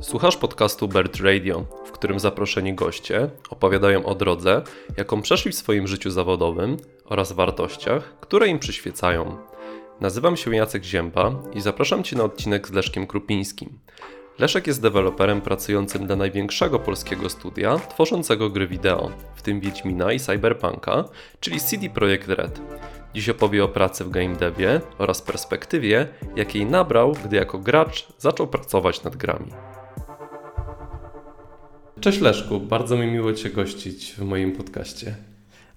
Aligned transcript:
Słuchasz 0.00 0.36
podcastu 0.36 0.88
Bird 0.88 1.20
Radio, 1.20 1.64
w 1.86 1.92
którym 1.92 2.18
zaproszeni 2.18 2.74
goście 2.74 3.30
opowiadają 3.50 4.06
o 4.06 4.14
drodze, 4.14 4.62
jaką 4.96 5.22
przeszli 5.22 5.52
w 5.52 5.54
swoim 5.54 5.86
życiu 5.86 6.10
zawodowym 6.10 6.76
oraz 7.04 7.32
wartościach, 7.32 8.20
które 8.20 8.48
im 8.48 8.58
przyświecają. 8.58 9.36
Nazywam 10.00 10.36
się 10.36 10.56
Jacek 10.56 10.84
Zięba 10.84 11.42
i 11.54 11.60
zapraszam 11.60 12.02
Cię 12.02 12.16
na 12.16 12.24
odcinek 12.24 12.68
z 12.68 12.72
Leszkiem 12.72 13.06
Krupińskim. 13.06 13.78
Leszek 14.38 14.66
jest 14.66 14.82
deweloperem 14.82 15.40
pracującym 15.40 16.06
dla 16.06 16.16
największego 16.16 16.78
polskiego 16.78 17.28
studia 17.28 17.78
tworzącego 17.78 18.50
gry 18.50 18.68
wideo, 18.68 19.10
w 19.34 19.42
tym 19.42 19.60
Wiedźmina 19.60 20.12
i 20.12 20.20
Cyberpunka, 20.20 21.04
czyli 21.40 21.60
CD 21.60 21.90
Projekt 21.90 22.28
Red. 22.28 22.60
Dziś 23.14 23.28
opowie 23.28 23.64
o 23.64 23.68
pracy 23.68 24.04
w 24.04 24.10
game 24.10 24.36
devie 24.36 24.80
oraz 24.98 25.22
perspektywie, 25.22 26.08
jakiej 26.36 26.66
nabrał, 26.66 27.12
gdy 27.24 27.36
jako 27.36 27.58
gracz 27.58 28.08
zaczął 28.18 28.46
pracować 28.46 29.02
nad 29.02 29.16
grami. 29.16 29.52
Cześć 32.00 32.20
Leszku, 32.20 32.60
bardzo 32.60 32.96
mi 32.96 33.06
miło 33.06 33.32
Cię 33.32 33.50
gościć 33.50 34.14
w 34.18 34.22
moim 34.22 34.52
podcaście. 34.52 35.14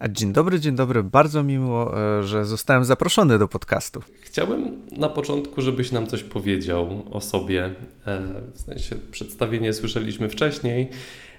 Dzień 0.10 0.34
dobry, 0.34 0.60
dzień 0.60 0.76
dobry. 0.76 1.04
Bardzo 1.04 1.44
mi 1.44 1.58
miło, 1.58 2.02
e, 2.20 2.24
że 2.24 2.46
zostałem 2.46 2.86
zaproszony 2.86 3.40
do 3.40 3.48
podcastu. 3.48 4.02
Chciałbym 4.22 4.82
na 4.92 5.10
początku, 5.10 5.62
żebyś 5.62 5.92
nam 5.92 6.08
coś 6.08 6.24
powiedział 6.24 7.06
o 7.12 7.22
sobie. 7.22 7.66
E, 8.08 8.22
w 8.54 8.62
sensie 8.62 8.96
przedstawienie 9.12 9.74
słyszeliśmy 9.74 10.30
wcześniej, 10.30 10.90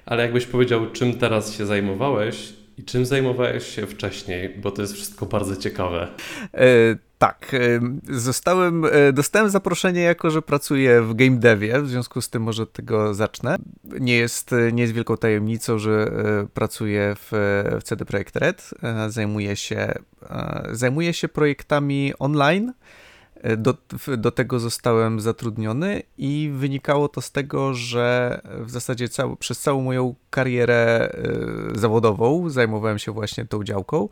ale 0.07 0.23
jakbyś 0.23 0.47
powiedział, 0.47 0.91
czym 0.91 1.19
teraz 1.19 1.53
się 1.53 1.67
zajmowałeś 1.67 2.53
i 2.79 2.85
czym 2.85 3.07
zajmowałeś 3.07 3.67
się 3.67 3.87
wcześniej, 3.87 4.49
bo 4.63 4.71
to 4.71 4.83
jest 4.83 4.95
wszystko 4.95 5.27
bardzo 5.27 5.57
ciekawe. 5.57 6.09
E, 6.55 6.67
tak, 7.23 7.55
e, 7.55 7.81
zostałem, 8.15 8.85
e, 8.85 9.13
dostałem 9.13 9.51
zaproszenie 9.51 10.01
jako, 10.01 10.31
że 10.31 10.43
pracuję 10.43 11.03
w 11.03 11.15
game 11.15 11.37
devie, 11.37 11.83
w 11.83 11.89
związku 11.89 12.21
z 12.21 12.31
tym 12.31 12.43
może 12.43 12.67
tego 12.67 13.15
zacznę. 13.15 13.57
Nie 13.85 14.17
jest, 14.17 14.51
nie 14.73 14.83
jest 14.83 14.95
wielką 14.95 15.17
tajemnicą, 15.17 15.79
że 15.79 15.93
e, 15.93 16.47
pracuję 16.55 17.17
w, 17.17 17.29
w 17.81 17.83
CD 17.83 18.05
Projekt 18.05 18.37
Red. 18.37 18.71
E, 18.83 19.11
zajmuję 19.11 19.57
się, 19.57 19.77
e, 20.31 20.69
zajmuję 20.73 21.13
się 21.13 21.29
projektami 21.29 22.13
online, 22.19 22.73
do, 23.57 23.75
do 24.19 24.31
tego 24.31 24.61
zostałem 24.61 25.21
zatrudniony 25.21 26.03
i 26.19 26.51
wynikało 26.55 27.09
to 27.09 27.21
z 27.21 27.33
tego, 27.33 27.75
że 27.75 28.41
w 28.61 28.71
zasadzie 28.71 29.09
przez 29.39 29.61
całą 29.61 29.83
moją 29.83 30.15
karierę 30.31 31.13
zawodową 31.75 32.51
zajmowałem 32.51 32.99
się 32.99 33.13
właśnie 33.13 33.45
tą 33.45 33.65
działką 33.65 34.09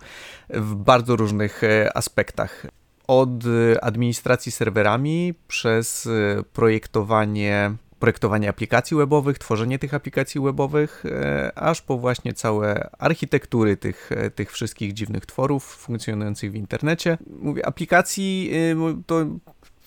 w 0.48 0.74
bardzo 0.74 1.16
różnych 1.16 1.62
aspektach. 1.94 2.66
Od 3.10 3.44
administracji 3.82 4.52
serwerami 4.52 5.34
przez 5.48 6.06
y, 6.06 6.44
projektowanie 6.52 7.74
projektowanie 7.98 8.48
aplikacji 8.48 8.96
webowych, 8.96 9.38
tworzenie 9.38 9.78
tych 9.78 9.94
aplikacji 9.94 10.40
webowych, 10.40 11.04
e, 11.06 11.52
aż 11.58 11.82
po 11.82 11.98
właśnie 11.98 12.34
całe 12.34 12.90
architektury 12.98 13.76
tych, 13.76 14.12
e, 14.12 14.30
tych 14.30 14.52
wszystkich 14.52 14.92
dziwnych 14.92 15.26
tworów 15.26 15.64
funkcjonujących 15.64 16.52
w 16.52 16.54
internecie. 16.54 17.18
Mówię, 17.42 17.66
aplikacji 17.66 18.50
e, 18.54 19.02
to 19.06 19.26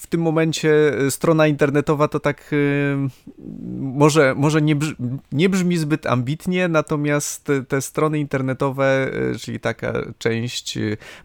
w 0.03 0.07
tym 0.07 0.21
momencie 0.21 0.97
e, 0.97 1.11
strona 1.11 1.47
internetowa 1.47 2.07
to 2.07 2.19
tak 2.19 2.51
e, 2.53 3.07
może, 3.79 4.35
może 4.37 4.61
nie, 4.61 4.75
brzmi, 4.75 4.95
nie 5.31 5.49
brzmi 5.49 5.77
zbyt 5.77 6.05
ambitnie, 6.05 6.67
natomiast 6.67 7.47
te 7.67 7.81
strony 7.81 8.19
internetowe, 8.19 9.11
e, 9.33 9.39
czyli 9.39 9.59
taka 9.59 9.93
część 10.17 10.77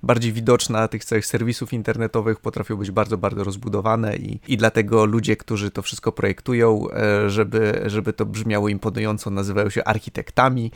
bardziej 0.03 0.33
widoczna 0.33 0.89
tych 0.89 1.05
całych 1.05 1.27
serwisów 1.27 1.73
internetowych 1.73 2.41
potrafią 2.41 2.77
być 2.77 2.91
bardzo, 2.91 3.19
bardzo 3.19 3.45
rozbudowane 3.45 4.17
i, 4.17 4.41
i 4.48 4.57
dlatego 4.57 5.05
ludzie, 5.05 5.37
którzy 5.37 5.70
to 5.70 5.83
wszystko 5.83 6.13
projektują, 6.13 6.87
żeby, 7.27 7.83
żeby 7.87 8.13
to 8.13 8.27
brzmiało 8.27 8.69
imponująco, 8.69 9.31
nazywają 9.31 9.70
się 9.70 9.85
architektami 9.85 10.70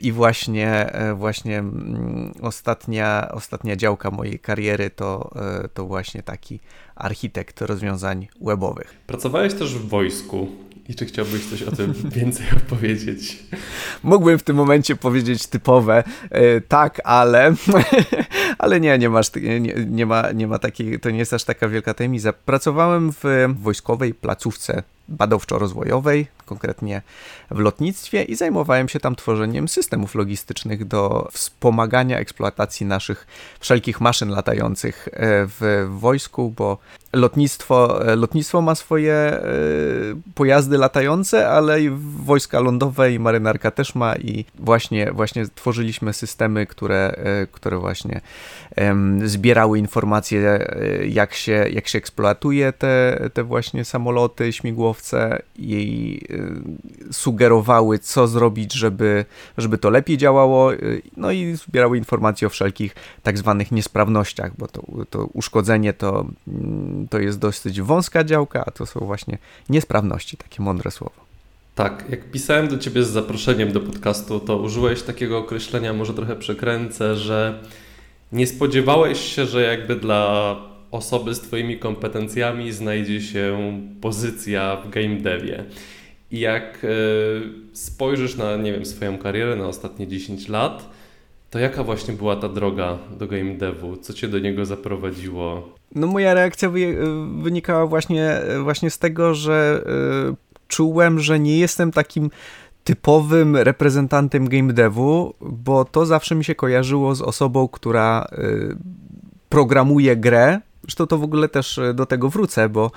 i 0.00 0.12
właśnie, 0.12 0.92
właśnie 1.14 1.58
mm, 1.58 2.32
ostatnia, 2.42 3.28
ostatnia 3.32 3.76
działka 3.76 4.10
mojej 4.10 4.38
kariery 4.38 4.90
to, 4.90 5.30
to 5.74 5.86
właśnie 5.86 6.22
taki 6.22 6.60
architekt 6.96 7.60
rozwiązań 7.60 8.28
webowych. 8.40 8.94
Pracowałeś 9.06 9.54
też 9.54 9.74
w 9.74 9.88
wojsku. 9.88 10.48
I 10.88 10.94
czy 10.94 11.06
chciałbyś 11.06 11.46
coś 11.46 11.62
o 11.62 11.72
tym 11.72 11.94
więcej 12.16 12.46
opowiedzieć? 12.56 13.38
Mógłbym 14.02 14.38
w 14.38 14.42
tym 14.42 14.56
momencie 14.56 14.96
powiedzieć 14.96 15.46
typowe 15.46 16.04
yy, 16.30 16.62
tak, 16.68 17.00
ale, 17.04 17.54
ale 18.58 18.80
nie, 18.80 18.98
nie 18.98 19.10
masz, 19.10 19.34
nie, 19.34 19.60
nie, 19.86 20.06
ma, 20.06 20.32
nie 20.32 20.46
ma 20.46 20.58
takiej, 20.58 21.00
to 21.00 21.10
nie 21.10 21.18
jest 21.18 21.32
aż 21.32 21.44
taka 21.44 21.68
wielka 21.68 21.94
tajemnica. 21.94 22.32
Pracowałem 22.32 23.12
w 23.12 23.24
wojskowej 23.62 24.14
placówce 24.14 24.82
badawczo-rozwojowej, 25.08 26.26
konkretnie 26.46 27.02
w 27.50 27.58
lotnictwie 27.58 28.22
i 28.22 28.34
zajmowałem 28.34 28.88
się 28.88 29.00
tam 29.00 29.16
tworzeniem 29.16 29.68
systemów 29.68 30.14
logistycznych 30.14 30.84
do 30.84 31.28
wspomagania 31.32 32.18
eksploatacji 32.18 32.86
naszych 32.86 33.26
wszelkich 33.60 34.00
maszyn 34.00 34.28
latających 34.28 35.08
e, 35.12 35.12
w 35.46 35.86
wojsku, 35.90 36.52
bo 36.56 36.78
lotnictwo, 37.12 38.06
e, 38.12 38.16
lotnictwo 38.16 38.62
ma 38.62 38.74
swoje 38.74 39.14
e, 39.14 39.42
pojazdy 40.34 40.78
latające, 40.78 41.48
ale 41.48 41.82
i 41.82 41.90
wojska 42.24 42.60
lądowe 42.60 43.12
i 43.12 43.18
marynarka 43.18 43.70
też 43.70 43.94
ma 43.94 44.16
i 44.16 44.44
właśnie, 44.54 45.12
właśnie 45.12 45.46
tworzyliśmy 45.54 46.12
systemy, 46.12 46.66
które, 46.66 47.16
które 47.52 47.78
właśnie 47.78 48.20
zbierały 49.24 49.78
informacje, 49.78 50.66
jak 51.08 51.34
się, 51.34 51.66
jak 51.70 51.88
się 51.88 51.98
eksploatuje 51.98 52.72
te, 52.72 53.20
te 53.34 53.44
właśnie 53.44 53.84
samoloty, 53.84 54.52
śmigłowce 54.52 54.95
i 55.56 56.20
sugerowały, 57.12 57.98
co 57.98 58.26
zrobić, 58.26 58.72
żeby, 58.72 59.24
żeby 59.58 59.78
to 59.78 59.90
lepiej 59.90 60.18
działało, 60.18 60.70
no 61.16 61.30
i 61.32 61.56
zbierały 61.56 61.98
informacje 61.98 62.46
o 62.46 62.50
wszelkich 62.50 62.94
tak 63.22 63.38
zwanych 63.38 63.72
niesprawnościach, 63.72 64.52
bo 64.58 64.68
to, 64.68 64.82
to 65.10 65.24
uszkodzenie 65.32 65.92
to, 65.92 66.26
to 67.10 67.18
jest 67.18 67.38
dosyć 67.38 67.80
wąska 67.80 68.24
działka, 68.24 68.64
a 68.66 68.70
to 68.70 68.86
są 68.86 69.00
właśnie 69.00 69.38
niesprawności, 69.68 70.36
takie 70.36 70.62
mądre 70.62 70.90
słowo. 70.90 71.26
Tak, 71.74 72.04
jak 72.10 72.30
pisałem 72.30 72.68
do 72.68 72.78
ciebie 72.78 73.02
z 73.02 73.08
zaproszeniem 73.08 73.72
do 73.72 73.80
podcastu, 73.80 74.40
to 74.40 74.56
użyłeś 74.56 75.02
takiego 75.02 75.38
określenia, 75.38 75.92
może 75.92 76.14
trochę 76.14 76.36
przekręcę, 76.36 77.16
że 77.16 77.62
nie 78.32 78.46
spodziewałeś 78.46 79.20
się, 79.20 79.46
że 79.46 79.62
jakby 79.62 79.96
dla 79.96 80.56
osoby 80.90 81.34
z 81.34 81.40
Twoimi 81.40 81.78
kompetencjami 81.78 82.72
znajdzie 82.72 83.20
się 83.20 83.58
pozycja 84.00 84.76
w 84.76 84.90
game 84.90 85.16
devie. 85.16 85.64
I 86.30 86.40
jak 86.40 86.84
e, 86.84 86.88
spojrzysz 87.72 88.36
na, 88.36 88.56
nie 88.56 88.72
wiem, 88.72 88.86
swoją 88.86 89.18
karierę 89.18 89.56
na 89.56 89.66
ostatnie 89.66 90.06
10 90.06 90.48
lat, 90.48 90.90
to 91.50 91.58
jaka 91.58 91.84
właśnie 91.84 92.14
była 92.14 92.36
ta 92.36 92.48
droga 92.48 92.98
do 93.18 93.26
game 93.26 93.54
devu? 93.54 93.96
Co 93.96 94.12
cię 94.12 94.28
do 94.28 94.38
niego 94.38 94.64
zaprowadziło? 94.64 95.74
No 95.94 96.06
moja 96.06 96.34
reakcja 96.34 96.70
wynikała 97.38 97.86
właśnie, 97.86 98.40
właśnie 98.62 98.90
z 98.90 98.98
tego, 98.98 99.34
że 99.34 99.84
e, 100.30 100.34
czułem, 100.68 101.20
że 101.20 101.40
nie 101.40 101.58
jestem 101.58 101.92
takim 101.92 102.30
typowym 102.84 103.56
reprezentantem 103.56 104.48
game 104.48 104.72
devu, 104.72 105.34
bo 105.40 105.84
to 105.84 106.06
zawsze 106.06 106.34
mi 106.34 106.44
się 106.44 106.54
kojarzyło 106.54 107.14
z 107.14 107.22
osobą, 107.22 107.68
która 107.68 108.26
e, 108.32 108.36
programuje 109.48 110.16
grę, 110.16 110.60
Zresztą 110.86 111.06
to 111.06 111.18
w 111.18 111.22
ogóle 111.22 111.48
też 111.48 111.78
e, 111.78 111.94
do 111.94 112.06
tego 112.06 112.28
wrócę, 112.28 112.68
bo 112.68 112.90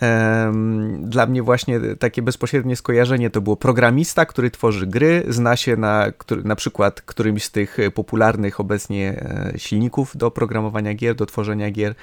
um, 0.00 1.10
dla 1.10 1.26
mnie 1.26 1.42
właśnie 1.42 1.80
takie 1.98 2.22
bezpośrednie 2.22 2.76
skojarzenie 2.76 3.30
to 3.30 3.40
było 3.40 3.56
programista, 3.56 4.26
który 4.26 4.50
tworzy 4.50 4.86
gry, 4.86 5.24
zna 5.28 5.56
się 5.56 5.76
na, 5.76 6.06
na 6.44 6.56
przykład 6.56 7.00
którymś 7.00 7.44
z 7.44 7.50
tych 7.50 7.76
popularnych 7.94 8.60
obecnie 8.60 9.24
e, 9.54 9.58
silników 9.58 10.16
do 10.16 10.30
programowania 10.30 10.94
gier, 10.94 11.14
do 11.14 11.26
tworzenia 11.26 11.70
gier, 11.70 11.94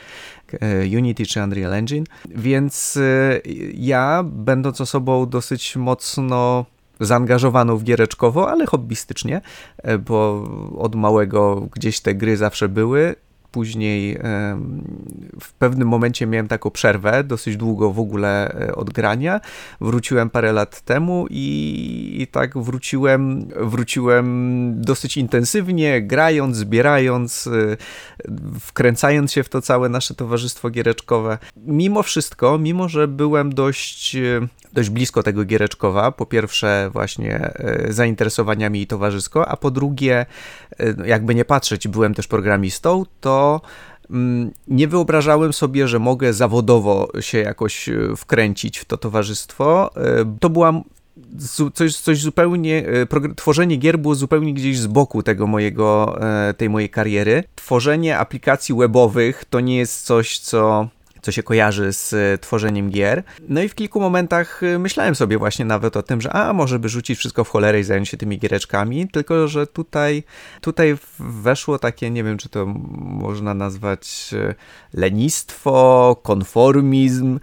e, 0.54 0.98
Unity 0.98 1.26
czy 1.26 1.44
Unreal 1.44 1.74
Engine. 1.74 2.04
Więc 2.30 3.00
ja, 3.74 4.24
będąc 4.26 4.82
osobą 4.82 5.26
dosyć 5.30 5.76
mocno 5.76 6.66
zaangażowaną 7.00 7.78
w 7.78 7.84
giereczkowo, 7.84 8.52
ale 8.52 8.66
hobbystycznie, 8.66 9.42
bo 10.06 10.44
od 10.78 10.96
małego 10.96 11.68
gdzieś 11.76 12.00
te 12.00 12.16
gry 12.16 12.38
zawsze 12.38 12.70
były 12.70 13.16
Później 13.52 14.18
w 15.42 15.54
pewnym 15.60 15.88
momencie 15.88 16.28
miałem 16.28 16.48
taką 16.48 16.72
przerwę, 16.72 17.24
dosyć 17.24 17.58
długo 17.58 17.92
w 17.92 18.00
ogóle 18.00 18.54
e, 18.54 18.76
od 18.76 18.90
grania. 18.90 19.42
Wróciłem 19.82 20.30
parę 20.30 20.54
lat 20.54 20.82
temu 20.82 21.26
i, 21.30 22.18
i 22.20 22.28
tak 22.28 22.58
wróciłem, 22.58 23.48
wróciłem 23.62 24.74
dosyć 24.82 25.18
intensywnie, 25.18 26.02
grając, 26.02 26.56
zbierając, 26.56 27.48
e, 27.48 27.78
wkręcając 28.60 29.32
się 29.32 29.44
w 29.44 29.50
to 29.50 29.62
całe 29.62 29.90
nasze 29.90 30.16
towarzystwo 30.16 30.70
giereczkowe. 30.70 31.38
Mimo 31.58 32.04
wszystko, 32.04 32.58
mimo 32.58 32.90
że 32.90 33.08
byłem 33.08 33.54
dość 33.54 34.16
e, 34.16 34.48
dość 34.74 34.90
blisko 34.90 35.24
tego 35.24 35.46
Giereczkowa. 35.46 36.12
Po 36.12 36.26
pierwsze 36.26 36.90
właśnie 36.94 37.54
zainteresowaniami 37.90 38.88
towarzysko, 38.88 39.48
a 39.48 39.58
po 39.58 39.72
drugie, 39.72 40.26
jakby 41.06 41.36
nie 41.36 41.46
patrzeć, 41.46 41.88
byłem 41.88 42.14
też 42.14 42.28
programistą, 42.28 43.06
to 43.22 43.62
mm, 44.10 44.52
nie 44.68 44.88
wyobrażałem 44.88 45.54
sobie, 45.54 45.88
że 45.88 46.00
mogę 46.00 46.34
zawodowo 46.34 47.12
się 47.20 47.38
jakoś 47.38 47.90
wkręcić 48.18 48.78
w 48.78 48.86
to 48.86 48.98
towarzystwo. 48.98 49.92
To 50.40 50.50
była 50.50 50.82
coś, 51.74 51.96
coś 51.98 52.20
zupełnie, 52.20 52.84
tworzenie 53.36 53.76
gier 53.76 54.00
było 54.00 54.16
zupełnie 54.16 54.54
gdzieś 54.54 54.80
z 54.80 54.88
boku 54.88 55.24
tego 55.24 55.48
mojego, 55.48 56.20
tej 56.58 56.70
mojej 56.70 56.90
kariery. 56.90 57.44
Tworzenie 57.56 58.18
aplikacji 58.18 58.76
webowych 58.76 59.46
to 59.50 59.60
nie 59.60 59.78
jest 59.78 60.06
coś, 60.06 60.40
co 60.40 60.88
co 61.22 61.32
się 61.32 61.44
kojarzy 61.44 61.94
z 61.94 62.14
e, 62.14 62.38
tworzeniem 62.38 62.90
gier. 62.90 63.24
No 63.50 63.62
i 63.62 63.70
w 63.70 63.76
kilku 63.76 64.00
momentach 64.00 64.64
e, 64.64 64.80
myślałem 64.80 65.16
sobie 65.16 65.38
właśnie 65.38 65.66
nawet 65.66 65.98
o 65.98 66.04
tym, 66.04 66.22
że 66.22 66.34
a 66.34 66.54
może 66.54 66.80
by 66.80 66.90
rzucić 66.90 67.20
wszystko 67.20 67.44
w 67.44 67.50
cholerę 67.50 67.80
i 67.80 67.84
zająć 67.84 68.10
się 68.10 68.18
tymi 68.18 68.40
giereczkami, 68.40 69.08
tylko 69.08 69.48
że 69.48 69.68
tutaj, 69.68 70.24
tutaj 70.62 70.98
weszło 71.20 71.80
takie, 71.80 72.10
nie 72.10 72.24
wiem 72.24 72.38
czy 72.38 72.50
to 72.50 72.66
można 73.00 73.54
nazwać 73.54 74.32
e, 74.34 74.56
lenistwo, 74.94 76.16
konformizm, 76.24 77.40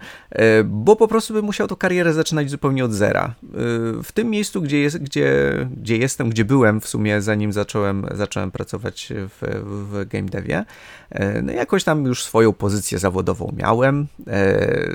bo 0.65 0.95
po 0.95 1.07
prostu 1.07 1.33
bym 1.33 1.45
musiał 1.45 1.67
tą 1.67 1.75
karierę 1.75 2.13
zaczynać 2.13 2.49
zupełnie 2.49 2.85
od 2.85 2.93
zera. 2.93 3.35
W 4.03 4.11
tym 4.13 4.29
miejscu, 4.29 4.61
gdzie, 4.61 4.79
jest, 4.79 4.97
gdzie, 4.97 5.53
gdzie 5.81 5.97
jestem, 5.97 6.29
gdzie 6.29 6.45
byłem 6.45 6.81
w 6.81 6.87
sumie 6.87 7.21
zanim 7.21 7.53
zacząłem, 7.53 8.05
zacząłem 8.11 8.51
pracować 8.51 9.13
w, 9.15 9.61
w 9.63 10.07
game 10.07 10.29
devie, 10.29 10.65
no 11.43 11.51
jakoś 11.51 11.83
tam 11.83 12.05
już 12.05 12.23
swoją 12.23 12.53
pozycję 12.53 12.99
zawodową 12.99 13.53
miałem 13.57 13.66
miałem. 13.67 14.07
E, 14.27 14.89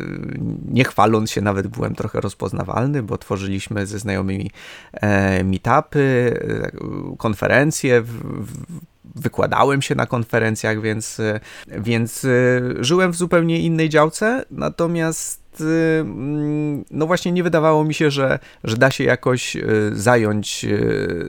nie 0.69 0.85
chwaląc 0.85 1.31
się, 1.31 1.41
nawet 1.41 1.67
byłem 1.67 1.95
trochę 1.95 2.21
rozpoznawalny, 2.21 3.03
bo 3.03 3.19
tworzyliśmy 3.19 3.87
ze 3.87 3.99
znajomymi 3.99 4.51
e, 4.93 5.45
meetupy, 5.45 6.01
e, 6.01 7.17
konferencje, 7.17 8.03
wykładałem 9.15 9.83
się 9.83 9.95
na 9.95 10.07
konferencjach, 10.07 10.81
więc, 10.81 11.21
więc 11.69 12.27
żyłem 12.81 13.13
w 13.13 13.17
zupełnie 13.17 13.61
innej 13.61 13.89
działce, 13.89 14.45
natomiast 14.51 15.61
mm, 15.61 16.85
no 16.91 17.07
właśnie 17.07 17.33
nie 17.33 17.43
wydawało 17.43 17.85
mi 17.85 17.95
się, 17.95 18.11
że, 18.11 18.39
że 18.65 18.77
da 18.77 18.91
się 18.91 19.05
jakoś 19.05 19.57
zająć, 19.93 20.67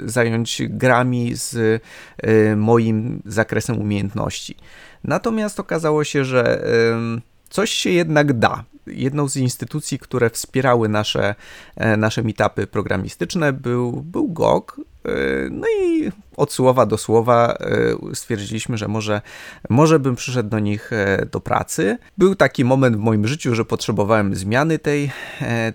zająć 0.06 0.62
grami 0.70 1.32
z 1.36 1.82
moim 2.56 3.22
zakresem 3.26 3.78
umiejętności. 3.82 4.56
Natomiast 5.04 5.60
okazało 5.60 6.04
się, 6.04 6.26
że 6.26 6.64
coś 7.54 7.72
się 7.72 7.90
jednak 7.90 8.34
da. 8.34 8.64
Jedną 8.88 9.30
z 9.30 9.38
instytucji, 9.38 10.00
które 10.00 10.30
wspierały 10.30 10.90
nasze, 10.90 11.36
e, 11.76 11.98
nasze 11.98 12.24
meetupy 12.24 12.68
programistyczne 12.68 13.54
był, 13.54 13.92
był 13.92 14.28
GOG, 14.28 14.82
e, 15.06 15.12
no 15.52 15.68
i 15.82 16.12
od 16.38 16.54
słowa 16.54 16.86
do 16.86 16.98
słowa 16.98 17.58
e, 18.12 18.16
stwierdziliśmy, 18.16 18.78
że 18.78 18.88
może, 18.88 19.22
może 19.70 20.00
bym 20.00 20.16
przyszedł 20.16 20.50
do 20.50 20.60
nich 20.60 20.92
do 21.32 21.40
pracy. 21.40 21.98
Był 22.18 22.36
taki 22.36 22.66
moment 22.66 22.96
w 22.96 23.00
moim 23.00 23.28
życiu, 23.28 23.56
że 23.56 23.66
potrzebowałem 23.66 24.36
zmiany 24.36 24.80
tej, 24.80 25.12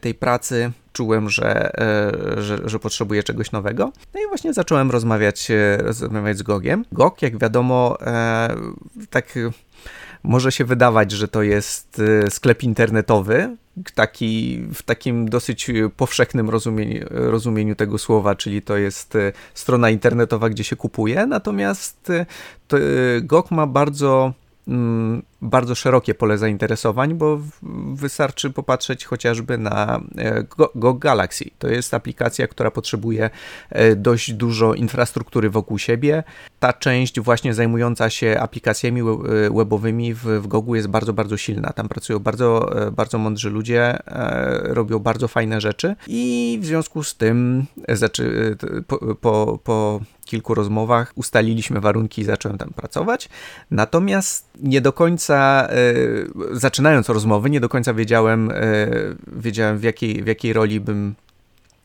tej 0.00 0.14
pracy. 0.14 0.70
Czułem, 0.92 1.30
że, 1.30 1.70
że, 2.36 2.58
że 2.64 2.78
potrzebuję 2.78 3.22
czegoś 3.22 3.52
nowego. 3.52 3.92
No 4.14 4.20
i 4.20 4.28
właśnie 4.28 4.52
zacząłem 4.52 4.90
rozmawiać, 4.90 5.48
rozmawiać 5.78 6.38
z 6.38 6.42
Gogiem. 6.42 6.84
Gog, 6.92 7.22
jak 7.22 7.38
wiadomo, 7.38 7.98
tak 9.10 9.34
może 10.22 10.52
się 10.52 10.64
wydawać, 10.64 11.12
że 11.12 11.28
to 11.28 11.42
jest 11.42 11.98
y, 11.98 12.30
sklep 12.30 12.62
internetowy, 12.62 13.56
taki, 13.94 14.62
w 14.74 14.82
takim 14.82 15.28
dosyć 15.28 15.70
powszechnym 15.96 16.50
rozumieniu, 16.50 17.06
rozumieniu 17.10 17.74
tego 17.74 17.98
słowa, 17.98 18.34
czyli 18.34 18.62
to 18.62 18.76
jest 18.76 19.14
y, 19.14 19.32
strona 19.54 19.90
internetowa, 19.90 20.50
gdzie 20.50 20.64
się 20.64 20.76
kupuje, 20.76 21.26
natomiast 21.26 22.10
y, 22.10 22.26
GOG 23.22 23.50
ma 23.50 23.66
bardzo 23.66 24.32
mm, 24.68 25.22
bardzo 25.42 25.74
szerokie 25.74 26.14
pole 26.14 26.38
zainteresowań, 26.38 27.14
bo 27.14 27.40
wystarczy 27.94 28.50
popatrzeć 28.50 29.04
chociażby 29.04 29.58
na 29.58 30.00
e, 30.18 30.44
Go, 30.74 30.94
Galaxy. 30.94 31.44
To 31.58 31.68
jest 31.68 31.94
aplikacja, 31.94 32.48
która 32.48 32.70
potrzebuje 32.70 33.30
e, 33.70 33.96
dość 33.96 34.32
dużo 34.32 34.74
infrastruktury 34.74 35.50
wokół 35.50 35.78
siebie. 35.78 36.24
Ta 36.60 36.72
część 36.72 37.20
właśnie 37.20 37.54
zajmująca 37.54 38.10
się 38.10 38.36
aplikacjami 38.40 39.00
e, 39.00 39.04
webowymi 39.56 40.14
w, 40.14 40.24
w 40.24 40.46
Gogu 40.46 40.74
jest 40.74 40.88
bardzo, 40.88 41.12
bardzo 41.12 41.36
silna. 41.36 41.72
Tam 41.72 41.88
pracują 41.88 42.18
bardzo, 42.18 42.70
bardzo 42.92 43.18
mądrzy 43.18 43.50
ludzie, 43.50 43.98
robią 44.62 44.98
bardzo 44.98 45.28
fajne 45.28 45.60
rzeczy 45.60 45.96
i 46.06 46.58
w 46.62 46.66
związku 46.66 47.02
z 47.02 47.16
tym 47.16 47.66
znaczy, 47.88 48.56
po, 48.86 49.14
po, 49.14 49.58
po 49.64 50.00
kilku 50.28 50.54
rozmowach 50.54 51.12
ustaliliśmy 51.14 51.80
warunki 51.80 52.22
i 52.22 52.24
zacząłem 52.24 52.58
tam 52.58 52.70
pracować. 52.70 53.28
Natomiast 53.70 54.48
nie 54.60 54.80
do 54.80 54.92
końca 54.92 55.27
końca, 55.28 55.68
e, 55.70 56.58
zaczynając 56.58 57.08
rozmowy, 57.08 57.50
nie 57.50 57.60
do 57.60 57.68
końca 57.68 57.94
wiedziałem, 57.94 58.50
e, 58.50 58.54
wiedziałem 59.26 59.78
w, 59.78 59.82
jakiej, 59.82 60.22
w 60.22 60.26
jakiej 60.26 60.52
roli 60.52 60.80
bym, 60.80 61.14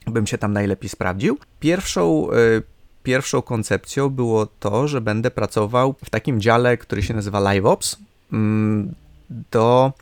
bym 0.07 0.28
się 0.28 0.38
tam 0.38 0.54
najlepiej 0.54 0.90
sprawdził. 0.90 1.38
Pierwszą, 1.60 2.31
e, 2.31 2.36
pierwszą 3.04 3.42
koncepcją 3.42 4.10
było 4.10 4.45
to, 4.45 4.88
że 4.88 5.01
będę 5.01 5.31
pracował 5.31 5.95
w 6.06 6.10
takim 6.10 6.42
dziale, 6.42 6.78
który 6.78 7.04
się 7.04 7.13
nazywa 7.13 7.54
LiveOps, 7.54 7.98
mm, 8.34 8.94
do, 9.51 9.94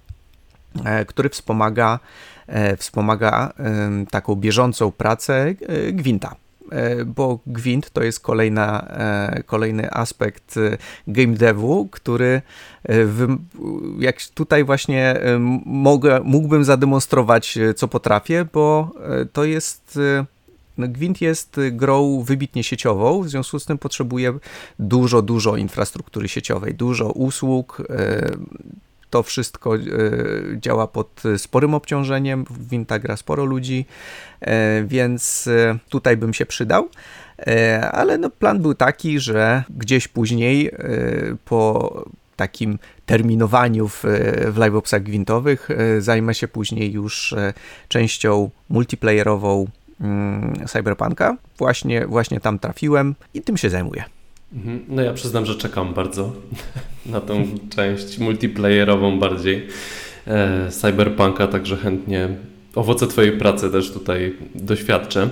który 1.08 1.30
wspomaga, 1.30 2.00
wspomaga 2.78 3.54
taką 4.12 4.36
bieżącą 4.36 4.92
pracę 4.92 5.56
Gwinta. 5.94 6.36
E, 6.71 7.06
bo 7.06 7.39
Gwint 7.47 7.89
to 7.89 8.03
jest 8.03 8.19
kolejna, 8.19 8.88
e, 8.88 9.44
kolejny 9.44 9.94
aspekt 9.94 10.57
e, 10.57 10.77
game 11.07 11.33
devu, 11.33 11.88
który 11.91 12.41
jak 14.00 14.21
tutaj 14.33 14.63
właśnie 14.63 15.15
mogę, 15.65 16.21
mógłbym 16.23 16.63
zademonstrować, 16.63 17.57
co 17.75 17.88
potrafię, 17.88 18.45
bo 18.53 18.91
to 19.33 19.44
jest 19.44 20.00
no, 20.77 20.88
Gwint 20.88 21.21
jest 21.21 21.59
grą 21.71 22.23
wybitnie 22.25 22.63
sieciową, 22.63 23.21
w 23.21 23.29
związku 23.29 23.59
z 23.59 23.65
tym 23.65 23.77
potrzebuje 23.77 24.33
dużo, 24.79 25.21
dużo 25.21 25.57
infrastruktury 25.57 26.27
sieciowej, 26.27 26.73
dużo 26.73 27.12
usług, 27.12 27.81
to 29.12 29.24
wszystko 29.24 29.75
e, 29.75 29.80
działa 30.58 30.88
pod 30.88 31.24
sporym 31.38 31.74
obciążeniem, 31.74 32.46
w 32.50 32.68
sporo 33.18 33.46
ludzi, 33.46 33.86
e, 34.42 34.84
więc 34.84 35.48
e, 35.48 35.78
tutaj 35.90 36.18
bym 36.18 36.34
się 36.34 36.46
przydał. 36.46 36.90
Ale 37.92 38.18
no 38.18 38.30
plan 38.30 38.62
był 38.62 38.74
taki, 38.74 39.19
że 39.19 39.63
gdzieś 39.69 40.08
później 40.08 40.72
po 41.46 41.94
takim 42.36 42.80
terminowaniu 43.06 43.88
w, 43.88 44.04
w 44.48 44.58
liveopsach 44.63 45.04
gwintowych 45.04 45.69
zajmę 46.00 46.34
się 46.34 46.48
później 46.48 46.92
już 46.92 47.36
częścią 47.88 48.50
multiplayerową 48.69 49.68
mm, 50.02 50.68
Cyberpunka. 50.68 51.38
Właśnie, 51.57 52.07
właśnie 52.07 52.40
tam 52.40 52.59
trafiłem 52.59 53.16
i 53.33 53.42
tym 53.42 53.57
się 53.57 53.69
zajmuję. 53.69 54.04
Mhm. 54.54 54.86
No 54.88 55.02
ja 55.02 55.14
przyznam, 55.14 55.46
że 55.46 55.56
czekam 55.56 55.94
bardzo 55.94 56.31
na 57.06 57.22
tą 57.22 57.46
część 57.76 58.20
multiplayerową 58.20 59.20
bardziej 59.20 59.68
e, 60.28 60.72
Cyberpunka, 60.72 61.48
także 61.48 61.78
chętnie 61.78 62.30
owoce 62.76 63.08
Twojej 63.08 63.31
pracy 63.31 63.70
też 63.70 63.92
tutaj 63.92 64.36
doświadczę. 64.56 65.30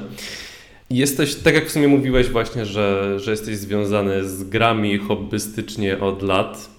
Jesteś, 0.90 1.36
tak 1.36 1.54
jak 1.54 1.66
w 1.68 1.72
sumie 1.72 1.88
mówiłeś 1.88 2.30
właśnie, 2.30 2.66
że, 2.66 3.20
że 3.20 3.32
jesteś 3.32 3.58
związany 3.58 4.30
z 4.30 4.44
grami 4.44 4.98
hobbystycznie 4.98 6.00
od 6.00 6.24
lat. 6.24 6.70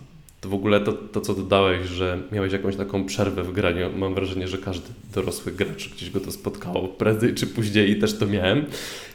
To 0.40 0.48
w 0.48 0.54
ogóle 0.54 0.80
to, 0.80 0.92
to, 0.92 1.20
co 1.20 1.34
dodałeś, 1.34 1.88
że 1.88 2.18
miałeś 2.32 2.52
jakąś 2.52 2.76
taką 2.76 3.04
przerwę 3.04 3.42
w 3.42 3.52
graniu, 3.52 3.90
mam 3.96 4.14
wrażenie, 4.14 4.48
że 4.48 4.58
każdy 4.58 4.88
dorosły 5.14 5.52
gracz 5.52 5.88
gdzieś 5.94 6.10
go 6.10 6.20
to 6.20 6.32
spotkało 6.32 6.88
prędzej 6.88 7.34
czy 7.34 7.46
później 7.46 7.90
i 7.90 7.96
też 7.96 8.18
to 8.18 8.26
miałem. 8.26 8.64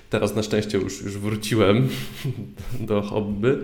Teraz 0.09 0.35
na 0.35 0.43
szczęście 0.43 0.77
już, 0.77 1.01
już 1.01 1.17
wróciłem 1.17 1.89
do 2.89 3.01
hobby. 3.01 3.57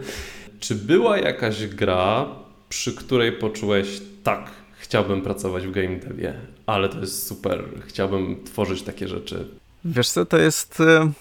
Czy 0.60 0.76
była 0.76 1.18
jakaś 1.18 1.68
gra, 1.68 2.26
przy 2.70 2.96
której 2.96 3.32
poczułeś 3.32 4.02
tak, 4.24 4.52
chciałbym 4.80 5.22
pracować 5.22 5.68
w 5.68 5.72
game 5.72 5.96
devie, 5.96 6.34
ale 6.66 6.90
to 6.90 7.00
jest 7.00 7.28
super, 7.28 7.64
chciałbym 7.88 8.44
tworzyć 8.44 8.82
takie 8.82 9.08
rzeczy? 9.08 9.48
Wiesz 9.86 10.10
co, 10.10 10.26
to 10.26 10.38
jest 10.38 10.80
e, 10.80 11.12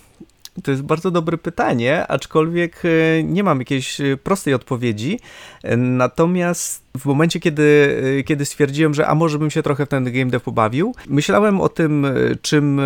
to 0.62 0.70
jest 0.70 0.82
bardzo 0.82 1.10
dobre 1.10 1.38
pytanie, 1.38 2.06
aczkolwiek 2.06 2.82
e, 2.84 3.22
nie 3.22 3.44
mam 3.44 3.58
jakiejś 3.58 4.00
e, 4.00 4.16
prostej 4.16 4.54
odpowiedzi. 4.54 5.20
E, 5.62 5.76
natomiast 5.76 6.82
w 6.98 7.06
momencie, 7.06 7.40
kiedy, 7.40 8.24
kiedy 8.26 8.44
stwierdziłem, 8.44 8.94
że 8.94 9.06
a 9.06 9.14
może 9.14 9.38
bym 9.38 9.50
się 9.50 9.62
trochę 9.62 9.86
w 9.86 9.88
ten 9.88 10.04
game 10.04 10.26
dev 10.26 10.40
pobawił, 10.40 10.94
myślałem 11.08 11.60
o 11.60 11.68
tym, 11.68 12.06
czym, 12.42 12.80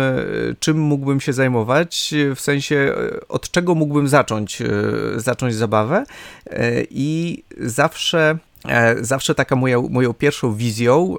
czym 0.59 0.79
mógłbym 0.79 1.21
się 1.21 1.33
zajmować, 1.33 2.13
w 2.35 2.39
sensie 2.39 2.95
od 3.29 3.51
czego 3.51 3.75
mógłbym 3.75 4.07
zacząć, 4.07 4.61
zacząć 5.15 5.55
zabawę 5.55 6.05
i 6.89 7.43
zawsze 7.59 8.37
zawsze 9.01 9.35
taka 9.35 9.55
moja, 9.55 9.81
moją 9.81 10.13
pierwszą 10.13 10.53
wizją, 10.53 11.15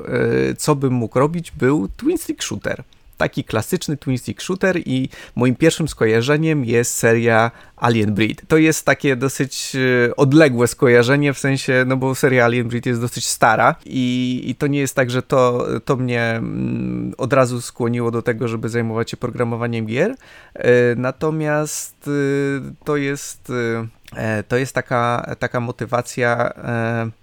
co 0.58 0.74
bym 0.74 0.92
mógł 0.92 1.18
robić, 1.18 1.50
był 1.50 1.88
twin 1.96 2.18
stick 2.18 2.42
shooter. 2.42 2.82
Taki 3.16 3.44
klasyczny 3.44 3.96
twin 3.96 4.18
stick 4.18 4.40
shooter 4.40 4.78
i 4.78 5.08
moim 5.34 5.56
pierwszym 5.56 5.88
skojarzeniem 5.88 6.64
jest 6.64 6.94
seria 6.94 7.50
Alien 7.76 8.14
Breed. 8.14 8.42
To 8.48 8.56
jest 8.56 8.86
takie 8.86 9.16
dosyć 9.16 9.76
e, 10.06 10.16
odległe 10.16 10.68
skojarzenie, 10.68 11.32
w 11.32 11.38
sensie, 11.38 11.84
no 11.86 11.96
bo 11.96 12.14
seria 12.14 12.44
Alien 12.44 12.68
Breed 12.68 12.86
jest 12.86 13.00
dosyć 13.00 13.26
stara 13.26 13.74
i, 13.86 14.42
i 14.46 14.54
to 14.54 14.66
nie 14.66 14.78
jest 14.78 14.94
tak, 14.94 15.10
że 15.10 15.22
to, 15.22 15.66
to 15.84 15.96
mnie 15.96 16.22
mm, 16.22 17.14
od 17.18 17.32
razu 17.32 17.60
skłoniło 17.60 18.10
do 18.10 18.22
tego, 18.22 18.48
żeby 18.48 18.68
zajmować 18.68 19.10
się 19.10 19.16
programowaniem 19.16 19.86
gier, 19.86 20.14
e, 20.54 20.94
natomiast 20.96 22.08
e, 22.08 22.74
to 22.84 22.96
jest 22.96 23.52
to 24.48 24.56
jest 24.56 24.74
taka, 24.74 25.34
taka 25.38 25.60
motywacja, 25.60 26.52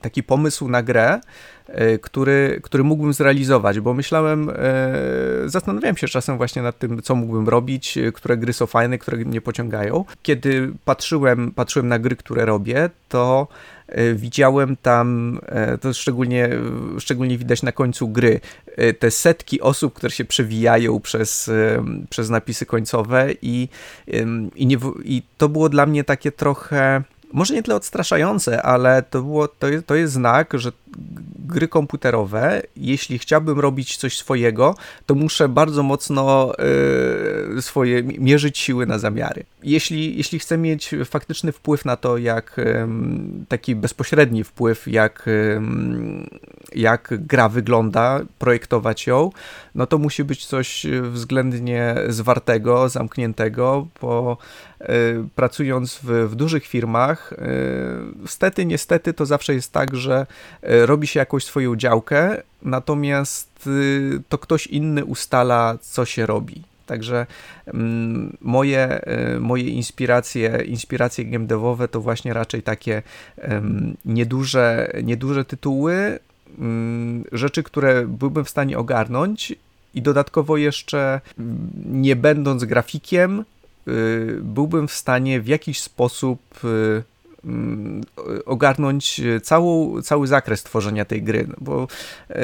taki 0.02 0.24
pomysł 0.24 0.68
na 0.68 0.84
grę, 0.84 1.20
E, 1.68 2.00
który, 2.00 2.60
który 2.64 2.84
mógłbym 2.84 3.14
zrealizować, 3.14 3.80
bo 3.80 3.94
myślałem, 3.94 4.50
e, 4.50 4.54
zastanawiałem 5.46 5.98
się 5.98 6.08
czasem 6.08 6.38
właśnie 6.38 6.62
nad 6.62 6.80
tym, 6.80 7.02
co 7.02 7.16
mógłbym 7.16 7.50
robić, 7.50 7.98
e, 7.98 8.12
które 8.12 8.38
gry 8.38 8.54
są 8.54 8.66
fajne, 8.66 8.98
które 8.98 9.18
mnie 9.18 9.42
pociągają. 9.42 10.06
Kiedy 10.24 10.74
patrzyłem, 10.86 11.52
patrzyłem 11.52 11.88
na 11.88 12.00
gry, 12.00 12.16
które 12.16 12.46
robię, 12.46 12.90
to 13.10 13.48
widziałem 14.16 14.78
tam, 14.82 15.40
to 15.82 15.94
szczególnie, 15.94 16.50
szczególnie 17.00 17.38
widać 17.38 17.64
na 17.64 17.72
końcu 17.72 18.08
gry, 18.08 18.40
te 19.00 19.12
setki 19.12 19.62
osób, 19.62 19.94
które 19.94 20.12
się 20.12 20.26
przewijają 20.26 21.00
przez, 21.00 21.52
przez 22.10 22.30
napisy 22.30 22.66
końcowe 22.66 23.28
i, 23.42 23.70
i, 24.56 24.66
nie, 24.66 24.78
i 25.04 25.22
to 25.38 25.50
było 25.50 25.70
dla 25.70 25.86
mnie 25.86 26.04
takie 26.04 26.32
trochę 26.32 27.04
może 27.34 27.54
nie 27.54 27.64
tyle 27.64 27.76
odstraszające, 27.76 28.62
ale 28.62 29.04
to, 29.10 29.22
było, 29.22 29.48
to, 29.48 29.68
jest, 29.68 29.86
to 29.86 29.96
jest 29.96 30.14
znak, 30.14 30.54
że 30.54 30.72
gry 31.40 31.68
komputerowe, 31.68 32.62
jeśli 32.76 33.20
chciałbym 33.20 33.60
robić 33.60 33.98
coś 33.98 34.18
swojego, 34.18 34.76
to 35.06 35.16
muszę 35.16 35.50
bardzo 35.50 35.84
mocno 35.84 36.54
y, 37.58 37.62
swoje 37.62 38.04
mierzyć 38.04 38.58
siły 38.58 38.86
na 38.86 39.00
zamiary. 39.00 39.44
Jeśli, 39.64 40.18
jeśli 40.18 40.40
chcę 40.40 40.58
mieć 40.58 40.96
faktyczny 41.06 41.52
wpływ 41.52 41.86
na 41.86 41.96
to, 41.96 42.18
jak 42.18 42.60
y, 42.60 42.88
taki 43.48 43.76
bezpośredni 43.76 44.44
wpływ, 44.44 44.88
jak, 44.88 45.28
y, 45.28 45.62
jak 46.76 47.14
gra 47.28 47.50
wygląda, 47.50 48.20
projektować 48.40 49.08
ją, 49.08 49.30
no 49.76 49.88
to 49.88 49.98
musi 49.98 50.24
być 50.24 50.46
coś 50.46 50.86
względnie 51.02 51.96
zwartego, 52.08 52.90
zamkniętego, 52.90 53.88
bo 54.02 54.38
pracując 55.36 56.00
w, 56.04 56.30
w 56.30 56.36
dużych 56.36 56.66
firmach, 56.66 57.34
stety, 58.26 58.66
niestety 58.66 59.14
to 59.14 59.26
zawsze 59.26 59.54
jest 59.54 59.72
tak, 59.72 59.96
że 59.96 60.26
robi 60.64 61.08
się 61.08 61.20
jakąś 61.20 61.46
swoją 61.46 61.76
działkę, 61.76 62.44
natomiast 62.64 63.68
y, 63.68 64.22
to 64.30 64.38
ktoś 64.38 64.68
inny 64.68 65.06
ustala, 65.06 65.78
co 65.82 66.06
się 66.06 66.26
robi. 66.26 66.64
Także 66.86 67.26
mm, 67.66 68.38
moje, 68.42 69.02
y, 69.36 69.40
moje 69.40 69.70
inspiracje, 69.70 70.64
inspiracje 70.66 71.26
game 71.26 71.46
devowe 71.46 71.88
to 71.88 72.02
właśnie 72.02 72.34
raczej 72.34 72.64
takie 72.64 73.02
nieduże, 74.06 74.92
nieduże 75.04 75.46
tytuły, 75.46 76.20
rzeczy, 77.32 77.64
które 77.64 78.08
byłbym 78.08 78.46
w 78.46 78.50
stanie 78.50 78.78
ogarnąć 78.78 79.56
i 79.94 80.02
dodatkowo 80.02 80.58
jeszcze 80.58 81.22
mm, 81.40 81.72
nie 81.86 82.16
będąc 82.16 82.66
grafikiem, 82.66 83.46
y, 83.88 84.40
byłbym 84.42 84.88
w 84.88 84.94
stanie 84.94 85.42
w 85.42 85.48
jakiś 85.48 85.82
sposób 85.82 86.40
Mm, 86.64 87.13
ogarnąć 88.46 89.22
całą, 89.44 90.02
cały 90.02 90.28
zakres 90.28 90.64
tworzenia 90.64 91.06
tej 91.06 91.24
gry, 91.24 91.46
no 91.48 91.56
bo 91.62 91.88
e, 92.30 92.44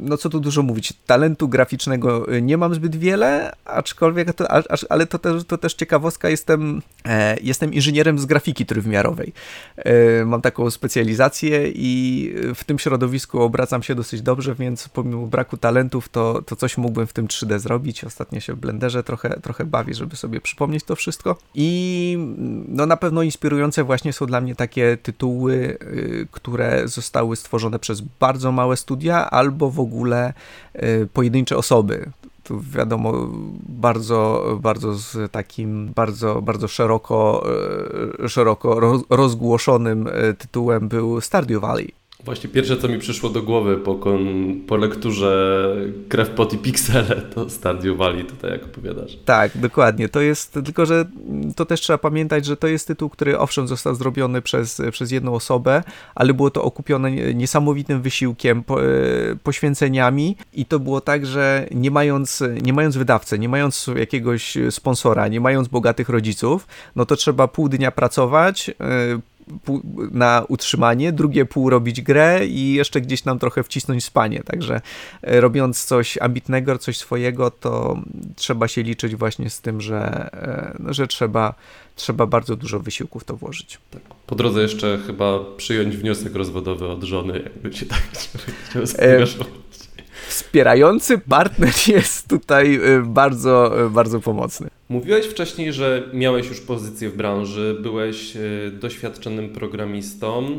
no 0.00 0.16
co 0.16 0.30
tu 0.30 0.40
dużo 0.40 0.62
mówić, 0.62 0.92
talentu 1.06 1.48
graficznego 1.48 2.26
nie 2.42 2.56
mam 2.56 2.74
zbyt 2.74 2.96
wiele, 2.96 3.52
aczkolwiek, 3.64 4.32
to, 4.32 4.46
ale 4.88 5.06
to 5.06 5.18
też, 5.18 5.44
to 5.44 5.58
też 5.58 5.74
ciekawostka, 5.74 6.28
jestem, 6.28 6.82
e, 7.04 7.36
jestem 7.42 7.74
inżynierem 7.74 8.18
z 8.18 8.26
grafiki 8.26 8.66
trójwymiarowej. 8.66 9.32
E, 9.76 10.24
mam 10.24 10.42
taką 10.42 10.70
specjalizację 10.70 11.70
i 11.74 12.34
w 12.54 12.64
tym 12.64 12.78
środowisku 12.78 13.42
obracam 13.42 13.82
się 13.82 13.94
dosyć 13.94 14.22
dobrze, 14.22 14.54
więc 14.54 14.88
pomimo 14.88 15.26
braku 15.26 15.56
talentów, 15.56 16.08
to, 16.08 16.42
to 16.42 16.56
coś 16.56 16.76
mógłbym 16.76 17.06
w 17.06 17.12
tym 17.12 17.26
3D 17.26 17.58
zrobić. 17.58 18.04
Ostatnio 18.04 18.40
się 18.40 18.52
w 18.52 18.56
Blenderze 18.56 19.02
trochę, 19.02 19.40
trochę 19.40 19.64
bawię, 19.64 19.94
żeby 19.94 20.16
sobie 20.16 20.40
przypomnieć 20.40 20.84
to 20.84 20.96
wszystko 20.96 21.36
i 21.54 22.18
no 22.68 22.86
na 22.86 22.96
pewno 22.96 23.22
inspirujące 23.22 23.84
właśnie 23.84 24.12
są 24.12 24.26
dla 24.26 24.33
dla 24.34 24.40
mnie 24.40 24.54
takie 24.54 24.96
tytuły, 24.96 25.78
y, 25.82 26.26
które 26.30 26.88
zostały 26.88 27.36
stworzone 27.36 27.78
przez 27.78 28.00
bardzo 28.00 28.52
małe 28.52 28.76
studia 28.76 29.30
albo 29.30 29.70
w 29.70 29.80
ogóle 29.80 30.32
y, 30.76 31.08
pojedyncze 31.12 31.56
osoby 31.56 32.10
tu 32.44 32.60
wiadomo, 32.60 33.12
bardzo, 33.68 34.44
bardzo 34.60 34.94
z 34.94 35.32
takim 35.32 35.92
bardzo, 35.94 36.42
bardzo 36.42 36.68
szeroko, 36.68 37.46
y, 38.24 38.28
szeroko 38.28 38.80
rozgłoszonym 39.10 40.08
tytułem 40.38 40.88
był 40.88 41.20
Stardew 41.20 41.60
Valley. 41.60 42.03
Właśnie 42.24 42.50
pierwsze, 42.50 42.76
co 42.76 42.88
mi 42.88 42.98
przyszło 42.98 43.30
do 43.30 43.42
głowy 43.42 43.76
po, 43.76 43.94
kon, 43.94 44.20
po 44.66 44.76
lekturze 44.76 45.74
Krew, 46.08 46.30
Pot 46.30 46.52
i 46.52 46.58
Piksele, 46.58 47.22
to 47.34 47.50
Stardew 47.50 47.96
Valley, 47.96 48.24
tutaj 48.24 48.50
jak 48.50 48.64
opowiadasz. 48.64 49.18
Tak, 49.24 49.58
dokładnie. 49.58 50.08
To 50.08 50.20
jest, 50.20 50.52
tylko 50.52 50.86
że 50.86 51.04
to 51.56 51.66
też 51.66 51.80
trzeba 51.80 51.98
pamiętać, 51.98 52.44
że 52.46 52.56
to 52.56 52.66
jest 52.66 52.86
tytuł, 52.86 53.10
który 53.10 53.38
owszem 53.38 53.68
został 53.68 53.94
zrobiony 53.94 54.42
przez, 54.42 54.82
przez 54.90 55.10
jedną 55.10 55.34
osobę, 55.34 55.82
ale 56.14 56.34
było 56.34 56.50
to 56.50 56.62
okupione 56.62 57.34
niesamowitym 57.34 58.02
wysiłkiem, 58.02 58.64
po, 58.64 58.84
e, 58.84 58.86
poświęceniami 59.42 60.36
i 60.52 60.66
to 60.66 60.78
było 60.78 61.00
tak, 61.00 61.26
że 61.26 61.66
nie 61.70 61.90
mając, 61.90 62.42
nie 62.62 62.72
mając 62.72 62.96
wydawcy, 62.96 63.38
nie 63.38 63.48
mając 63.48 63.90
jakiegoś 63.96 64.58
sponsora, 64.70 65.28
nie 65.28 65.40
mając 65.40 65.68
bogatych 65.68 66.08
rodziców, 66.08 66.66
no 66.96 67.06
to 67.06 67.16
trzeba 67.16 67.48
pół 67.48 67.68
dnia 67.68 67.90
pracować, 67.90 68.70
e, 68.70 68.74
na 70.12 70.44
utrzymanie, 70.48 71.12
drugie 71.12 71.44
pół 71.44 71.70
robić 71.70 72.02
grę 72.02 72.46
i 72.46 72.72
jeszcze 72.72 73.00
gdzieś 73.00 73.24
nam 73.24 73.38
trochę 73.38 73.62
wcisnąć 73.62 74.04
spanie. 74.04 74.42
Także 74.42 74.80
e, 75.22 75.40
robiąc 75.40 75.84
coś 75.84 76.18
ambitnego, 76.18 76.78
coś 76.78 76.98
swojego, 76.98 77.50
to 77.50 77.98
trzeba 78.36 78.68
się 78.68 78.82
liczyć 78.82 79.16
właśnie 79.16 79.50
z 79.50 79.60
tym, 79.60 79.80
że, 79.80 80.30
e, 80.32 80.76
no, 80.78 80.94
że 80.94 81.06
trzeba, 81.06 81.54
trzeba 81.96 82.26
bardzo 82.26 82.56
dużo 82.56 82.80
wysiłku 82.80 83.20
w 83.20 83.24
to 83.24 83.36
włożyć. 83.36 83.78
Tak. 83.90 84.02
Po 84.26 84.34
drodze 84.34 84.62
jeszcze 84.62 84.98
chyba 85.06 85.38
przyjąć 85.56 85.96
wniosek 85.96 86.34
rozwodowy 86.34 86.88
od 86.88 87.04
żony, 87.04 87.40
jakby 87.44 87.72
się 87.72 87.86
tak 87.86 88.02
chciał 88.70 88.82
e, 88.98 89.26
Wspierający 90.28 91.18
partner 91.18 91.72
jest 91.96 92.28
tutaj 92.28 92.80
bardzo, 93.04 93.72
bardzo 93.90 94.20
pomocny. 94.20 94.68
Mówiłeś 94.88 95.26
wcześniej, 95.26 95.72
że 95.72 96.08
miałeś 96.12 96.48
już 96.48 96.60
pozycję 96.60 97.10
w 97.10 97.16
branży, 97.16 97.76
byłeś 97.80 98.36
e, 98.36 98.40
doświadczonym 98.70 99.48
programistą 99.48 100.58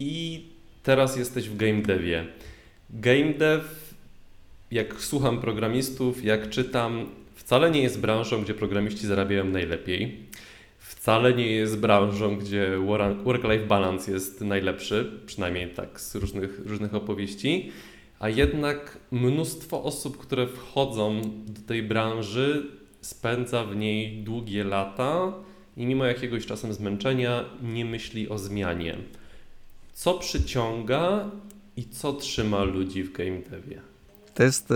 i 0.00 0.44
teraz 0.82 1.16
jesteś 1.16 1.48
w 1.48 1.56
game 1.56 1.82
devie. 1.82 2.26
Game 2.90 3.34
dev, 3.34 3.64
jak 4.70 5.00
słucham 5.00 5.40
programistów, 5.40 6.24
jak 6.24 6.50
czytam, 6.50 7.06
wcale 7.34 7.70
nie 7.70 7.82
jest 7.82 8.00
branżą, 8.00 8.42
gdzie 8.42 8.54
programiści 8.54 9.06
zarabiają 9.06 9.44
najlepiej. 9.44 10.18
Wcale 10.78 11.32
nie 11.32 11.46
jest 11.46 11.78
branżą, 11.78 12.36
gdzie 12.36 12.70
work-life 13.24 13.66
balance 13.66 14.12
jest 14.12 14.40
najlepszy, 14.40 15.10
przynajmniej 15.26 15.68
tak 15.70 16.00
z 16.00 16.14
różnych, 16.14 16.60
różnych 16.66 16.94
opowieści. 16.94 17.72
A 18.18 18.28
jednak 18.28 18.98
mnóstwo 19.10 19.82
osób, 19.82 20.18
które 20.18 20.46
wchodzą 20.46 21.20
do 21.46 21.60
tej 21.66 21.82
branży, 21.82 22.70
spędza 23.00 23.64
w 23.64 23.76
niej 23.76 24.22
długie 24.22 24.64
lata 24.64 25.32
i 25.76 25.86
mimo 25.86 26.04
jakiegoś 26.04 26.46
czasem 26.46 26.72
zmęczenia 26.72 27.44
nie 27.62 27.84
myśli 27.84 28.28
o 28.28 28.38
zmianie. 28.38 28.96
Co 29.92 30.14
przyciąga 30.14 31.30
i 31.76 31.88
co 31.88 32.12
trzyma 32.12 32.64
ludzi 32.64 33.02
w 33.02 33.12
game 33.12 33.38
devie? 33.50 33.80
To 34.34 34.42
jest 34.42 34.70
y, 34.70 34.74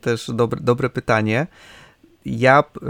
też 0.00 0.30
dobre, 0.34 0.60
dobre 0.62 0.90
pytanie. 0.90 1.46
Ja, 2.24 2.64
y, 2.76 2.86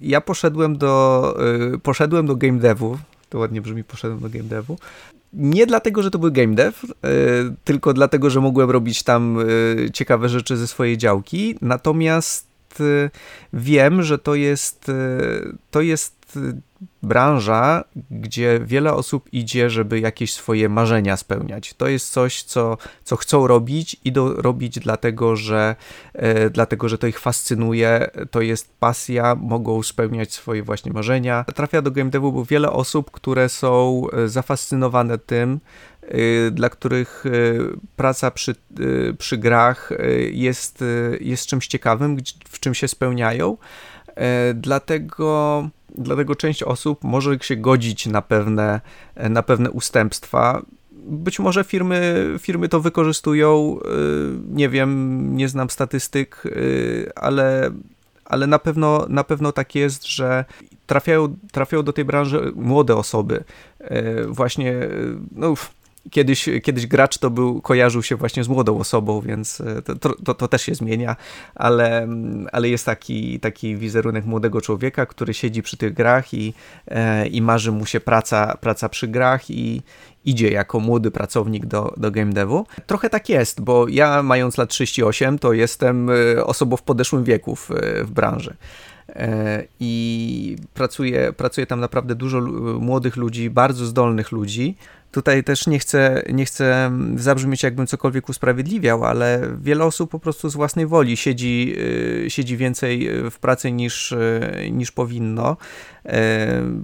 ja 0.00 0.20
poszedłem 0.20 0.78
do, 0.78 1.34
y, 1.74 1.78
poszedłem 1.78 2.26
do 2.26 2.36
game 2.36 2.58
devu, 2.58 2.98
to 3.28 3.38
ładnie 3.38 3.60
brzmi, 3.60 3.84
poszedłem 3.84 4.20
do 4.20 4.28
game 4.28 4.44
devu, 4.44 4.78
nie 5.36 5.66
dlatego, 5.66 6.02
że 6.02 6.10
to 6.10 6.18
był 6.18 6.32
game 6.32 6.54
dev, 6.54 6.72
tylko 7.64 7.92
dlatego, 7.92 8.30
że 8.30 8.40
mogłem 8.40 8.70
robić 8.70 9.02
tam 9.02 9.38
ciekawe 9.92 10.28
rzeczy 10.28 10.56
ze 10.56 10.66
swojej 10.66 10.98
działki. 10.98 11.58
Natomiast 11.62 12.46
Y, 12.80 13.10
wiem, 13.52 14.02
że 14.02 14.18
to 14.18 14.34
jest, 14.34 14.90
to 15.70 15.80
jest 15.80 16.38
branża, 17.02 17.84
gdzie 18.10 18.60
wiele 18.64 18.94
osób 18.94 19.28
idzie, 19.32 19.70
żeby 19.70 20.00
jakieś 20.00 20.34
swoje 20.34 20.68
marzenia 20.68 21.16
spełniać. 21.16 21.74
To 21.74 21.88
jest 21.88 22.12
coś, 22.12 22.42
co, 22.42 22.78
co 23.04 23.16
chcą 23.16 23.46
robić, 23.46 23.96
idą 24.04 24.32
robić 24.32 24.78
dlatego, 24.78 25.36
że 25.36 25.76
e, 26.12 26.50
dlatego, 26.50 26.88
że 26.88 26.98
to 26.98 27.06
ich 27.06 27.20
fascynuje, 27.20 28.10
to 28.30 28.40
jest 28.40 28.74
pasja, 28.80 29.34
mogą 29.34 29.82
spełniać 29.82 30.32
swoje 30.32 30.62
właśnie 30.62 30.92
marzenia. 30.92 31.44
Trafia 31.54 31.82
do 31.82 31.90
game 31.90 32.10
devu, 32.10 32.44
wiele 32.44 32.72
osób, 32.72 33.10
które 33.10 33.48
są 33.48 34.02
e, 34.12 34.28
zafascynowane 34.28 35.18
tym, 35.18 35.60
e, 36.02 36.50
dla 36.50 36.70
których 36.70 37.24
e, 37.26 37.30
praca 37.96 38.30
przy, 38.30 38.54
przy 39.18 39.38
grach 39.38 39.90
jest, 40.30 40.84
jest 41.20 41.46
czymś 41.46 41.66
ciekawym, 41.66 42.16
w 42.44 42.60
czym 42.60 42.74
się 42.74 42.88
spełniają. 42.88 43.56
Dlatego 44.54 45.68
Dlatego 45.98 46.34
część 46.34 46.62
osób 46.62 47.04
może 47.04 47.38
się 47.40 47.56
godzić 47.56 48.06
na 48.06 48.22
pewne, 48.22 48.80
na 49.16 49.42
pewne 49.42 49.70
ustępstwa. 49.70 50.62
Być 51.08 51.38
może 51.38 51.64
firmy, 51.64 52.26
firmy 52.38 52.68
to 52.68 52.80
wykorzystują, 52.80 53.78
y, 53.78 54.54
nie 54.54 54.68
wiem, 54.68 55.36
nie 55.36 55.48
znam 55.48 55.70
statystyk, 55.70 56.42
y, 56.46 57.10
ale, 57.16 57.70
ale 58.24 58.46
na, 58.46 58.58
pewno, 58.58 59.06
na 59.08 59.24
pewno 59.24 59.52
tak 59.52 59.74
jest, 59.74 60.06
że 60.06 60.44
trafiają, 60.86 61.36
trafiają 61.52 61.82
do 61.82 61.92
tej 61.92 62.04
branży 62.04 62.52
młode 62.54 62.96
osoby. 62.96 63.44
Właśnie, 64.28 64.74
no, 65.32 65.54
kiedyś, 66.10 66.48
kiedyś 66.62 66.86
gracz 66.86 67.18
to 67.18 67.30
był, 67.30 67.60
kojarzył 67.60 68.02
się 68.02 68.16
właśnie 68.16 68.44
z 68.44 68.48
młodą 68.48 68.78
osobą, 68.78 69.20
więc 69.20 69.60
e, 69.60 69.82
to, 69.82 70.14
to, 70.24 70.34
to, 70.34 70.48
też 70.48 70.62
się 70.62 70.74
zmienia, 70.74 71.16
ale, 71.54 72.08
ale 72.52 72.68
jest 72.68 72.86
taki, 72.86 73.40
taki 73.40 73.76
wizerunek 73.76 74.24
młodego 74.24 74.60
człowieka, 74.60 75.06
który 75.06 75.34
siedzi 75.34 75.62
przy 75.62 75.76
tych 75.76 75.94
grach 75.94 76.34
i, 76.34 76.54
e, 76.88 77.26
i 77.26 77.42
marzy 77.42 77.72
mu 77.72 77.86
się 77.86 78.00
praca, 78.00 78.56
praca 78.60 78.88
przy 78.88 79.08
grach 79.08 79.50
i 79.50 79.82
idzie 80.24 80.50
jako 80.50 80.80
młody 80.80 81.10
pracownik 81.10 81.66
do, 81.66 81.94
do 81.96 82.10
game 82.10 82.32
devu. 82.32 82.66
Trochę 82.86 83.10
tak 83.10 83.28
jest, 83.28 83.60
bo 83.60 83.88
ja 83.88 84.22
mając 84.22 84.58
lat 84.58 84.70
38 84.70 85.38
to 85.38 85.52
jestem 85.52 86.10
e, 86.10 86.44
osobą 86.44 86.76
w 86.76 86.82
podeszłym 86.82 87.24
wieku 87.24 87.56
w, 87.56 87.70
w 88.02 88.10
branży 88.10 88.56
i 89.80 90.56
pracuje, 90.74 91.32
pracuje 91.32 91.66
tam 91.66 91.80
naprawdę 91.80 92.14
dużo 92.14 92.40
młodych 92.80 93.16
ludzi, 93.16 93.50
bardzo 93.50 93.86
zdolnych 93.86 94.32
ludzi, 94.32 94.76
Tutaj 95.12 95.44
też 95.44 95.66
nie 95.66 95.78
chcę, 95.78 96.22
nie 96.32 96.44
chcę 96.44 96.90
zabrzmieć, 97.16 97.62
jakbym 97.62 97.86
cokolwiek 97.86 98.28
usprawiedliwiał, 98.28 99.04
ale 99.04 99.56
wiele 99.60 99.84
osób 99.84 100.10
po 100.10 100.18
prostu 100.18 100.48
z 100.48 100.54
własnej 100.54 100.86
woli 100.86 101.16
siedzi, 101.16 101.74
y, 102.26 102.30
siedzi 102.30 102.56
więcej 102.56 103.08
w 103.30 103.38
pracy 103.38 103.72
niż, 103.72 104.12
y, 104.12 104.70
niż 104.72 104.92
powinno. 104.92 105.56
Y, 106.06 106.10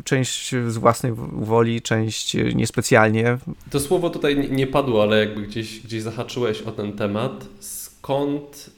część 0.04 0.54
z 0.68 0.76
własnej 0.76 1.12
woli, 1.32 1.82
część 1.82 2.36
niespecjalnie. 2.54 3.38
To 3.70 3.80
słowo 3.80 4.10
tutaj 4.10 4.50
nie 4.50 4.66
padło, 4.66 5.02
ale 5.02 5.18
jakby 5.18 5.42
gdzieś, 5.42 5.80
gdzieś 5.80 6.02
zahaczyłeś 6.02 6.62
o 6.62 6.72
ten 6.72 6.92
temat. 6.92 7.46
Skąd 7.60 8.70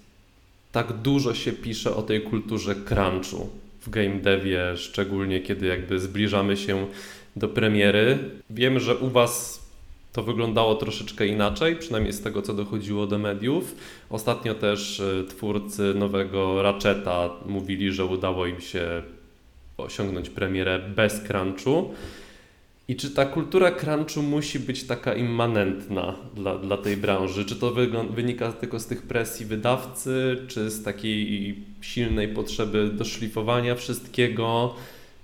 tak 0.72 0.92
dużo 0.92 1.34
się 1.34 1.52
pisze 1.52 1.96
o 1.96 2.02
tej 2.02 2.22
kulturze 2.22 2.74
crunchu 2.74 3.48
w 3.80 3.90
game 3.90 4.20
devie, 4.20 4.76
szczególnie 4.76 5.40
kiedy 5.40 5.66
jakby 5.66 6.00
zbliżamy 6.00 6.56
się 6.56 6.86
do 7.36 7.48
premiery. 7.48 8.18
Wiem, 8.50 8.80
że 8.80 8.96
u 8.96 9.10
Was 9.10 9.64
to 10.12 10.22
wyglądało 10.22 10.74
troszeczkę 10.74 11.26
inaczej, 11.26 11.76
przynajmniej 11.76 12.12
z 12.12 12.22
tego, 12.22 12.42
co 12.42 12.54
dochodziło 12.54 13.06
do 13.06 13.18
mediów. 13.18 13.76
Ostatnio 14.10 14.54
też 14.54 15.00
e, 15.00 15.24
twórcy 15.24 15.94
nowego 15.94 16.62
Ratcheta 16.62 17.30
mówili, 17.46 17.92
że 17.92 18.04
udało 18.04 18.46
im 18.46 18.60
się 18.60 19.02
osiągnąć 19.76 20.30
premierę 20.30 20.78
bez 20.96 21.20
crunchu. 21.20 21.94
I 22.88 22.96
czy 22.96 23.10
ta 23.10 23.26
kultura 23.26 23.70
crunchu 23.72 24.22
musi 24.22 24.58
być 24.58 24.84
taka 24.84 25.14
immanentna 25.14 26.14
dla, 26.34 26.58
dla 26.58 26.76
tej 26.76 26.96
branży? 26.96 27.44
Czy 27.44 27.56
to 27.56 27.72
wynika 28.10 28.52
tylko 28.52 28.80
z 28.80 28.86
tych 28.86 29.02
presji 29.02 29.46
wydawcy, 29.46 30.36
czy 30.48 30.70
z 30.70 30.82
takiej 30.82 31.54
silnej 31.80 32.28
potrzeby 32.28 32.90
doszlifowania 32.92 33.74
wszystkiego? 33.74 34.74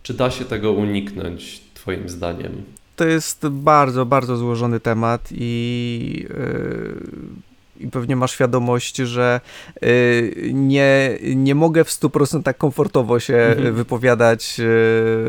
Czy 0.03 0.15
da 0.15 0.31
się 0.31 0.45
tego 0.45 0.73
uniknąć? 0.73 1.61
Twoim 1.81 2.09
zdaniem? 2.09 2.63
To 2.97 3.07
jest 3.07 3.49
bardzo, 3.49 4.07
bardzo 4.07 4.37
złożony 4.37 4.81
temat 4.81 5.29
i. 5.33 6.27
Yy 6.29 7.51
i 7.81 7.89
pewnie 7.89 8.17
masz 8.17 8.33
świadomość, 8.33 8.97
że 8.97 9.41
y, 9.83 10.51
nie, 10.55 11.19
nie 11.35 11.55
mogę 11.55 11.85
w 11.85 11.89
100% 11.89 12.43
tak 12.43 12.59
komfortowo 12.59 13.21
się 13.21 13.37
mhm. 13.37 13.75
wypowiadać 13.75 14.61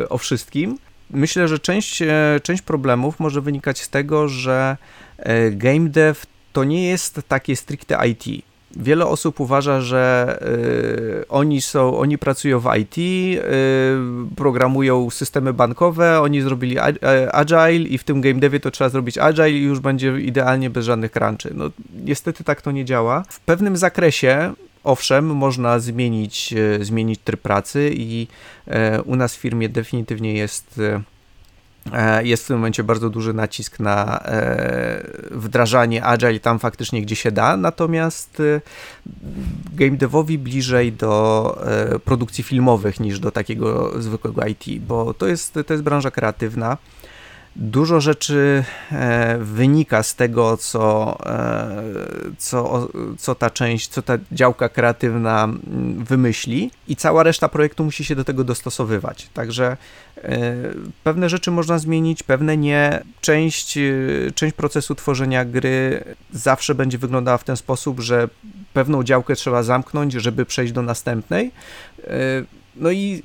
y, 0.01 0.10
o 0.10 0.17
wszystkim. 0.17 0.77
Myślę, 1.10 1.48
że 1.48 1.60
część, 1.60 2.01
e, 2.01 2.39
część 2.43 2.62
problemów 2.62 3.20
może 3.20 3.41
wynikać 3.41 3.81
z 3.81 3.89
tego, 3.89 4.27
że 4.27 4.77
e, 5.17 5.51
game 5.51 5.89
dev 5.89 6.20
to 6.53 6.63
nie 6.63 6.88
jest 6.88 7.22
takie 7.27 7.55
stricte 7.55 8.08
IT. 8.08 8.46
Wiele 8.75 9.05
osób 9.05 9.39
uważa, 9.39 9.81
że 9.81 10.37
y, 11.21 11.27
oni 11.29 11.61
są, 11.61 11.97
oni 11.97 12.17
pracują 12.17 12.59
w 12.59 12.75
IT, 12.77 12.97
y, 12.97 13.41
programują 14.35 15.09
systemy 15.09 15.53
bankowe, 15.53 16.21
oni 16.21 16.41
zrobili 16.41 16.77
e, 16.77 17.35
agile 17.35 17.87
i 17.89 17.98
w 17.98 18.03
tym 18.03 18.22
game 18.22 18.39
devie 18.39 18.59
to 18.59 18.72
trzeba 18.72 18.89
zrobić 18.89 19.17
agile 19.17 19.51
i 19.51 19.63
już 19.63 19.79
będzie 19.79 20.19
idealnie 20.19 20.69
bez 20.69 20.85
żadnych 20.85 21.11
crunczy. 21.11 21.51
No 21.55 21.69
niestety 22.03 22.43
tak 22.43 22.61
to 22.61 22.72
nie 22.72 22.85
działa. 22.85 23.24
W 23.29 23.39
pewnym 23.39 23.77
zakresie 23.77 24.53
Owszem, 24.83 25.25
można 25.25 25.79
zmienić, 25.79 26.53
e, 26.53 26.83
zmienić 26.85 27.19
tryb 27.24 27.41
pracy 27.41 27.91
i 27.93 28.27
e, 28.67 29.01
u 29.01 29.15
nas 29.15 29.35
w 29.35 29.39
firmie 29.39 29.69
definitywnie 29.69 30.33
jest 30.33 30.81
jest 32.24 32.44
w 32.44 32.48
tym 32.48 32.55
momencie 32.55 32.83
bardzo 32.83 33.09
duży 33.09 33.33
nacisk 33.33 33.79
na 33.79 34.24
e, 34.25 35.03
wdrażanie 35.31 36.03
agile 36.03 36.39
tam 36.39 36.59
faktycznie, 36.59 37.01
gdzie 37.01 37.15
się 37.15 37.31
da, 37.31 37.57
natomiast 37.57 38.39
e, 38.39 38.61
game 39.74 39.98
devowi 39.98 40.37
bliżej 40.37 40.94
do 40.94 41.63
produkcji 42.05 42.44
filmowych 42.44 43.00
niż 43.00 43.20
do 43.20 43.31
takiego 43.31 44.01
zwykłego 44.01 44.46
IT, 44.46 44.83
bo 44.87 45.13
to 45.13 45.27
jest, 45.27 45.53
to 45.67 45.74
jest 45.74 45.83
branża 45.83 46.11
kreatywna. 46.11 46.77
Dużo 47.55 48.01
rzeczy 48.01 48.64
wynika 49.40 50.03
z 50.03 50.16
tego, 50.16 50.57
co, 50.57 51.18
co, 52.37 52.87
co 53.18 53.35
ta 53.35 53.50
część, 53.50 53.87
co 53.87 54.01
ta 54.01 54.18
działka 54.31 54.70
kreatywna 54.70 55.50
wymyśli, 55.98 56.72
i 56.87 56.96
cała 56.96 57.24
reszta 57.24 57.50
projektu 57.50 57.83
musi 57.83 58.05
się 58.05 58.16
do 58.16 58.24
tego 58.24 58.44
dostosowywać. 58.44 59.29
Także 59.33 59.77
E, 60.24 60.53
pewne 61.03 61.29
rzeczy 61.29 61.51
można 61.51 61.79
zmienić, 61.79 62.24
pewne 62.24 62.57
nie. 62.57 63.03
Część, 63.22 63.77
e, 63.77 63.81
część 64.35 64.55
procesu 64.55 64.96
tworzenia 64.96 65.46
gry 65.46 66.03
zawsze 66.33 66.75
będzie 66.75 66.98
wyglądała 66.98 67.37
w 67.37 67.44
ten 67.44 67.57
sposób, 67.57 68.00
że 68.00 68.29
pewną 68.74 69.03
działkę 69.03 69.35
trzeba 69.35 69.64
zamknąć, 69.64 70.14
żeby 70.14 70.46
przejść 70.46 70.74
do 70.74 70.81
następnej. 70.81 71.51
E, 72.03 72.09
no 72.75 72.92
i 72.92 73.24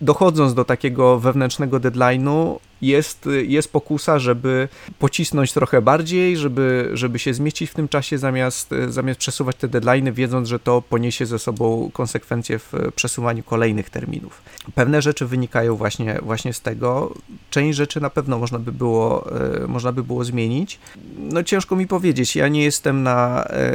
dochodząc 0.00 0.54
do 0.54 0.64
takiego 0.64 1.18
wewnętrznego 1.18 1.80
deadline'u, 1.80 2.58
jest, 2.82 3.28
jest 3.42 3.72
pokusa, 3.72 4.18
żeby 4.18 4.68
pocisnąć 4.98 5.52
trochę 5.52 5.82
bardziej, 5.82 6.36
żeby, 6.36 6.90
żeby 6.92 7.18
się 7.18 7.34
zmieścić 7.34 7.70
w 7.70 7.74
tym 7.74 7.88
czasie, 7.88 8.18
zamiast, 8.18 8.70
zamiast 8.88 9.20
przesuwać 9.20 9.56
te 9.56 9.68
deadline'y, 9.68 10.12
wiedząc, 10.12 10.48
że 10.48 10.58
to 10.58 10.82
poniesie 10.82 11.26
ze 11.26 11.38
sobą 11.38 11.90
konsekwencje 11.92 12.58
w 12.58 12.72
przesuwaniu 12.96 13.42
kolejnych 13.42 13.90
terminów. 13.90 14.42
Pewne 14.74 15.02
rzeczy 15.02 15.26
wynikają 15.26 15.76
właśnie, 15.76 16.18
właśnie 16.22 16.52
z 16.52 16.60
tego. 16.60 17.14
Część 17.50 17.76
rzeczy 17.76 18.00
na 18.00 18.10
pewno 18.10 18.38
można 18.38 18.58
by 18.58 18.72
było, 18.72 19.26
e, 19.64 19.66
można 19.66 19.92
by 19.92 20.02
było 20.02 20.24
zmienić. 20.24 20.78
No 21.18 21.42
ciężko 21.42 21.76
mi 21.76 21.86
powiedzieć, 21.86 22.36
ja 22.36 22.48
nie 22.48 22.64
jestem 22.64 23.02
na, 23.02 23.44
e, 23.44 23.70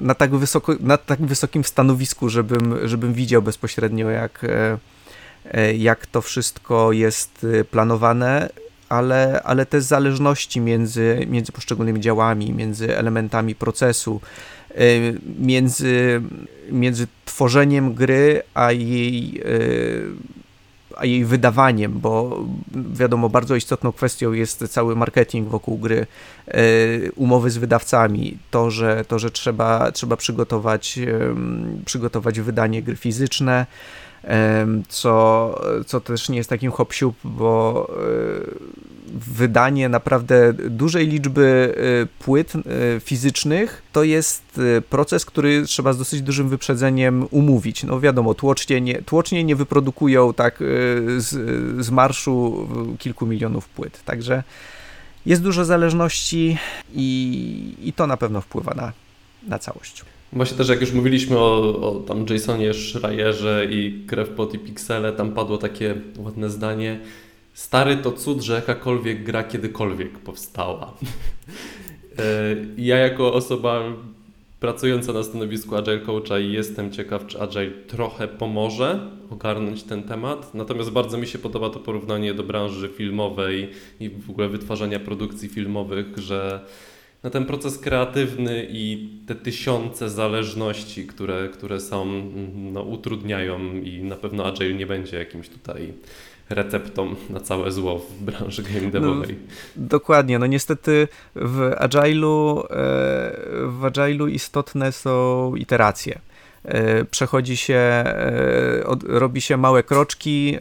na, 0.00 0.14
tak, 0.14 0.36
wysoko, 0.36 0.72
na 0.80 0.96
tak 0.96 1.20
wysokim 1.26 1.64
stanowisku, 1.64 2.28
żebym, 2.28 2.88
żebym 2.88 3.12
widział 3.12 3.42
bezpośrednio, 3.42 4.10
jak 4.10 4.44
e, 4.44 4.78
jak 5.76 6.06
to 6.06 6.22
wszystko 6.22 6.92
jest 6.92 7.46
e, 7.60 7.64
planowane, 7.64 8.48
ale, 8.88 9.42
ale 9.42 9.66
te 9.66 9.80
zależności 9.80 10.60
między, 10.60 11.26
między 11.28 11.52
poszczególnymi 11.52 12.00
działami, 12.00 12.52
między 12.52 12.98
elementami 12.98 13.54
procesu, 13.54 14.20
e, 14.70 14.76
między, 15.38 16.22
między 16.70 17.06
tworzeniem 17.24 17.94
gry, 17.94 18.42
a 18.54 18.72
jej, 18.72 19.42
a 20.96 21.06
jej 21.06 21.24
wydawaniem, 21.24 21.92
bo 22.00 22.44
wiadomo, 22.92 23.28
bardzo 23.28 23.56
istotną 23.56 23.92
kwestią 23.92 24.32
jest 24.32 24.68
cały 24.68 24.96
marketing 24.96 25.48
wokół 25.48 25.78
gry, 25.78 26.06
umowy 27.16 27.50
z 27.50 27.56
wydawcami, 27.56 28.38
to, 28.50 28.70
że, 28.70 29.04
to, 29.04 29.18
że 29.18 29.30
trzeba, 29.30 29.92
trzeba 29.92 30.16
przygotować, 30.16 30.98
przygotować 31.84 32.40
wydanie 32.40 32.82
gry 32.82 32.96
fizyczne, 32.96 33.66
co, 34.88 35.60
co 35.86 36.00
też 36.00 36.28
nie 36.28 36.36
jest 36.36 36.50
takim 36.50 36.70
hop 36.70 36.94
bo 37.24 37.90
wydanie 39.14 39.88
naprawdę 39.88 40.52
dużej 40.52 41.08
liczby 41.08 41.74
płyt 42.18 42.52
fizycznych 43.00 43.82
to 43.92 44.04
jest 44.04 44.60
proces, 44.90 45.24
który 45.24 45.62
trzeba 45.62 45.92
z 45.92 45.98
dosyć 45.98 46.22
dużym 46.22 46.48
wyprzedzeniem 46.48 47.26
umówić. 47.30 47.84
No 47.84 48.00
wiadomo, 48.00 48.34
tłocznie 48.34 48.80
nie, 48.80 49.02
tłocznie 49.02 49.44
nie 49.44 49.56
wyprodukują 49.56 50.34
tak 50.34 50.58
z, 51.16 51.28
z 51.86 51.90
marszu 51.90 52.68
kilku 52.98 53.26
milionów 53.26 53.68
płyt, 53.68 54.04
także 54.04 54.42
jest 55.26 55.42
dużo 55.42 55.64
zależności 55.64 56.58
i, 56.94 57.74
i 57.82 57.92
to 57.92 58.06
na 58.06 58.16
pewno 58.16 58.40
wpływa 58.40 58.74
na, 58.74 58.92
na 59.48 59.58
całość. 59.58 60.04
Właśnie 60.32 60.56
też 60.56 60.68
jak 60.68 60.80
już 60.80 60.92
mówiliśmy 60.92 61.38
o, 61.38 61.80
o 61.80 62.00
tam 62.00 62.26
Jasonie 62.30 62.74
Schreierze 62.74 63.66
i 63.70 64.04
Krewpot 64.06 64.54
i 64.54 64.58
Pixele, 64.58 65.12
tam 65.12 65.32
padło 65.32 65.58
takie 65.58 65.94
ładne 66.18 66.50
zdanie 66.50 67.00
Stary 67.56 67.96
to 67.96 68.12
cud, 68.12 68.42
że 68.42 68.54
jakakolwiek 68.54 69.24
gra 69.24 69.44
kiedykolwiek 69.44 70.18
powstała. 70.18 70.92
E, 72.18 72.56
ja 72.78 72.96
jako 72.96 73.34
osoba 73.34 73.82
pracująca 74.60 75.12
na 75.12 75.22
stanowisku 75.22 75.76
Agile 75.76 76.00
Coacha 76.00 76.38
jestem 76.38 76.92
ciekaw, 76.92 77.26
czy 77.26 77.40
Agile 77.40 77.70
trochę 77.70 78.28
pomoże 78.28 79.10
ogarnąć 79.30 79.82
ten 79.82 80.02
temat. 80.02 80.54
Natomiast 80.54 80.90
bardzo 80.90 81.18
mi 81.18 81.26
się 81.26 81.38
podoba 81.38 81.70
to 81.70 81.80
porównanie 81.80 82.34
do 82.34 82.42
branży 82.42 82.88
filmowej 82.88 83.70
i 84.00 84.10
w 84.10 84.30
ogóle 84.30 84.48
wytwarzania 84.48 85.00
produkcji 85.00 85.48
filmowych, 85.48 86.18
że 86.18 86.60
na 87.22 87.30
ten 87.30 87.44
proces 87.44 87.78
kreatywny 87.78 88.66
i 88.70 89.08
te 89.26 89.34
tysiące 89.34 90.10
zależności, 90.10 91.06
które, 91.06 91.48
które 91.48 91.80
są, 91.80 92.06
no, 92.54 92.82
utrudniają 92.82 93.74
i 93.74 94.02
na 94.02 94.16
pewno 94.16 94.46
Agile 94.46 94.74
nie 94.74 94.86
będzie 94.86 95.18
jakimś 95.18 95.48
tutaj 95.48 95.92
receptą 96.50 97.14
na 97.30 97.40
całe 97.40 97.72
zło 97.72 97.98
w 97.98 98.22
branży 98.22 98.62
game 98.62 98.90
devowej. 98.90 99.36
No, 99.76 99.86
dokładnie, 99.86 100.38
no 100.38 100.46
niestety 100.46 101.08
w 101.34 101.58
Agile'u, 101.78 102.60
e, 102.60 102.66
w 103.66 103.80
Agile'u 103.82 104.30
istotne 104.30 104.92
są 104.92 105.54
iteracje 105.56 106.18
e, 106.64 107.04
przechodzi 107.04 107.56
się, 107.56 107.74
e, 107.74 108.82
robi 109.06 109.40
się 109.40 109.56
małe 109.56 109.82
kroczki, 109.82 110.58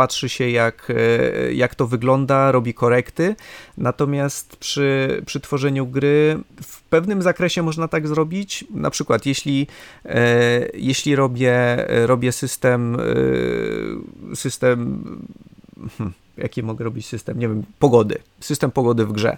patrzy 0.00 0.28
się 0.28 0.50
jak, 0.50 0.88
e, 0.90 1.52
jak 1.52 1.74
to 1.74 1.86
wygląda, 1.86 2.52
robi 2.52 2.74
korekty, 2.74 3.36
natomiast 3.76 4.56
przy, 4.56 5.22
przy 5.26 5.40
tworzeniu 5.40 5.86
gry 5.86 6.38
w 6.62 6.82
pewnym 6.82 7.22
zakresie 7.22 7.62
można 7.62 7.88
tak 7.88 8.08
zrobić, 8.08 8.64
na 8.70 8.90
przykład 8.90 9.26
jeśli, 9.26 9.66
e, 10.04 10.68
jeśli 10.74 11.16
robię, 11.16 11.56
robię 12.06 12.32
system, 12.32 12.96
e, 14.32 14.36
system 14.36 15.04
hmm, 15.98 16.14
jaki 16.36 16.62
mogę 16.62 16.84
robić 16.84 17.06
system, 17.06 17.38
nie 17.38 17.48
wiem, 17.48 17.62
pogody, 17.78 18.18
system 18.40 18.70
pogody 18.70 19.06
w 19.06 19.12
grze. 19.12 19.36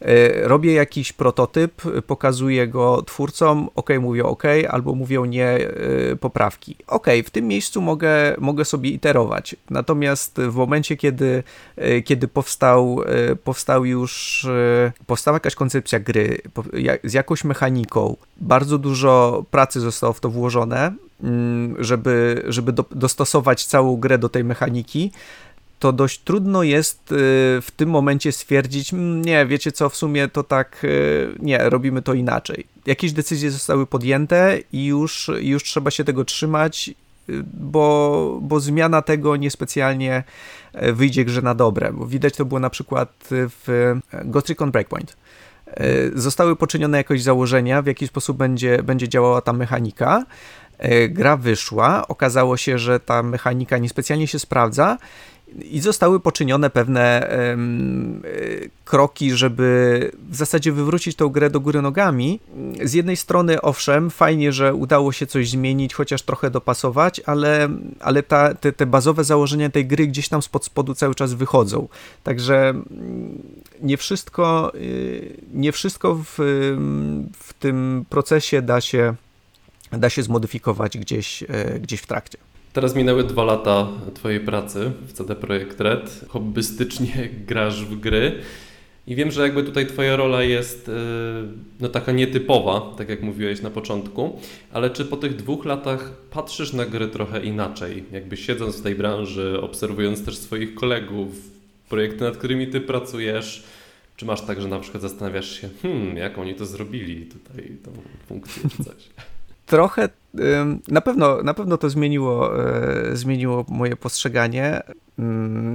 E, 0.00 0.48
robię 0.48 0.72
jakiś 0.72 1.12
prototyp, 1.12 1.82
pokazuję 2.06 2.68
go 2.68 3.02
twórcom, 3.02 3.68
ok, 3.74 3.90
mówią 4.00 4.24
ok, 4.24 4.42
albo 4.70 4.94
mówią 4.94 5.24
nie, 5.24 5.48
e, 5.48 6.16
poprawki. 6.16 6.76
Ok, 6.86 7.06
w 7.24 7.30
tym 7.30 7.48
miejscu 7.48 7.80
mogę, 7.80 8.36
mogę 8.38 8.64
sobie 8.64 8.90
iterować. 8.90 9.56
Natomiast 9.70 10.40
w 10.40 10.54
momencie, 10.54 10.96
kiedy, 10.96 11.42
e, 11.76 12.02
kiedy 12.02 12.28
powstał, 12.28 13.00
powstał 13.44 13.84
już, 13.84 14.46
powstała 15.06 15.36
jakaś 15.36 15.54
koncepcja 15.54 16.00
gry 16.00 16.38
z 17.04 17.12
jakąś 17.12 17.44
mechaniką, 17.44 18.16
bardzo 18.36 18.78
dużo 18.78 19.44
pracy 19.50 19.80
zostało 19.80 20.12
w 20.12 20.20
to 20.20 20.30
włożone, 20.30 20.92
mm, 21.22 21.84
żeby, 21.84 22.44
żeby 22.48 22.72
do, 22.72 22.84
dostosować 22.90 23.66
całą 23.66 23.96
grę 23.96 24.18
do 24.18 24.28
tej 24.28 24.44
mechaniki, 24.44 25.12
to 25.82 25.92
dość 25.92 26.20
trudno 26.20 26.62
jest 26.62 27.12
y, 27.12 27.14
w 27.62 27.68
tym 27.76 27.90
momencie 27.90 28.32
stwierdzić, 28.32 28.92
mm, 28.92 29.22
nie, 29.22 29.46
wiecie 29.46 29.72
co, 29.72 29.88
w 29.88 29.96
sumie 29.96 30.28
to 30.28 30.42
tak, 30.42 30.84
y, 30.84 31.34
nie, 31.38 31.58
robimy 31.58 32.02
to 32.02 32.14
inaczej. 32.14 32.66
Jakieś 32.86 33.12
decyzje 33.12 33.50
zostały 33.50 33.86
podjęte 33.86 34.58
i 34.72 34.86
już, 34.86 35.30
już 35.40 35.64
trzeba 35.64 35.90
się 35.90 36.04
tego 36.04 36.24
trzymać, 36.24 36.90
y, 37.28 37.44
bo, 37.54 38.38
bo 38.42 38.60
zmiana 38.60 39.02
tego 39.02 39.36
niespecjalnie 39.36 40.24
wyjdzie 40.92 41.24
grze 41.24 41.42
na 41.42 41.54
dobre. 41.54 41.92
Bo 41.92 42.06
widać 42.06 42.36
to 42.36 42.44
było 42.44 42.60
na 42.60 42.70
przykład 42.70 43.08
w 43.30 43.94
Ghost 44.24 44.48
Recon 44.48 44.70
Breakpoint. 44.70 45.16
Zostały 46.14 46.56
poczynione 46.56 46.98
jakoś 46.98 47.22
założenia, 47.22 47.82
w 47.82 47.86
jaki 47.86 48.06
sposób 48.06 48.36
będzie, 48.36 48.82
będzie 48.82 49.08
działała 49.08 49.40
ta 49.40 49.52
mechanika. 49.52 50.24
Gra 51.08 51.36
wyszła, 51.36 52.08
okazało 52.08 52.56
się, 52.56 52.78
że 52.78 53.00
ta 53.00 53.22
mechanika 53.22 53.78
niespecjalnie 53.78 54.26
się 54.26 54.38
sprawdza 54.38 54.98
i 55.60 55.80
zostały 55.80 56.20
poczynione 56.20 56.70
pewne 56.70 57.30
um, 57.50 58.22
kroki, 58.84 59.30
żeby 59.30 60.10
w 60.30 60.36
zasadzie 60.36 60.72
wywrócić 60.72 61.16
tą 61.16 61.28
grę 61.28 61.50
do 61.50 61.60
góry 61.60 61.82
nogami. 61.82 62.40
Z 62.84 62.94
jednej 62.94 63.16
strony, 63.16 63.60
owszem, 63.60 64.10
fajnie, 64.10 64.52
że 64.52 64.74
udało 64.74 65.12
się 65.12 65.26
coś 65.26 65.50
zmienić, 65.50 65.94
chociaż 65.94 66.22
trochę 66.22 66.50
dopasować, 66.50 67.20
ale, 67.26 67.68
ale 68.00 68.22
ta, 68.22 68.54
te, 68.54 68.72
te 68.72 68.86
bazowe 68.86 69.24
założenia 69.24 69.70
tej 69.70 69.86
gry 69.86 70.06
gdzieś 70.06 70.28
tam 70.28 70.42
spod 70.42 70.64
spodu 70.64 70.94
cały 70.94 71.14
czas 71.14 71.34
wychodzą. 71.34 71.88
Także 72.22 72.68
mm, 72.68 73.42
nie 73.80 73.96
wszystko, 73.96 74.72
y, 74.74 75.36
nie 75.54 75.72
wszystko 75.72 76.14
w, 76.14 76.34
w 77.38 77.52
tym 77.58 78.04
procesie 78.08 78.62
da 78.62 78.80
się, 78.80 79.14
da 79.92 80.10
się 80.10 80.22
zmodyfikować 80.22 80.98
gdzieś, 80.98 81.42
e, 81.42 81.80
gdzieś 81.80 82.00
w 82.00 82.06
trakcie. 82.06 82.51
Teraz 82.72 82.94
minęły 82.94 83.24
dwa 83.24 83.44
lata 83.44 83.88
Twojej 84.14 84.40
pracy 84.40 84.92
w 85.06 85.12
CD 85.12 85.36
Projekt 85.36 85.80
Red. 85.80 86.24
Hobbystycznie 86.28 87.28
grasz 87.48 87.84
w 87.84 88.00
gry. 88.00 88.38
I 89.06 89.14
wiem, 89.14 89.30
że 89.30 89.42
jakby 89.42 89.62
tutaj 89.62 89.86
Twoja 89.86 90.16
rola 90.16 90.42
jest 90.42 90.88
e, 90.88 90.92
no, 91.80 91.88
taka 91.88 92.12
nietypowa, 92.12 92.94
tak 92.98 93.08
jak 93.08 93.22
mówiłeś 93.22 93.62
na 93.62 93.70
początku, 93.70 94.40
ale 94.72 94.90
czy 94.90 95.04
po 95.04 95.16
tych 95.16 95.36
dwóch 95.36 95.64
latach 95.64 96.12
patrzysz 96.30 96.72
na 96.72 96.86
gry 96.86 97.08
trochę 97.08 97.44
inaczej? 97.44 98.04
Jakby 98.12 98.36
siedząc 98.36 98.76
w 98.76 98.82
tej 98.82 98.94
branży, 98.94 99.58
obserwując 99.62 100.24
też 100.24 100.36
swoich 100.36 100.74
kolegów, 100.74 101.28
projekty, 101.88 102.24
nad 102.24 102.36
którymi 102.36 102.66
Ty 102.66 102.80
pracujesz, 102.80 103.64
czy 104.16 104.24
masz 104.24 104.40
tak, 104.40 104.60
że 104.60 104.68
na 104.68 104.78
przykład 104.78 105.02
zastanawiasz 105.02 105.60
się, 105.60 105.68
hmm, 105.82 106.16
jak 106.16 106.38
oni 106.38 106.54
to 106.54 106.66
zrobili 106.66 107.26
tutaj, 107.26 107.76
tą 107.84 107.92
funkcję 108.28 108.62
czy 108.76 108.84
coś? 108.84 109.08
trochę 109.72 110.08
na 110.88 111.00
pewno, 111.00 111.42
na 111.42 111.54
pewno 111.54 111.76
to 111.76 111.90
zmieniło, 111.90 112.64
e, 112.64 113.16
zmieniło 113.16 113.64
moje 113.68 113.96
postrzeganie. 113.96 114.82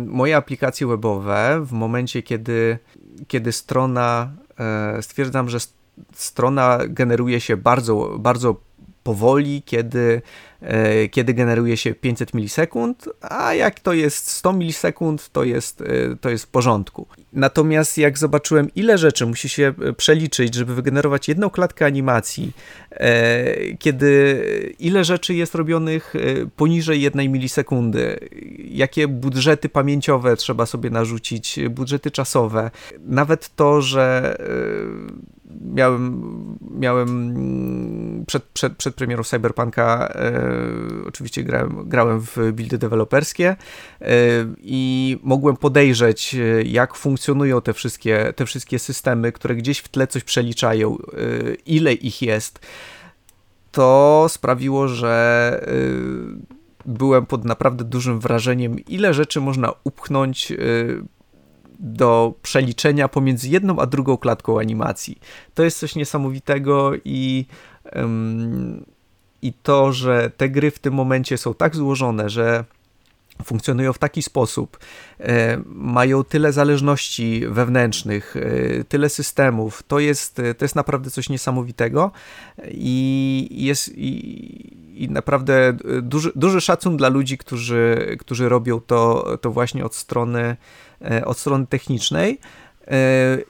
Moje 0.05 0.37
aplikacje 0.37 0.87
webowe 0.87 1.61
w 1.65 1.71
momencie, 1.71 2.23
kiedy, 2.23 2.77
kiedy 3.27 3.51
strona, 3.51 4.31
e, 4.59 5.01
stwierdzam, 5.01 5.49
że 5.49 5.57
strona 6.13 6.79
generuje 6.87 7.39
się 7.39 7.57
bardzo, 7.57 8.15
bardzo 8.19 8.55
powoli, 9.03 9.61
kiedy, 9.65 10.21
kiedy 11.11 11.33
generuje 11.33 11.77
się 11.77 11.93
500 11.93 12.33
milisekund, 12.33 13.09
a 13.21 13.53
jak 13.53 13.79
to 13.79 13.93
jest 13.93 14.31
100 14.31 14.53
milisekund, 14.53 15.29
to 15.29 15.43
jest, 15.43 15.81
e, 15.81 15.85
to 16.21 16.29
jest 16.29 16.43
w 16.43 16.47
porządku. 16.47 17.07
Natomiast 17.33 17.97
jak 17.97 18.17
zobaczyłem, 18.17 18.69
ile 18.75 18.97
rzeczy 18.97 19.25
musi 19.25 19.49
się 19.49 19.73
e, 19.83 19.93
przeliczyć, 19.93 20.55
żeby 20.55 20.75
wygenerować 20.75 21.27
jedną 21.27 21.49
klatkę 21.49 21.85
animacji, 21.85 22.51
kiedy 23.79 24.43
ile 24.79 25.03
rzeczy 25.03 25.33
jest 25.33 25.55
robionych 25.55 26.13
poniżej 26.55 27.01
jednej 27.01 27.29
milisekundy, 27.29 28.29
jakie 28.69 29.07
budżety 29.07 29.69
pamięciowe 29.69 30.35
trzeba 30.35 30.65
sobie 30.65 30.89
narzucić, 30.89 31.59
budżety 31.69 32.11
czasowe, 32.11 32.71
nawet 32.99 33.55
to, 33.55 33.81
że 33.81 34.37
miałem, 35.61 36.33
miałem 36.71 38.23
przed, 38.27 38.43
przed, 38.43 38.77
przed 38.77 38.95
premierą 38.95 39.23
Cyberpunka 39.23 40.13
e, 40.15 40.41
oczywiście 41.07 41.43
grałem, 41.43 41.89
grałem 41.89 42.21
w 42.21 42.37
buildy 42.53 42.77
deweloperskie 42.77 43.55
e, 44.01 44.07
i 44.61 45.19
mogłem 45.23 45.57
podejrzeć, 45.57 46.35
e, 46.35 46.63
jak 46.63 46.95
funkcjonują 46.95 47.61
te 47.61 47.73
wszystkie, 47.73 48.33
te 48.35 48.45
wszystkie 48.45 48.79
systemy, 48.79 49.31
które 49.31 49.55
gdzieś 49.55 49.79
w 49.79 49.89
tle 49.89 50.07
coś 50.07 50.23
przeliczają, 50.23 50.97
e, 50.97 51.55
ile 51.65 51.93
ich 51.93 52.21
jest. 52.21 52.59
To 53.71 54.25
sprawiło, 54.29 54.87
że 54.87 55.61
e, 55.67 56.57
byłem 56.85 57.25
pod 57.25 57.45
naprawdę 57.45 57.83
dużym 57.83 58.19
wrażeniem, 58.19 58.79
ile 58.87 59.13
rzeczy 59.13 59.41
można 59.41 59.73
upchnąć 59.83 60.51
e, 60.51 60.55
do 61.79 62.33
przeliczenia 62.41 63.07
pomiędzy 63.07 63.49
jedną 63.49 63.79
a 63.79 63.85
drugą 63.85 64.17
klatką 64.17 64.59
animacji. 64.59 65.19
To 65.53 65.63
jest 65.63 65.79
coś 65.79 65.95
niesamowitego 65.95 66.91
i, 67.05 67.45
i 69.41 69.53
to, 69.53 69.91
że 69.91 70.31
te 70.37 70.49
gry 70.49 70.71
w 70.71 70.79
tym 70.79 70.93
momencie 70.93 71.37
są 71.37 71.53
tak 71.53 71.75
złożone, 71.75 72.29
że 72.29 72.65
funkcjonują 73.43 73.93
w 73.93 73.97
taki 73.97 74.21
sposób, 74.23 74.77
e, 75.19 75.57
mają 75.65 76.23
tyle 76.23 76.53
zależności 76.53 77.43
wewnętrznych, 77.47 78.35
e, 78.35 78.83
tyle 78.83 79.09
systemów, 79.09 79.83
to 79.87 79.99
jest, 79.99 80.35
to 80.57 80.65
jest 80.65 80.75
naprawdę 80.75 81.09
coś 81.09 81.29
niesamowitego 81.29 82.11
i 82.71 83.47
jest 83.51 83.91
i, 83.97 85.03
i 85.03 85.09
naprawdę 85.09 85.77
duży, 86.01 86.31
duży 86.35 86.61
szacun 86.61 86.97
dla 86.97 87.09
ludzi, 87.09 87.37
którzy, 87.37 88.15
którzy 88.19 88.49
robią 88.49 88.81
to, 88.81 89.37
to 89.41 89.51
właśnie 89.51 89.85
od 89.85 89.95
strony, 89.95 90.57
e, 91.01 91.25
od 91.25 91.39
strony 91.39 91.67
technicznej. 91.67 92.39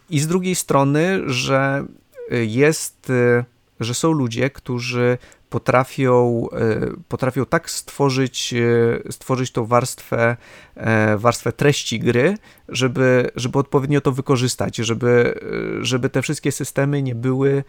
I 0.09 0.19
z 0.19 0.27
drugiej 0.27 0.55
strony, 0.55 1.21
że 1.25 1.85
jest, 2.31 3.11
że 3.79 3.93
są 3.93 4.11
ludzie, 4.11 4.49
którzy 4.49 5.17
potrafią, 5.49 6.47
e, 6.51 6.79
potrafią 7.09 7.45
tak 7.45 7.69
stworzyć, 7.69 8.53
e, 8.53 9.11
stworzyć 9.11 9.51
tą 9.51 9.65
warstwę, 9.65 10.37
warstwę 11.17 11.51
treści 11.51 11.99
gry, 11.99 12.37
żeby, 12.69 13.29
żeby 13.35 13.59
odpowiednio 13.59 14.01
to 14.01 14.11
wykorzystać, 14.11 14.75
żeby, 14.75 15.39
żeby 15.81 16.09
te 16.09 16.21
wszystkie 16.21 16.51
systemy 16.51 17.01
nie 17.03 17.15
były, 17.15 17.63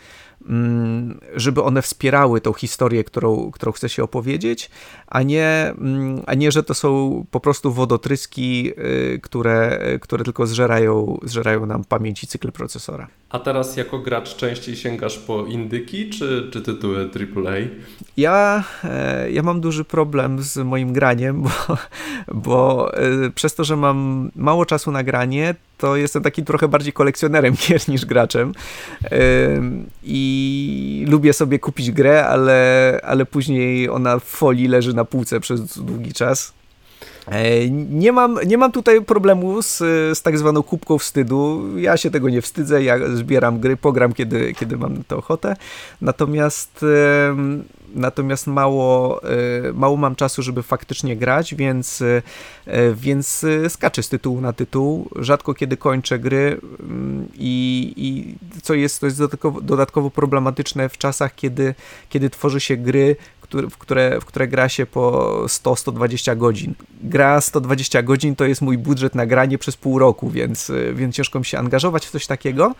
mm, 0.48 1.20
żeby 1.36 1.62
one 1.62 1.82
wspierały 1.82 2.40
tą 2.40 2.52
historię, 2.52 3.04
którą, 3.04 3.50
którą 3.50 3.72
chce 3.72 3.88
się 3.88 4.02
opowiedzieć, 4.02 4.70
a 5.06 5.22
nie, 5.22 5.74
mm, 5.78 6.22
a 6.26 6.34
nie, 6.34 6.52
że 6.52 6.62
to 6.62 6.74
są 6.74 7.24
po 7.30 7.40
prostu 7.40 7.72
wodotryski, 7.72 8.72
które, 9.22 9.80
które 10.00 10.24
tylko 10.24 10.46
zżerają, 10.46 11.18
zżerają 11.22 11.66
nam 11.66 11.84
pamięć 11.84 12.24
i 12.24 12.26
cykl 12.26 12.52
procesora. 12.52 13.08
A 13.30 13.38
teraz 13.38 13.76
jako 13.76 13.98
gracz 13.98 14.36
częściej 14.36 14.76
sięgasz 14.76 15.18
po 15.18 15.46
indyki 15.46 16.10
czy, 16.10 16.48
czy 16.52 16.62
tytuły 16.62 17.10
AAA? 17.14 17.56
Ja, 18.16 18.64
e, 18.84 19.30
ja 19.30 19.42
mam 19.42 19.60
duży 19.60 19.84
problem 19.84 20.42
z 20.42 20.56
moim 20.56 20.92
graniem, 20.92 21.42
bo, 21.42 21.50
bo 22.34 22.94
e, 22.94 22.97
przez 23.34 23.54
to, 23.54 23.64
że 23.64 23.76
mam 23.76 24.30
mało 24.36 24.66
czasu 24.66 24.90
na 24.90 25.02
granie, 25.02 25.54
to 25.78 25.96
jestem 25.96 26.22
takim 26.22 26.44
trochę 26.44 26.68
bardziej 26.68 26.92
kolekcjonerem 26.92 27.54
gier 27.68 27.88
niż 27.88 28.06
graczem. 28.06 28.52
E, 29.04 29.18
I 30.02 31.04
lubię 31.08 31.32
sobie 31.32 31.58
kupić 31.58 31.90
grę, 31.90 32.26
ale, 32.26 33.00
ale 33.04 33.26
później 33.26 33.88
ona 33.90 34.18
w 34.18 34.24
folii 34.24 34.68
leży 34.68 34.94
na 34.94 35.04
półce 35.04 35.40
przez 35.40 35.78
długi 35.78 36.12
czas. 36.12 36.52
E, 37.26 37.70
nie 37.70 38.12
mam, 38.12 38.38
nie 38.46 38.58
mam 38.58 38.72
tutaj 38.72 39.04
problemu 39.04 39.62
z, 39.62 39.78
z 40.18 40.22
tak 40.22 40.38
zwaną 40.38 40.62
kubką 40.62 40.98
wstydu. 40.98 41.64
Ja 41.78 41.96
się 41.96 42.10
tego 42.10 42.28
nie 42.28 42.42
wstydzę, 42.42 42.82
ja 42.82 42.98
zbieram 43.14 43.60
gry, 43.60 43.76
pogram 43.76 44.12
kiedy, 44.12 44.52
kiedy 44.52 44.76
mam 44.76 44.94
na 44.94 45.04
to 45.08 45.16
ochotę. 45.18 45.56
Natomiast 46.00 46.84
natomiast 47.94 48.46
mało, 48.46 49.22
e, 49.22 49.72
mało 49.72 49.96
mam 49.96 50.16
czasu, 50.16 50.42
żeby 50.42 50.62
faktycznie 50.62 51.16
grać, 51.16 51.54
więc, 51.54 52.02
e, 52.02 52.94
więc 52.94 53.46
skaczę 53.68 54.02
z 54.02 54.08
tytułu 54.08 54.40
na 54.40 54.52
tytuł. 54.52 55.08
Rzadko 55.16 55.54
kiedy 55.54 55.76
kończę 55.76 56.18
gry 56.18 56.60
mm, 56.80 57.28
i, 57.34 57.92
i 57.96 58.34
co 58.62 58.74
jest, 58.74 59.00
to 59.00 59.06
jest 59.06 59.18
dodatkowo, 59.18 59.60
dodatkowo 59.60 60.10
problematyczne 60.10 60.88
w 60.88 60.98
czasach, 60.98 61.34
kiedy, 61.34 61.74
kiedy 62.08 62.30
tworzy 62.30 62.60
się 62.60 62.76
gry, 62.76 63.16
w 63.70 63.78
które, 63.78 64.20
w 64.20 64.24
które 64.24 64.48
gra 64.48 64.68
się 64.68 64.86
po 64.86 65.34
100-120 65.46 66.36
godzin. 66.36 66.74
Gra 67.02 67.40
120 67.40 68.02
godzin 68.02 68.36
to 68.36 68.44
jest 68.44 68.62
mój 68.62 68.78
budżet 68.78 69.14
na 69.14 69.26
granie 69.26 69.58
przez 69.58 69.76
pół 69.76 69.98
roku, 69.98 70.30
więc, 70.30 70.72
więc 70.94 71.14
ciężko 71.14 71.38
mi 71.38 71.44
się 71.44 71.58
angażować 71.58 72.06
w 72.06 72.10
coś 72.10 72.26
takiego. 72.26 72.74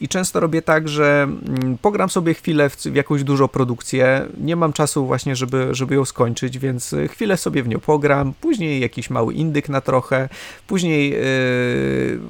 I 0.00 0.08
często 0.08 0.40
robię 0.40 0.62
tak, 0.62 0.88
że 0.88 1.22
mm, 1.22 1.78
pogram 1.78 2.10
sobie 2.10 2.34
chwilę 2.34 2.70
w, 2.70 2.76
w 2.76 2.94
jakąś 2.94 3.24
dużą 3.24 3.48
produkcję, 3.48 4.26
nie 4.40 4.56
mam 4.56 4.72
czasu 4.72 5.06
właśnie, 5.06 5.36
żeby, 5.36 5.68
żeby 5.70 5.94
ją 5.94 6.04
skończyć, 6.04 6.58
więc 6.58 6.94
chwilę 7.08 7.36
sobie 7.36 7.62
w 7.62 7.68
nią 7.68 7.78
pogram, 7.78 8.32
później 8.40 8.80
jakiś 8.80 9.10
mały 9.10 9.34
indyk 9.34 9.68
na 9.68 9.80
trochę, 9.80 10.28
później 10.66 11.10
yy, 11.10 12.20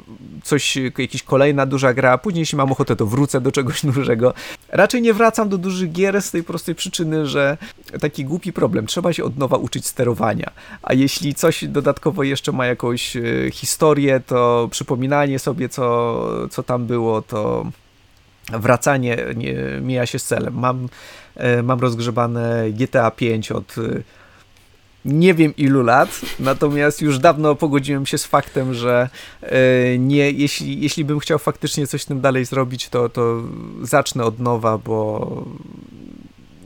coś, 0.44 0.76
jakaś 0.76 1.22
kolejna 1.22 1.66
duża 1.66 1.94
gra, 1.94 2.18
później 2.18 2.40
jeśli 2.40 2.56
mam 2.56 2.72
ochotę, 2.72 2.96
to 2.96 3.06
wrócę 3.06 3.40
do 3.40 3.52
czegoś 3.52 3.86
dużego. 3.94 4.34
Raczej 4.68 5.02
nie 5.02 5.14
wracam 5.14 5.48
do 5.48 5.58
dużych 5.58 5.92
gier 5.92 6.22
z 6.22 6.30
tej 6.30 6.44
prostej 6.44 6.74
przyczyny, 6.74 7.26
że 7.26 7.56
taki 8.00 8.24
głupi 8.24 8.52
problem. 8.52 8.86
Trzeba 8.86 9.12
się 9.12 9.24
od 9.24 9.38
nowa 9.38 9.56
uczyć 9.56 9.86
sterowania. 9.86 10.50
A 10.82 10.94
jeśli 10.94 11.34
coś 11.34 11.64
dodatkowo 11.64 12.22
jeszcze 12.22 12.52
ma 12.52 12.66
jakąś 12.66 13.16
e, 13.16 13.22
historię, 13.52 14.20
to 14.26 14.68
przypominanie 14.70 15.38
sobie, 15.38 15.68
co, 15.68 16.48
co 16.50 16.62
tam 16.62 16.86
było, 16.86 17.22
to 17.22 17.66
wracanie 18.52 19.16
nie, 19.36 19.54
mija 19.80 20.06
się 20.06 20.18
z 20.18 20.24
celem. 20.24 20.54
Mam, 20.54 20.88
e, 21.36 21.62
mam 21.62 21.80
rozgrzebane 21.80 22.70
GTA 22.70 23.10
5 23.10 23.52
od 23.52 23.78
e, 23.78 24.02
nie 25.04 25.34
wiem 25.34 25.56
ilu 25.56 25.82
lat, 25.82 26.20
natomiast 26.40 27.02
już 27.02 27.18
dawno 27.18 27.54
pogodziłem 27.54 28.06
się 28.06 28.18
z 28.18 28.24
faktem, 28.24 28.74
że 28.74 29.08
nie, 29.98 30.30
jeśli, 30.30 30.80
jeśli 30.80 31.04
bym 31.04 31.18
chciał 31.18 31.38
faktycznie 31.38 31.86
coś 31.86 32.02
z 32.02 32.06
tym 32.06 32.20
dalej 32.20 32.44
zrobić, 32.44 32.88
to, 32.88 33.08
to 33.08 33.42
zacznę 33.82 34.24
od 34.24 34.38
nowa, 34.38 34.78
bo 34.78 35.44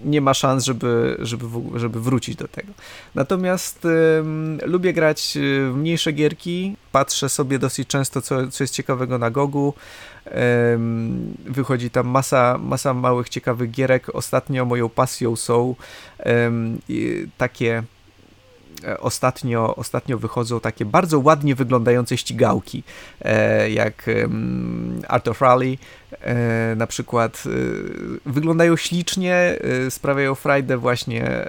nie 0.05 0.21
ma 0.21 0.35
szans, 0.35 0.65
żeby, 0.65 1.17
żeby, 1.21 1.47
żeby 1.75 2.01
wrócić 2.01 2.37
do 2.37 2.49
tego. 2.49 2.73
Natomiast 3.15 3.87
lubię 4.67 4.93
grać 4.93 5.37
y, 5.37 5.71
w 5.73 5.77
mniejsze 5.77 6.13
gierki, 6.13 6.77
patrzę 6.93 7.29
sobie 7.29 7.59
dosyć 7.59 7.89
często, 7.89 8.23
co, 8.23 8.49
co 8.49 8.65
jest 8.65 8.75
ciekawego 8.75 9.19
na 9.19 9.31
Gogu. 9.31 9.75
wychodzi 11.45 11.91
tam 11.91 12.07
masa, 12.09 12.59
masa 12.59 12.95
małych, 12.95 13.29
ciekawych 13.29 13.71
gierek. 13.71 14.15
Ostatnio 14.15 14.65
moją 14.65 14.89
pasją 14.89 15.37
są 15.37 15.75
takie 17.39 17.77
E, 17.79 17.83
ostatnio, 19.01 19.77
ostatnio 19.77 20.19
wychodzą 20.19 20.61
takie 20.61 20.85
bardzo 20.85 21.19
ładnie 21.19 21.55
wyglądające 21.55 22.17
ścigałki, 22.17 22.83
e, 23.21 23.71
jak 23.71 24.11
Art 25.09 25.29
of 25.29 25.41
Rally 25.41 25.79
e, 26.21 26.75
na 26.77 26.87
przykład. 26.87 27.45
Wyglądają 28.27 28.77
ślicznie, 28.77 29.59
sprawiają 29.91 30.35
frajdę 30.35 30.79
właśnie 30.79 31.47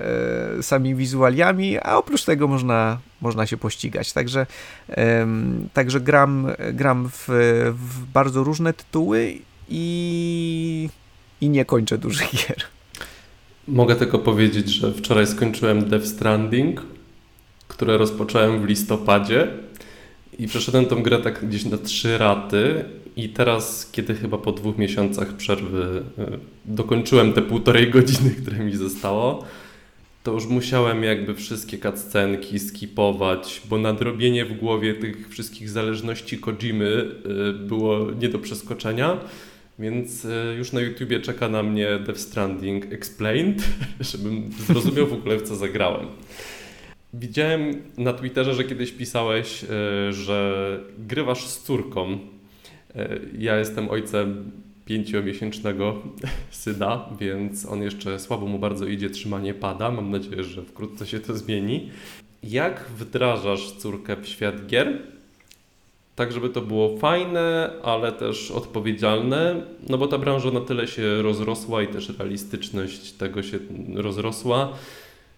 sami 0.61 0.95
wizualiami, 0.95 1.77
a 1.79 1.97
oprócz 1.97 2.23
tego 2.23 2.47
można, 2.47 2.99
można 3.21 3.45
się 3.47 3.57
pościgać. 3.57 4.13
Także, 4.13 4.45
także 5.73 5.99
gram, 5.99 6.47
gram 6.73 7.09
w, 7.09 7.25
w 7.73 8.05
bardzo 8.13 8.43
różne 8.43 8.73
tytuły 8.73 9.37
i, 9.69 10.89
i 11.41 11.49
nie 11.49 11.65
kończę 11.65 11.97
dużych 11.97 12.31
gier. 12.31 12.63
Mogę 13.67 13.95
tylko 13.95 14.19
powiedzieć, 14.19 14.69
że 14.69 14.93
wczoraj 14.93 15.27
skończyłem 15.27 15.89
Death 15.89 16.05
Stranding 16.05 16.81
które 17.73 17.97
rozpocząłem 17.97 18.61
w 18.61 18.65
listopadzie 18.65 19.47
i 20.39 20.47
przeszedłem 20.47 20.85
tą 20.85 21.03
grę 21.03 21.19
tak 21.19 21.45
gdzieś 21.45 21.65
na 21.65 21.77
trzy 21.77 22.17
raty 22.17 22.85
i 23.15 23.29
teraz, 23.29 23.89
kiedy 23.91 24.15
chyba 24.15 24.37
po 24.37 24.51
dwóch 24.51 24.77
miesiącach 24.77 25.33
przerwy 25.33 26.03
e, 26.17 26.37
dokończyłem 26.65 27.33
te 27.33 27.41
półtorej 27.41 27.89
godziny, 27.89 28.29
które 28.41 28.57
mi 28.57 28.75
zostało, 28.75 29.45
to 30.23 30.31
już 30.31 30.45
musiałem 30.45 31.03
jakby 31.03 31.35
wszystkie 31.35 31.77
cutscenki 31.77 32.59
skipować, 32.59 33.61
bo 33.69 33.77
nadrobienie 33.77 34.45
w 34.45 34.57
głowie 34.57 34.93
tych 34.93 35.29
wszystkich 35.29 35.69
zależności 35.69 36.37
Kojimy 36.37 37.11
e, 37.49 37.53
było 37.53 38.11
nie 38.11 38.29
do 38.29 38.39
przeskoczenia. 38.39 39.17
Więc 39.79 40.25
e, 40.25 40.55
już 40.57 40.71
na 40.71 40.81
YouTubie 40.81 41.19
czeka 41.19 41.49
na 41.49 41.63
mnie 41.63 41.99
Death 42.05 42.19
Stranding 42.19 42.93
Explained, 42.93 43.63
żebym 44.11 44.51
zrozumiał 44.67 45.07
w 45.07 45.13
ogóle 45.13 45.37
w 45.37 45.41
co 45.41 45.55
zagrałem. 45.55 46.07
Widziałem 47.13 47.81
na 47.97 48.13
Twitterze, 48.13 48.53
że 48.53 48.63
kiedyś 48.63 48.91
pisałeś, 48.91 49.63
e, 49.63 49.67
że 50.13 50.79
grywasz 50.97 51.47
z 51.47 51.63
córką. 51.63 52.19
E, 52.95 53.19
ja 53.37 53.57
jestem 53.57 53.89
ojcem 53.89 54.51
pięciomiesięcznego 54.85 56.01
syna, 56.49 57.09
więc 57.19 57.65
on 57.65 57.81
jeszcze 57.81 58.19
słabo 58.19 58.47
mu 58.47 58.59
bardzo 58.59 58.85
idzie 58.85 59.09
trzymanie 59.09 59.53
pada. 59.53 59.91
Mam 59.91 60.11
nadzieję, 60.11 60.43
że 60.43 60.61
wkrótce 60.61 61.07
się 61.07 61.19
to 61.19 61.37
zmieni. 61.37 61.89
Jak 62.43 62.85
wdrażasz 62.97 63.71
córkę 63.71 64.15
w 64.15 64.27
świat 64.27 64.65
gier? 64.65 65.01
Tak, 66.15 66.31
żeby 66.31 66.49
to 66.49 66.61
było 66.61 66.97
fajne, 66.97 67.73
ale 67.83 68.11
też 68.11 68.51
odpowiedzialne, 68.51 69.65
no 69.89 69.97
bo 69.97 70.07
ta 70.07 70.17
branża 70.17 70.51
na 70.51 70.61
tyle 70.61 70.87
się 70.87 71.21
rozrosła 71.21 71.83
i 71.83 71.87
też 71.87 72.09
realistyczność 72.19 73.11
tego 73.11 73.43
się 73.43 73.59
rozrosła, 73.95 74.73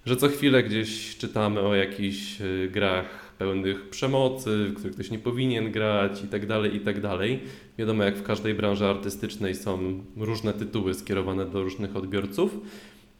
że 0.05 0.17
co 0.17 0.27
chwilę 0.27 0.63
gdzieś 0.63 1.17
czytamy 1.17 1.59
o 1.59 1.75
jakichś 1.75 2.41
y, 2.41 2.69
grach 2.73 3.35
pełnych 3.37 3.89
przemocy, 3.89 4.67
w 4.69 4.73
których 4.75 4.93
ktoś 4.93 5.11
nie 5.11 5.19
powinien 5.19 5.71
grać 5.71 6.23
i 6.23 6.27
tak 6.27 6.45
dalej, 6.45 6.75
i 6.75 6.79
tak 6.79 7.01
dalej. 7.01 7.39
Wiadomo, 7.77 8.03
jak 8.03 8.17
w 8.17 8.23
każdej 8.23 8.53
branży 8.53 8.85
artystycznej 8.85 9.55
są 9.55 10.03
różne 10.17 10.53
tytuły 10.53 10.93
skierowane 10.93 11.45
do 11.45 11.63
różnych 11.63 11.95
odbiorców, 11.95 12.57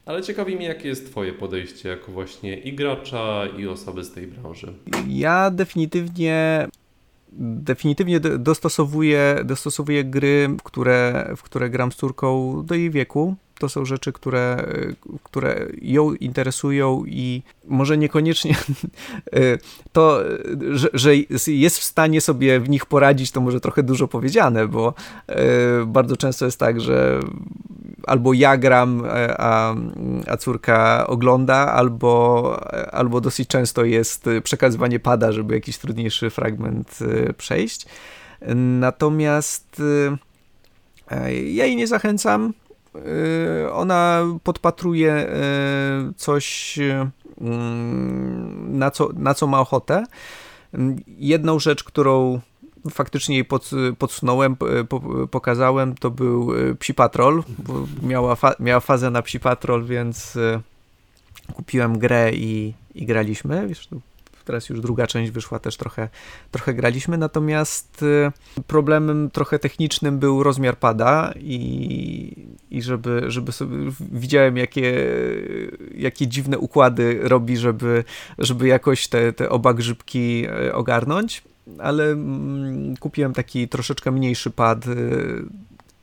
ale 0.05 0.23
ciekawi 0.23 0.55
mnie, 0.55 0.65
jakie 0.65 0.87
jest 0.87 1.11
Twoje 1.11 1.33
podejście 1.33 1.89
jako 1.89 2.11
właśnie 2.11 2.57
i 2.57 2.73
gracza, 2.73 3.45
i 3.57 3.67
osoby 3.67 4.03
z 4.03 4.11
tej 4.11 4.27
branży. 4.27 4.73
Ja 5.07 5.51
definitywnie 5.51 6.67
definitywnie 7.37 8.19
dostosowuję, 8.19 9.39
dostosowuję 9.45 10.03
gry, 10.03 10.49
które, 10.63 11.29
w 11.37 11.43
które 11.43 11.69
gram 11.69 11.91
z 11.91 11.95
córką 11.95 12.61
do 12.65 12.75
jej 12.75 12.91
wieku. 12.91 13.35
To 13.59 13.69
są 13.69 13.85
rzeczy, 13.85 14.13
które, 14.13 14.65
które 15.23 15.65
ją 15.81 16.13
interesują 16.13 17.03
i 17.07 17.43
może 17.67 17.97
niekoniecznie 17.97 18.55
to, 19.93 20.19
że, 20.71 20.89
że, 20.93 21.15
jest 21.47 21.77
w 21.77 21.83
stanie 21.83 22.21
sobie 22.21 22.59
w 22.59 22.69
nich 22.69 22.85
poradzić, 22.85 23.31
to 23.31 23.41
może 23.41 23.59
trochę 23.59 23.83
dużo 23.83 24.07
powiedziane, 24.07 24.67
bo 24.67 24.93
bardzo 25.85 26.17
często 26.17 26.45
jest 26.45 26.59
tak, 26.59 26.81
że 26.81 27.19
albo 28.07 28.33
ja 28.33 28.57
gram, 28.57 29.03
a, 29.37 29.75
a 30.27 30.37
córka 30.37 31.07
ogląda, 31.07 31.55
albo, 31.55 32.59
albo 32.91 33.21
dosyć 33.21 33.47
często 33.47 33.85
jest 33.85 34.25
przekazywanie 34.43 34.99
pada, 34.99 35.31
żeby 35.31 35.53
jakiś 35.53 35.77
trudniejszy 35.77 36.29
fragment 36.29 36.99
przejść. 37.37 37.85
Natomiast 38.55 39.81
ja 41.45 41.65
jej 41.65 41.75
nie 41.75 41.87
zachęcam. 41.87 42.53
Ona 43.71 44.23
podpatruje 44.43 45.27
coś, 46.15 46.79
na 48.67 48.91
co, 48.91 49.09
na 49.13 49.33
co 49.33 49.47
ma 49.47 49.59
ochotę. 49.59 50.03
Jedną 51.07 51.59
rzecz, 51.59 51.83
którą 51.83 52.39
faktycznie 52.91 53.35
jej 53.35 53.45
pod, 53.45 53.71
podsunąłem, 53.99 54.55
po, 54.89 55.01
pokazałem, 55.31 55.95
to 55.95 56.11
był 56.11 56.51
Psi 56.79 56.93
Patrol, 56.93 57.43
miała, 58.03 58.35
fa, 58.35 58.55
miała 58.59 58.79
fazę 58.79 59.11
na 59.11 59.21
Psi 59.21 59.39
Patrol, 59.39 59.85
więc 59.85 60.37
kupiłem 61.53 61.99
grę 61.99 62.31
i, 62.33 62.73
i 62.95 63.05
graliśmy. 63.05 63.67
Wiesz, 63.67 63.89
Teraz 64.45 64.69
już 64.69 64.81
druga 64.81 65.07
część 65.07 65.31
wyszła, 65.31 65.59
też 65.59 65.77
trochę, 65.77 66.09
trochę 66.51 66.73
graliśmy, 66.73 67.17
natomiast 67.17 68.03
y, 68.03 68.31
problemem 68.67 69.31
trochę 69.31 69.59
technicznym 69.59 70.19
był 70.19 70.43
rozmiar 70.43 70.77
pada 70.77 71.33
i, 71.39 72.47
i 72.71 72.81
żeby, 72.81 73.23
żeby 73.27 73.51
sobie, 73.51 73.77
widziałem 74.11 74.57
jakie, 74.57 74.93
jakie 75.95 76.27
dziwne 76.27 76.57
układy 76.57 77.19
robi, 77.23 77.57
żeby, 77.57 78.03
żeby 78.37 78.67
jakoś 78.67 79.07
te, 79.07 79.33
te 79.33 79.49
oba 79.49 79.73
grzybki 79.73 80.47
y, 80.67 80.73
ogarnąć, 80.73 81.43
ale 81.79 82.03
mm, 82.11 82.97
kupiłem 82.97 83.33
taki 83.33 83.67
troszeczkę 83.67 84.11
mniejszy 84.11 84.51
pad, 84.51 84.87
y, 84.87 85.45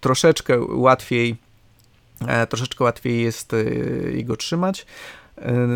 troszeczkę 0.00 0.60
łatwiej 0.60 1.36
e, 2.26 2.46
troszeczkę 2.46 2.84
łatwiej 2.84 3.22
jest 3.22 3.52
jego 4.12 4.36
trzymać. 4.36 4.86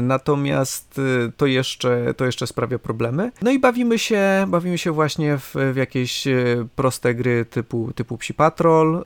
Natomiast 0.02 0.98
y, 0.98 1.32
to 1.36 1.46
jeszcze, 1.46 2.14
to 2.14 2.24
jeszcze 2.24 2.46
sprawia 2.46 2.78
problemy. 2.78 3.32
No 3.42 3.50
i 3.50 3.58
bawimy 3.58 3.98
się, 3.98 4.46
bawimy 4.48 4.78
się 4.78 4.92
właśnie 4.92 5.38
w, 5.38 5.54
w 5.72 5.76
jakieś 5.76 6.26
y, 6.26 6.68
proste 6.76 7.14
gry 7.14 7.44
typu, 7.44 7.92
typu 7.94 8.18
Psi 8.18 8.34
Patrol. 8.34 9.04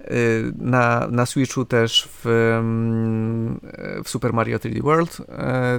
Na, 0.59 1.09
na 1.11 1.27
Switchu 1.27 1.64
też 1.64 2.09
w, 2.12 2.27
mm, 2.59 3.61
w 4.05 4.09
Super 4.09 4.33
Mario 4.33 4.59
3D 4.59 4.83
World 4.83 5.23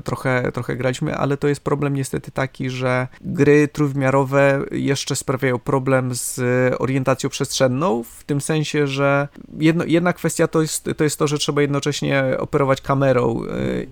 trochę, 0.04 0.52
trochę 0.52 0.76
graliśmy, 0.76 1.15
ale 1.15 1.38
to 1.38 1.48
jest 1.48 1.63
problem 1.63 1.94
niestety 1.94 2.32
taki, 2.32 2.70
że 2.70 3.08
gry 3.22 3.67
trójwymiarowe 3.67 4.63
jeszcze 4.72 5.15
sprawiają 5.15 5.60
problem 5.60 6.15
z 6.15 6.41
orientacją 6.82 7.30
przestrzenną, 7.30 8.04
w 8.04 8.24
tym 8.24 8.41
sensie, 8.41 8.88
że 8.88 9.28
jedno, 9.60 9.84
jedna 9.88 10.13
kwestia 10.13 10.48
to 10.48 10.62
jest, 10.62 10.89
to 10.98 11.04
jest 11.04 11.20
to, 11.20 11.28
że 11.28 11.38
trzeba 11.38 11.62
jednocześnie 11.62 12.24
operować 12.39 12.82
kamerą 12.82 13.41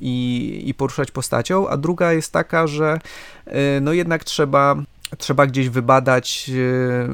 i, 0.02 0.62
i 0.66 0.74
poruszać 0.80 1.12
postacią, 1.12 1.68
a 1.70 1.78
druga 1.78 2.14
jest 2.14 2.34
taka, 2.34 2.68
że 2.68 3.00
y, 3.48 3.52
no 3.82 3.94
jednak 3.94 4.24
trzeba 4.24 4.76
trzeba 5.18 5.48
gdzieś 5.48 5.70
wybadać, 5.70 6.50
y, 6.50 7.10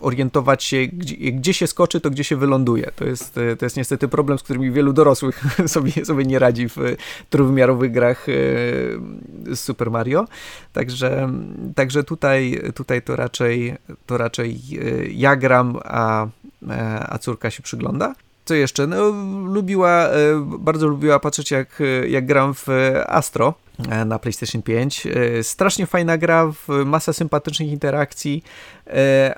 orientować 0.00 0.64
się, 0.64 0.86
gdzie, 0.86 1.16
gdzie, 1.16 1.54
się 1.54 1.66
skoczy, 1.66 2.00
to 2.00 2.10
gdzie 2.10 2.24
się 2.24 2.36
wyląduje. 2.36 2.90
To 2.96 3.04
jest, 3.04 3.38
y, 3.38 3.56
to 3.56 3.66
jest 3.66 3.76
niestety 3.76 4.08
problem, 4.08 4.38
z 4.38 4.42
którym 4.42 4.72
wielu 4.72 4.92
dorosłych 4.92 5.44
sobie, 5.74 6.04
sobie 6.04 6.24
nie 6.24 6.38
radzi 6.38 6.68
w 6.68 6.76
trójwymiarowych 7.30 7.92
grach 7.92 8.26
z 9.46 9.60
Super 9.60 9.90
Mario. 9.90 10.24
Także, 10.72 11.32
także 11.74 12.04
tutaj, 12.04 12.62
tutaj 12.74 13.02
to 13.02 13.16
raczej, 13.16 13.74
to 14.06 14.18
raczej 14.18 14.60
ja 15.14 15.36
gram, 15.36 15.78
a, 15.84 16.26
a 17.08 17.18
córka 17.18 17.50
się 17.50 17.62
przygląda. 17.62 18.14
Co 18.44 18.54
jeszcze? 18.54 18.86
No, 18.86 19.10
lubiła, 19.44 20.08
e, 20.08 20.46
bardzo 20.58 20.86
lubiła 20.86 21.20
patrzeć 21.20 21.50
jak, 21.50 21.82
jak 22.08 22.26
gram 22.26 22.54
w 22.54 22.66
Astro 23.06 23.54
e, 23.88 24.04
na 24.04 24.18
PlayStation 24.18 24.62
5. 24.62 25.06
E, 25.06 25.42
strasznie 25.42 25.86
fajna 25.86 26.18
gra, 26.18 26.52
masa 26.84 27.12
sympatycznych 27.12 27.68
interakcji, 27.68 28.44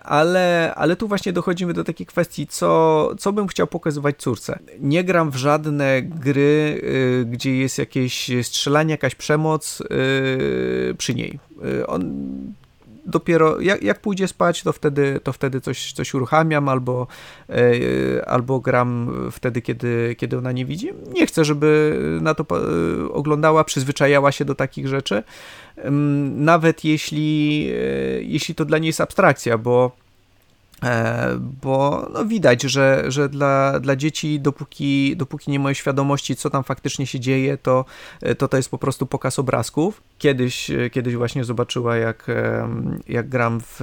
ale, 0.02 0.74
ale 0.76 0.96
tu 0.96 1.08
właśnie 1.08 1.32
dochodzimy 1.32 1.74
do 1.74 1.84
takiej 1.84 2.06
kwestii, 2.06 2.46
co, 2.46 3.10
co 3.18 3.32
bym 3.32 3.46
chciał 3.46 3.66
pokazywać 3.66 4.16
córce. 4.18 4.58
Nie 4.80 5.04
gram 5.04 5.30
w 5.30 5.36
żadne 5.36 6.02
gry, 6.02 6.82
gdzie 7.26 7.56
jest 7.56 7.78
jakieś 7.78 8.30
strzelanie, 8.42 8.90
jakaś 8.90 9.14
przemoc 9.14 9.82
przy 10.98 11.14
niej. 11.14 11.38
On 11.86 12.12
dopiero 13.06 13.60
jak, 13.60 13.82
jak 13.82 14.00
pójdzie 14.00 14.28
spać, 14.28 14.62
to 14.62 14.72
wtedy, 14.72 15.20
to 15.22 15.32
wtedy 15.32 15.60
coś, 15.60 15.92
coś 15.92 16.14
uruchamiam 16.14 16.68
albo, 16.68 17.06
e, 17.48 18.28
albo 18.28 18.60
gram 18.60 19.10
wtedy, 19.32 19.62
kiedy, 19.62 20.16
kiedy 20.18 20.38
ona 20.38 20.52
nie 20.52 20.64
widzi. 20.64 20.90
Nie 21.12 21.26
chcę, 21.26 21.44
żeby 21.44 21.98
na 22.20 22.34
to 22.34 22.44
e, 22.50 23.12
oglądała, 23.12 23.64
przyzwyczajała 23.64 24.32
się 24.32 24.44
do 24.44 24.54
takich 24.54 24.88
rzeczy, 24.88 25.22
nawet 26.36 26.84
jeśli, 26.84 27.68
e, 27.70 28.22
jeśli 28.22 28.54
to 28.54 28.64
dla 28.64 28.78
niej 28.78 28.86
jest 28.86 29.00
abstrakcja, 29.00 29.58
bo 29.58 30.06
bo 31.40 32.08
no 32.12 32.24
widać, 32.24 32.62
że, 32.62 33.04
że 33.08 33.28
dla, 33.28 33.80
dla 33.80 33.96
dzieci, 33.96 34.40
dopóki, 34.40 35.16
dopóki 35.16 35.50
nie 35.50 35.58
mają 35.60 35.74
świadomości, 35.74 36.36
co 36.36 36.50
tam 36.50 36.64
faktycznie 36.64 37.06
się 37.06 37.20
dzieje, 37.20 37.58
to 37.58 37.84
to, 38.38 38.48
to 38.48 38.56
jest 38.56 38.70
po 38.70 38.78
prostu 38.78 39.06
pokaz 39.06 39.38
obrazków. 39.38 40.02
Kiedyś, 40.18 40.70
kiedyś 40.92 41.16
właśnie 41.16 41.44
zobaczyła, 41.44 41.96
jak, 41.96 42.26
jak 43.08 43.28
gram 43.28 43.60
w, 43.60 43.76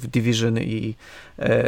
w 0.00 0.06
Division 0.06 0.58
i, 0.58 0.94
e, 1.38 1.64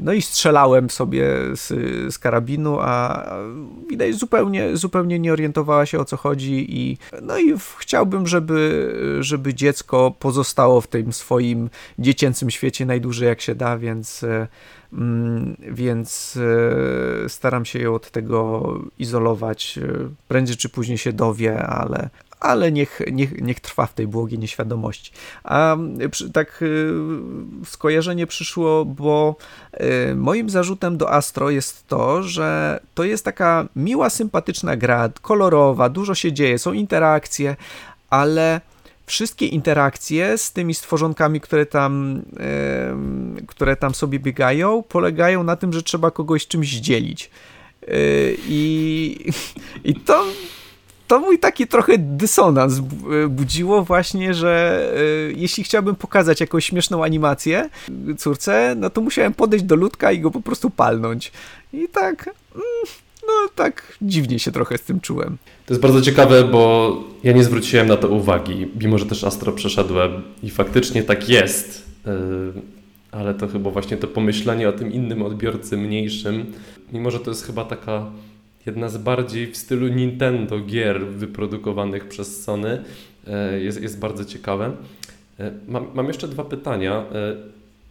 no 0.00 0.12
i 0.12 0.22
strzelałem 0.22 0.90
sobie 0.90 1.24
z, 1.54 1.68
z 2.14 2.18
karabinu, 2.18 2.78
a 2.80 3.26
widać 3.90 4.14
zupełnie, 4.14 4.76
zupełnie 4.76 5.18
nie 5.18 5.32
orientowała 5.32 5.86
się 5.86 5.98
o 5.98 6.04
co 6.04 6.16
chodzi 6.16 6.66
i 6.80 6.98
no 7.22 7.38
i 7.38 7.54
chciałbym, 7.78 8.26
żeby, 8.26 8.92
żeby 9.20 9.54
dziecko 9.54 10.14
pozostało 10.18 10.80
w 10.80 10.86
tym 10.86 11.12
swoim 11.12 11.70
dziecięcym 11.98 12.50
świecie 12.50 12.86
najdłużej 12.86 13.28
jak 13.28 13.40
się 13.40 13.54
da, 13.54 13.78
więc, 13.78 14.22
e, 14.22 14.48
mm, 14.92 15.56
więc 15.60 16.38
e, 17.24 17.28
staram 17.28 17.64
się 17.64 17.78
ją 17.78 17.94
od 17.94 18.10
tego 18.10 18.74
izolować. 18.98 19.78
E, 19.78 20.08
prędzej 20.28 20.56
czy 20.56 20.68
później 20.68 20.98
się 20.98 21.12
dowie, 21.12 21.62
ale, 21.62 22.10
ale 22.40 22.72
niech, 22.72 23.00
niech, 23.12 23.40
niech 23.40 23.60
trwa 23.60 23.86
w 23.86 23.94
tej 23.94 24.06
błogiej 24.06 24.38
nieświadomości. 24.38 25.12
A 25.44 25.76
tak 26.32 26.64
skojarzenie 27.64 28.26
przyszło, 28.26 28.84
bo 28.84 29.36
moim 30.16 30.50
zarzutem 30.50 30.96
do 30.96 31.12
Astro 31.12 31.50
jest 31.50 31.88
to, 31.88 32.22
że 32.22 32.80
to 32.94 33.04
jest 33.04 33.24
taka 33.24 33.68
miła, 33.76 34.10
sympatyczna 34.10 34.76
gra, 34.76 35.10
kolorowa, 35.22 35.88
dużo 35.88 36.14
się 36.14 36.32
dzieje, 36.32 36.58
są 36.58 36.72
interakcje, 36.72 37.56
ale 38.10 38.60
wszystkie 39.06 39.46
interakcje 39.46 40.38
z 40.38 40.52
tymi 40.52 40.74
stworzonkami, 40.74 41.40
które 41.40 41.66
tam, 41.66 42.22
które 43.46 43.76
tam 43.76 43.94
sobie 43.94 44.18
biegają, 44.18 44.82
polegają 44.82 45.42
na 45.42 45.56
tym, 45.56 45.72
że 45.72 45.82
trzeba 45.82 46.10
kogoś 46.10 46.46
czymś 46.46 46.68
dzielić. 46.68 47.30
E, 47.82 47.90
I, 48.48 49.32
i 49.84 49.94
to, 49.94 50.24
to 51.06 51.20
mój 51.20 51.38
taki 51.38 51.66
trochę 51.66 51.98
dysonans 51.98 52.80
budziło 53.28 53.84
właśnie, 53.84 54.34
że 54.34 54.84
e, 54.96 55.32
jeśli 55.32 55.64
chciałbym 55.64 55.96
pokazać 55.96 56.40
jakąś 56.40 56.64
śmieszną 56.64 57.04
animację 57.04 57.70
córce, 58.18 58.74
no 58.78 58.90
to 58.90 59.00
musiałem 59.00 59.34
podejść 59.34 59.64
do 59.64 59.76
ludka 59.76 60.12
i 60.12 60.20
go 60.20 60.30
po 60.30 60.40
prostu 60.40 60.70
palnąć. 60.70 61.32
I 61.72 61.88
tak... 61.88 62.26
Mm, 62.54 62.64
no 63.26 63.48
tak 63.54 63.96
dziwnie 64.02 64.38
się 64.38 64.52
trochę 64.52 64.78
z 64.78 64.82
tym 64.82 65.00
czułem. 65.00 65.36
To 65.66 65.74
jest 65.74 65.82
bardzo 65.82 66.00
ciekawe, 66.00 66.44
bo 66.44 67.04
ja 67.22 67.32
nie 67.32 67.44
zwróciłem 67.44 67.88
na 67.88 67.96
to 67.96 68.08
uwagi, 68.08 68.66
mimo 68.80 68.98
że 68.98 69.06
też 69.06 69.24
Astro 69.24 69.52
przeszedłem 69.52 70.22
i 70.42 70.50
faktycznie 70.50 71.02
tak 71.02 71.28
jest, 71.28 71.86
ale 73.12 73.34
to 73.34 73.48
chyba 73.48 73.70
właśnie 73.70 73.96
to 73.96 74.08
pomyślenie 74.08 74.68
o 74.68 74.72
tym 74.72 74.92
innym 74.92 75.22
odbiorcy 75.22 75.76
mniejszym, 75.76 76.52
mimo 76.92 77.10
że 77.10 77.20
to 77.20 77.30
jest 77.30 77.46
chyba 77.46 77.64
taka 77.64 78.06
jedna 78.66 78.88
z 78.88 78.96
bardziej 78.96 79.52
w 79.52 79.56
stylu 79.56 79.88
Nintendo 79.88 80.60
gier 80.60 81.06
wyprodukowanych 81.06 82.08
przez 82.08 82.44
Sony, 82.44 82.84
yy, 83.26 83.62
jest, 83.62 83.82
jest 83.82 83.98
bardzo 83.98 84.24
ciekawe. 84.24 84.72
Yy, 85.38 85.52
mam, 85.68 85.86
mam 85.94 86.06
jeszcze 86.06 86.28
dwa 86.28 86.44
pytania. 86.44 87.04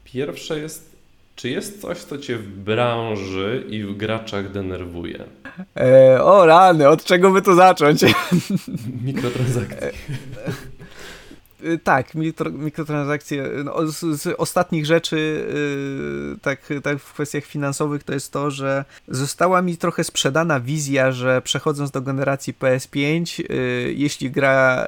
Pierwsze 0.04 0.60
jest, 0.60 0.96
czy 1.36 1.50
jest 1.50 1.82
coś, 1.82 1.98
co 1.98 2.18
Cię 2.18 2.38
w 2.38 2.48
branży 2.48 3.64
i 3.70 3.84
w 3.84 3.98
graczach 3.98 4.52
denerwuje? 4.52 5.24
E, 5.78 6.24
o 6.24 6.46
rany, 6.46 6.90
od 6.90 7.04
czego 7.04 7.32
by 7.32 7.42
tu 7.42 7.56
zacząć? 7.56 8.02
Mikrotransakcje. 9.06 9.88
Y, 9.88 9.94
tak, 11.84 12.16
mikro, 12.16 12.52
mikrotransakcje. 12.52 13.50
No, 13.64 13.88
z, 13.88 14.22
z, 14.22 14.36
ostatnich 14.38 14.86
rzeczy, 14.86 15.48
yy, 16.32 16.40
tak, 16.42 16.60
tak 16.84 17.00
w 17.00 17.14
kwestiach 17.14 17.44
finansowych, 17.44 18.04
to 18.04 18.14
jest 18.14 18.32
to, 18.32 18.52
że 18.52 18.86
została 19.08 19.62
mi 19.62 19.78
trochę 19.78 20.04
sprzedana 20.04 20.60
wizja, 20.60 21.12
że 21.12 21.42
przechodząc 21.42 21.92
do 21.92 22.02
generacji 22.02 22.54
PS5, 22.54 23.44
yy, 23.50 23.94
jeśli 23.94 24.32
gra, 24.32 24.88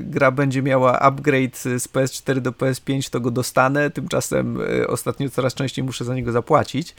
gra 0.00 0.30
będzie 0.30 0.62
miała 0.62 0.98
upgrade 0.98 1.56
z 1.56 1.88
PS4 1.88 2.40
do 2.40 2.52
PS5, 2.52 3.10
to 3.10 3.20
go 3.20 3.30
dostanę. 3.30 3.90
Tymczasem 3.90 4.60
y, 4.60 4.86
ostatnio 4.88 5.30
coraz 5.30 5.54
częściej 5.54 5.84
muszę 5.84 6.04
za 6.04 6.14
niego 6.14 6.32
zapłacić. 6.32 6.94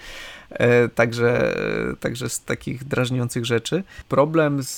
E, 0.53 0.89
także, 0.89 1.55
także 1.99 2.29
z 2.29 2.43
takich 2.43 2.83
drażniących 2.83 3.45
rzeczy. 3.45 3.83
Problem 4.09 4.63
z, 4.63 4.77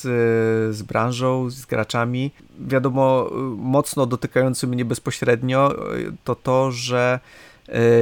z 0.76 0.82
branżą, 0.82 1.50
z 1.50 1.66
graczami, 1.66 2.30
wiadomo, 2.58 3.30
mocno 3.56 4.06
dotykający 4.06 4.66
mnie 4.66 4.84
bezpośrednio, 4.84 5.74
to 6.24 6.34
to, 6.34 6.72
że 6.72 7.20
E, 7.20 7.45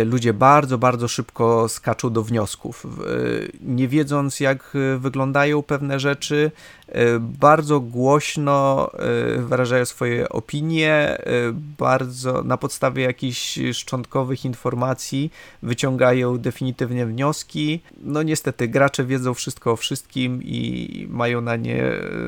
ludzie 0.05 0.33
bardzo, 0.33 0.79
bardzo 0.79 1.09
szybko 1.09 1.68
skaczą 1.68 2.11
do 2.11 2.22
wniosków. 2.22 2.87
E, 2.87 2.88
nie 3.60 3.88
wiedząc, 3.88 4.40
jak 4.40 4.73
wyglądają 4.98 5.62
pewne 5.62 6.00
rzeczy, 6.00 6.50
e, 6.88 7.19
bardzo 7.19 7.81
głośno 7.81 8.90
wyrażają 9.38 9.85
swoje 9.85 10.29
opinie, 10.29 11.19
bardzo 11.79 12.42
na 12.42 12.56
podstawie 12.56 13.02
jakichś 13.04 13.58
szczątkowych 13.73 14.44
informacji 14.44 15.31
wyciągają 15.62 16.38
definitywnie 16.38 17.06
wnioski. 17.06 17.81
No 18.02 18.23
niestety, 18.23 18.69
gracze 18.69 19.04
wiedzą 19.04 19.35
wszystko 19.35 19.73
o 19.73 19.77
wszystkim 19.77 20.42
i 20.42 21.06
mają 21.10 21.40
na 21.40 21.56
nie, 21.56 21.85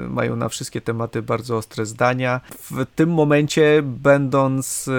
mają 0.09 0.37
na 0.37 0.49
wszystkie 0.49 0.81
tematy 0.81 1.23
bardzo 1.23 1.57
ostre 1.57 1.87
zdania. 1.87 2.41
W 2.71 2.87
tym 2.97 3.11
momencie, 3.11 3.83
będąc 3.83 4.91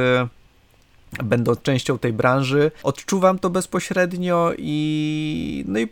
będąc 1.23 1.61
częścią 1.61 1.97
tej 1.99 2.13
branży, 2.13 2.71
odczuwam 2.83 3.39
to 3.39 3.49
bezpośrednio 3.49 4.53
i 4.57 5.63
no 5.67 5.79
i 5.79 5.87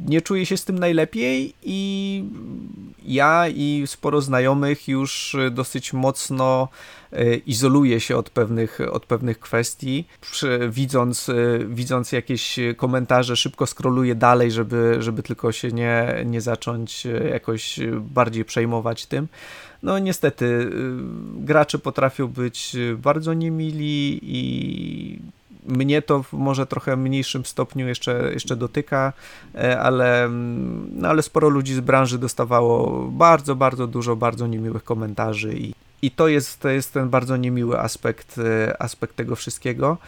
nie 0.00 0.22
czuję 0.22 0.46
się 0.46 0.56
z 0.56 0.64
tym 0.64 0.78
najlepiej 0.78 1.54
i 1.62 2.24
ja 3.04 3.48
i 3.48 3.82
sporo 3.86 4.20
znajomych 4.20 4.88
już 4.88 5.36
dosyć 5.50 5.92
mocno 5.92 6.68
e, 7.12 7.34
izoluje 7.34 8.00
się 8.00 8.16
od 8.16 8.30
pewnych, 8.30 8.78
od 8.92 9.06
pewnych 9.06 9.40
kwestii. 9.40 10.04
Widząc, 10.68 11.28
e, 11.28 11.34
widząc 11.68 12.12
jakieś 12.12 12.56
komentarze, 12.76 13.36
szybko 13.36 13.66
skroluję 13.66 14.14
dalej, 14.14 14.50
żeby, 14.50 14.96
żeby 15.00 15.22
tylko 15.22 15.52
się 15.52 15.68
nie, 15.68 16.22
nie 16.24 16.40
zacząć 16.40 17.06
e, 17.06 17.28
jakoś 17.28 17.80
bardziej 18.00 18.44
przejmować 18.44 19.06
tym. 19.06 19.28
No 19.84 19.98
niestety, 19.98 20.44
y, 20.44 20.68
gracze 21.44 21.78
potrafią 21.78 22.28
być 22.28 22.76
bardzo 22.96 23.34
niemili 23.34 24.20
i 24.22 25.18
mnie 25.66 26.02
to 26.02 26.22
w 26.22 26.32
może 26.32 26.66
trochę 26.66 26.96
mniejszym 26.96 27.44
stopniu 27.44 27.88
jeszcze, 27.88 28.30
jeszcze 28.32 28.56
dotyka, 28.56 29.12
e, 29.54 29.80
ale, 29.80 30.24
mm, 30.24 30.90
no 30.92 31.08
ale 31.08 31.22
sporo 31.22 31.48
ludzi 31.48 31.74
z 31.74 31.80
branży 31.80 32.18
dostawało 32.18 33.02
bardzo, 33.08 33.56
bardzo 33.56 33.86
dużo 33.86 34.16
bardzo 34.16 34.46
niemiłych 34.46 34.84
komentarzy 34.84 35.54
i, 35.54 35.74
i 36.02 36.10
to, 36.10 36.28
jest, 36.28 36.60
to 36.60 36.68
jest 36.68 36.92
ten 36.92 37.08
bardzo 37.08 37.36
niemiły 37.36 37.80
aspekt, 37.80 38.38
e, 38.38 38.82
aspekt 38.82 39.16
tego 39.16 39.36
wszystkiego. 39.36 39.98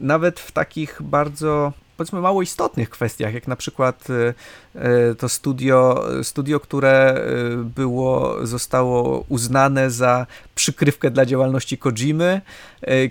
Nawet 0.00 0.40
w 0.40 0.52
takich 0.52 1.02
bardzo 1.02 1.72
powiedzmy 1.98 2.20
mało 2.20 2.42
istotnych 2.42 2.90
kwestiach, 2.90 3.34
jak 3.34 3.48
na 3.48 3.56
przykład 3.56 4.08
e, 4.10 4.34
e, 4.74 5.14
to 5.14 5.28
studio, 5.28 6.04
studio, 6.22 6.60
które 6.60 6.90
e, 6.90 7.56
było, 7.56 8.46
zostało 8.46 9.24
uznane 9.28 9.90
za 9.90 10.26
przykrywkę 10.54 11.10
dla 11.10 11.26
działalności 11.26 11.78
Kojimy, 11.78 12.40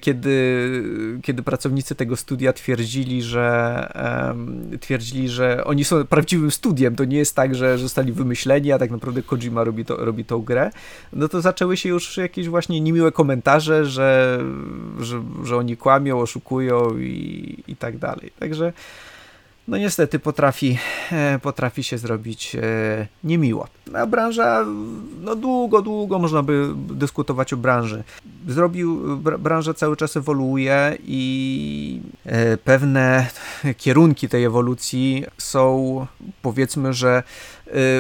kiedy, 0.02 0.68
kiedy 1.24 1.44
pracownicy 1.44 1.96
tego 1.96 2.16
studia 2.16 2.54
twierdzili, 2.54 3.24
że 3.24 3.48
twierdzili, 4.82 5.30
że 5.30 5.64
oni 5.66 5.84
są 5.84 6.06
prawdziwym 6.06 6.52
studiem, 6.52 6.96
to 6.96 7.06
nie 7.06 7.18
jest 7.18 7.36
tak, 7.36 7.56
że 7.56 7.78
zostali 7.78 8.12
wymyśleni, 8.12 8.72
a 8.72 8.80
tak 8.80 8.92
naprawdę 8.92 9.24
Kojima 9.24 9.64
robi, 9.64 9.86
to, 9.86 10.06
robi 10.06 10.26
tą 10.26 10.42
grę, 10.42 10.72
no 11.14 11.28
to 11.28 11.42
zaczęły 11.42 11.78
się 11.78 11.90
już 11.90 12.18
jakieś 12.18 12.50
właśnie 12.50 12.82
niemiłe 12.82 13.12
komentarze, 13.12 13.86
że, 13.86 14.40
że, 15.00 15.24
że 15.44 15.58
oni 15.58 15.78
kłamią, 15.78 16.20
oszukują 16.20 16.98
i, 16.98 17.64
i 17.68 17.76
tak 17.76 17.98
dalej. 17.98 18.32
Także 18.40 18.74
no 19.68 19.78
niestety 19.78 20.20
potrafi, 20.20 20.78
e, 21.12 21.40
potrafi 21.40 21.84
się 21.84 21.98
zrobić 21.98 22.56
e, 22.56 23.08
niemiło. 23.24 23.68
A 23.94 24.06
branża, 24.06 24.66
no 25.22 25.36
długo, 25.36 25.82
długo 25.82 26.20
można 26.20 26.44
by 26.44 26.70
dyskutować 26.76 27.54
o 27.54 27.58
branży. 27.58 28.04
Zrobił, 28.48 29.18
branża 29.18 29.74
cały 29.74 29.98
czas 29.98 30.18
ewoluuje 30.18 30.98
i 31.04 32.02
e, 32.26 32.58
pewne 32.58 33.28
kierunki 33.78 34.30
tej 34.30 34.44
ewolucji 34.44 35.26
są, 35.38 36.06
powiedzmy, 36.42 36.94
że 36.94 37.24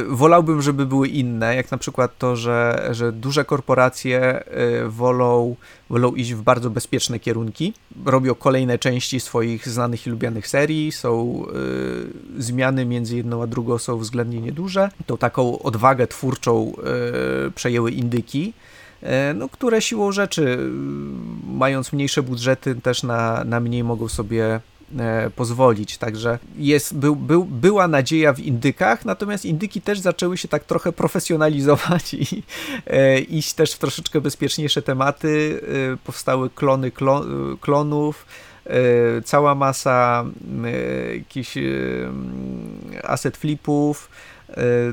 wolałbym, 0.07 0.61
żeby 0.61 0.85
były 0.85 1.07
inne, 1.07 1.55
jak 1.55 1.71
na 1.71 1.77
przykład 1.77 2.17
to, 2.17 2.35
że, 2.35 2.89
że 2.91 3.11
duże 3.11 3.45
korporacje 3.45 4.43
wolą 4.87 5.55
wolą 5.89 6.15
iść 6.15 6.33
w 6.33 6.41
bardzo 6.41 6.69
bezpieczne 6.69 7.19
kierunki. 7.19 7.73
Robią 8.05 8.35
kolejne 8.35 8.79
części 8.79 9.19
swoich 9.19 9.69
znanych 9.69 10.07
i 10.07 10.09
lubianych 10.09 10.47
serii, 10.47 10.91
są 10.91 11.43
y, 12.37 12.43
zmiany 12.43 12.85
między 12.85 13.17
jedną 13.17 13.43
a 13.43 13.47
drugą 13.47 13.77
są 13.77 13.97
względnie 13.97 14.41
nieduże. 14.41 14.89
To 15.05 15.17
taką 15.17 15.59
odwagę 15.59 16.07
twórczą 16.07 16.73
y, 17.47 17.51
przejęły 17.51 17.91
indyki. 17.91 18.53
Y, 19.03 19.07
no, 19.35 19.49
które 19.49 19.81
siłą 19.81 20.11
rzeczy, 20.11 20.57
mając 21.47 21.93
mniejsze 21.93 22.23
budżety, 22.23 22.75
też 22.75 23.03
na, 23.03 23.43
na 23.43 23.59
mniej 23.59 23.83
mogą 23.83 24.07
sobie 24.07 24.59
pozwolić. 25.35 25.97
Także 25.97 26.39
jest, 26.57 26.97
był, 26.97 27.15
był, 27.15 27.45
była 27.45 27.87
nadzieja 27.87 28.33
w 28.33 28.39
indykach, 28.39 29.05
natomiast 29.05 29.45
indyki 29.45 29.81
też 29.81 29.99
zaczęły 29.99 30.37
się 30.37 30.47
tak 30.47 30.63
trochę 30.63 30.91
profesjonalizować 30.91 32.13
i 32.13 32.43
e, 32.87 33.19
iść 33.19 33.53
też 33.53 33.73
w 33.73 33.79
troszeczkę 33.79 34.21
bezpieczniejsze 34.21 34.81
tematy. 34.81 35.61
E, 35.93 35.97
powstały 35.97 36.49
klony 36.49 36.91
klon, 36.91 37.57
klonów. 37.61 38.25
E, 38.69 39.21
cała 39.21 39.55
masa 39.55 40.25
e, 40.65 41.15
jakichś 41.17 41.57
e, 41.57 41.61
asset 43.03 43.37
flipów, 43.37 44.09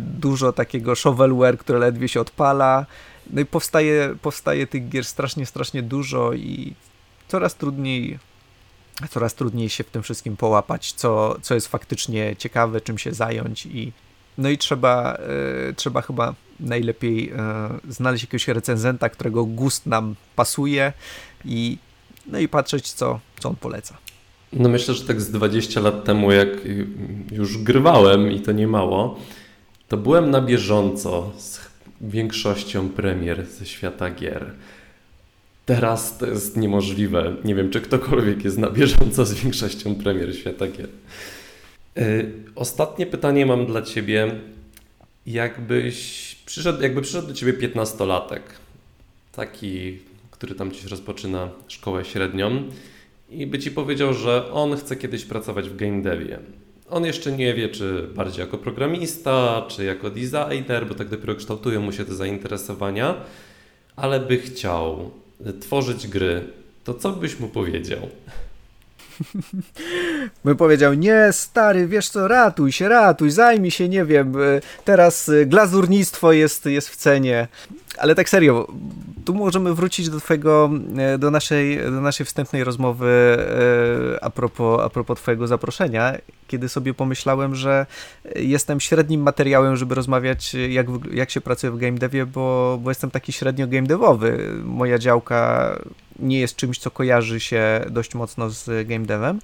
dużo 0.00 0.52
takiego 0.52 0.94
shovelware, 0.94 1.58
które 1.58 1.78
ledwie 1.78 2.08
się 2.08 2.20
odpala. 2.20 2.86
No 3.30 3.40
i 3.40 3.46
powstaje, 3.46 4.16
powstaje 4.22 4.66
tych 4.66 4.88
gier 4.88 5.04
strasznie, 5.04 5.46
strasznie 5.46 5.82
dużo 5.82 6.32
i 6.32 6.74
coraz 7.28 7.54
trudniej 7.54 8.18
coraz 9.10 9.34
trudniej 9.34 9.68
się 9.68 9.84
w 9.84 9.90
tym 9.90 10.02
wszystkim 10.02 10.36
połapać, 10.36 10.92
co, 10.92 11.36
co 11.42 11.54
jest 11.54 11.68
faktycznie 11.68 12.36
ciekawe, 12.36 12.80
czym 12.80 12.98
się 12.98 13.14
zająć 13.14 13.66
i 13.66 13.92
no 14.38 14.48
i 14.48 14.58
trzeba, 14.58 15.18
y, 15.70 15.74
trzeba 15.74 16.02
chyba 16.02 16.34
najlepiej 16.60 17.32
y, 17.32 17.36
znaleźć 17.88 18.24
jakiegoś 18.24 18.48
recenzenta, 18.48 19.08
którego 19.08 19.44
gust 19.44 19.86
nam 19.86 20.14
pasuje 20.36 20.92
i 21.44 21.78
no 22.26 22.38
i 22.38 22.48
patrzeć, 22.48 22.92
co, 22.92 23.20
co 23.40 23.48
on 23.48 23.56
poleca. 23.56 23.96
No 24.52 24.68
myślę, 24.68 24.94
że 24.94 25.04
tak 25.04 25.20
z 25.20 25.30
20 25.30 25.80
lat 25.80 26.04
temu, 26.04 26.32
jak 26.32 26.48
już 27.32 27.58
grywałem 27.58 28.32
i 28.32 28.40
to 28.40 28.52
nie 28.52 28.66
mało, 28.66 29.18
to 29.88 29.96
byłem 29.96 30.30
na 30.30 30.40
bieżąco 30.40 31.32
z 31.38 31.60
większością 32.00 32.88
premier 32.88 33.46
ze 33.46 33.66
świata 33.66 34.10
gier. 34.10 34.50
Teraz 35.66 36.18
to 36.18 36.26
jest 36.26 36.56
niemożliwe. 36.56 37.36
Nie 37.44 37.54
wiem, 37.54 37.70
czy 37.70 37.80
ktokolwiek 37.80 38.44
jest 38.44 38.58
na 38.58 38.70
bieżąco 38.70 39.24
z 39.24 39.34
większością 39.34 39.94
premier 39.94 40.36
świata 40.36 40.66
gier. 40.66 40.88
Yy, 41.96 42.32
ostatnie 42.54 43.06
pytanie 43.06 43.46
mam 43.46 43.66
dla 43.66 43.82
Ciebie. 43.82 44.40
Jakbyś 45.26 46.36
przyszedł, 46.46 46.82
jakby 46.82 47.02
przyszedł 47.02 47.28
do 47.28 47.34
Ciebie 47.34 47.52
piętnastolatek, 47.52 48.42
taki, 49.32 49.98
który 50.30 50.54
tam 50.54 50.70
Ci 50.70 50.88
rozpoczyna 50.88 51.50
szkołę 51.68 52.04
średnią 52.04 52.62
i 53.30 53.46
by 53.46 53.58
Ci 53.58 53.70
powiedział, 53.70 54.14
że 54.14 54.52
on 54.52 54.76
chce 54.76 54.96
kiedyś 54.96 55.24
pracować 55.24 55.68
w 55.68 55.76
game 55.76 56.02
devie. 56.02 56.38
On 56.90 57.04
jeszcze 57.04 57.32
nie 57.32 57.54
wie, 57.54 57.68
czy 57.68 58.08
bardziej 58.14 58.40
jako 58.40 58.58
programista, 58.58 59.64
czy 59.68 59.84
jako 59.84 60.10
designer, 60.10 60.86
bo 60.88 60.94
tak 60.94 61.08
dopiero 61.08 61.34
kształtują 61.34 61.80
mu 61.80 61.92
się 61.92 62.04
te 62.04 62.14
zainteresowania, 62.14 63.14
ale 63.96 64.20
by 64.20 64.38
chciał 64.38 65.10
tworzyć 65.52 66.08
gry, 66.08 66.44
to 66.84 66.94
co 66.94 67.12
byś 67.12 67.40
mu 67.40 67.48
powiedział? 67.48 68.00
Bym 70.44 70.56
powiedział, 70.56 70.94
nie 70.94 71.28
stary, 71.32 71.86
wiesz 71.86 72.08
co, 72.08 72.28
ratuj 72.28 72.72
się, 72.72 72.88
ratuj, 72.88 73.30
zajmij 73.30 73.70
się, 73.70 73.88
nie 73.88 74.04
wiem, 74.04 74.36
e, 74.36 74.60
teraz 74.84 75.28
e, 75.28 75.46
glazurnictwo 75.46 76.32
jest, 76.32 76.66
jest 76.66 76.88
w 76.88 76.96
cenie. 76.96 77.48
Ale 77.98 78.14
tak 78.14 78.28
serio, 78.28 78.66
tu 79.24 79.34
możemy 79.34 79.74
wrócić 79.74 80.10
do 80.10 80.20
twojego, 80.20 80.70
e, 80.96 81.18
do 81.18 81.30
naszej, 81.30 81.78
do 81.78 82.00
naszej 82.00 82.26
wstępnej 82.26 82.64
rozmowy 82.64 83.36
a 84.20 84.30
propos, 84.30 84.80
a 84.80 84.88
propos 84.88 85.18
twojego 85.18 85.46
zaproszenia, 85.46 86.12
kiedy 86.48 86.68
sobie 86.68 86.94
pomyślałem, 86.94 87.54
że 87.54 87.86
jestem 88.36 88.80
średnim 88.80 89.22
materiałem, 89.22 89.76
żeby 89.76 89.94
rozmawiać, 89.94 90.54
jak, 90.54 90.86
jak 91.12 91.30
się 91.30 91.40
pracuje 91.40 91.70
w 91.70 91.78
game 91.78 91.98
devie, 91.98 92.26
bo, 92.26 92.78
bo 92.82 92.90
jestem 92.90 93.10
taki 93.10 93.32
średnio 93.32 93.66
game 93.66 93.86
devowy. 93.86 94.54
Moja 94.64 94.98
działka 94.98 95.70
nie 96.18 96.40
jest 96.40 96.56
czymś, 96.56 96.78
co 96.78 96.90
kojarzy 96.90 97.40
się 97.40 97.84
dość 97.90 98.14
mocno 98.14 98.50
z 98.50 98.88
game 98.88 99.06
devem. 99.06 99.38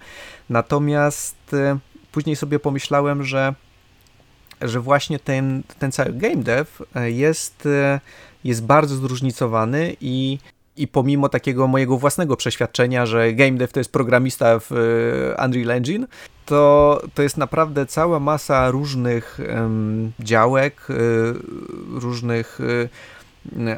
Natomiast 0.49 1.37
e, 1.55 1.79
później 2.12 2.37
sobie 2.37 2.59
pomyślałem, 2.59 3.25
że, 3.25 3.55
że 4.61 4.81
właśnie 4.81 5.18
ten, 5.18 5.62
ten 5.79 5.93
cały 5.93 6.12
game 6.12 6.37
dev 6.37 6.71
e, 6.95 7.11
jest, 7.11 7.66
e, 7.66 8.01
jest 8.45 8.64
bardzo 8.64 8.97
zróżnicowany 8.97 9.97
i 10.01 10.39
i 10.77 10.89
pomimo 10.89 11.29
takiego 11.29 11.66
mojego 11.66 11.99
własnego 11.99 12.37
przeświadczenia, 12.37 13.07
że 13.07 13.33
game 13.33 13.53
dev 13.53 13.73
to 13.73 13.81
jest 13.81 13.93
programista 13.93 14.59
w 14.59 14.71
Unreal 15.45 15.71
Engine, 15.71 16.07
to, 16.47 17.03
to 17.14 17.23
jest 17.23 17.37
naprawdę 17.37 17.87
cała 17.87 18.21
masa 18.21 18.71
różnych 18.71 19.39
um, 19.55 20.12
działek, 20.21 20.87
różnych 21.93 22.59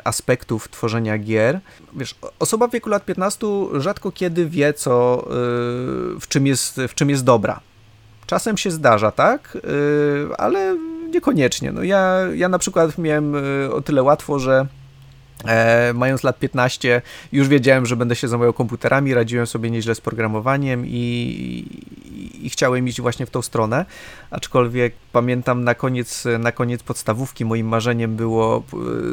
aspektów 0.04 0.68
tworzenia 0.68 1.18
gier. 1.18 1.60
Wiesz, 1.96 2.14
osoba 2.38 2.68
w 2.68 2.72
wieku 2.72 2.90
lat 2.90 3.04
15 3.04 3.46
rzadko 3.72 4.12
kiedy 4.12 4.46
wie, 4.46 4.72
co, 4.74 5.24
y, 5.26 5.30
w, 6.20 6.28
czym 6.28 6.46
jest, 6.46 6.80
w 6.88 6.94
czym 6.94 7.10
jest 7.10 7.24
dobra. 7.24 7.60
Czasem 8.26 8.56
się 8.56 8.70
zdarza, 8.70 9.10
tak? 9.10 9.56
Y, 9.56 10.36
ale 10.36 10.76
niekoniecznie. 11.10 11.72
No 11.72 11.82
ja, 11.82 12.18
ja 12.34 12.48
na 12.48 12.58
przykład 12.58 12.98
miałem 12.98 13.34
y, 13.34 13.74
o 13.74 13.80
tyle 13.82 14.02
łatwo, 14.02 14.38
że 14.38 14.66
E, 15.44 15.92
mając 15.94 16.22
lat 16.22 16.38
15, 16.38 17.02
już 17.32 17.48
wiedziałem, 17.48 17.86
że 17.86 17.96
będę 17.96 18.16
się 18.16 18.28
zajmował 18.28 18.52
komputerami, 18.52 19.14
radziłem 19.14 19.46
sobie 19.46 19.70
nieźle 19.70 19.94
z 19.94 20.00
programowaniem 20.00 20.86
i, 20.86 21.66
i, 22.42 22.50
chciałem 22.50 22.88
iść 22.88 23.00
właśnie 23.00 23.26
w 23.26 23.30
tą 23.30 23.42
stronę. 23.42 23.84
Aczkolwiek 24.30 24.94
pamiętam 25.12 25.64
na 25.64 25.74
koniec, 25.74 26.24
na 26.38 26.52
koniec 26.52 26.82
podstawówki 26.82 27.44
moim 27.44 27.68
marzeniem 27.68 28.16
było 28.16 28.62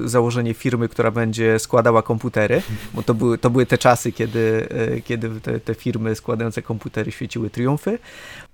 e, 0.04 0.08
założenie 0.08 0.54
firmy, 0.54 0.90
która 0.90 1.12
będzie 1.12 1.60
składała 1.60 2.02
komputery, 2.02 2.62
bo 2.94 3.04
to 3.04 3.14
były, 3.14 3.38
to 3.38 3.50
były 3.50 3.66
te 3.66 3.78
czasy, 3.78 4.12
kiedy, 4.12 4.68
e, 4.70 5.02
kiedy 5.02 5.42
te, 5.42 5.60
te 5.60 5.76
firmy 5.76 6.16
składające 6.16 6.62
komputery 6.62 7.12
świeciły 7.12 7.50
triumfy. 7.50 8.00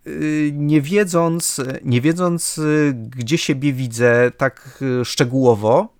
E, 0.05 0.09
nie 0.51 0.81
wiedząc, 0.81 1.61
nie 1.83 2.01
wiedząc, 2.01 2.61
gdzie 2.93 3.37
siebie 3.37 3.73
widzę 3.73 4.31
tak 4.37 4.83
szczegółowo, 5.03 5.94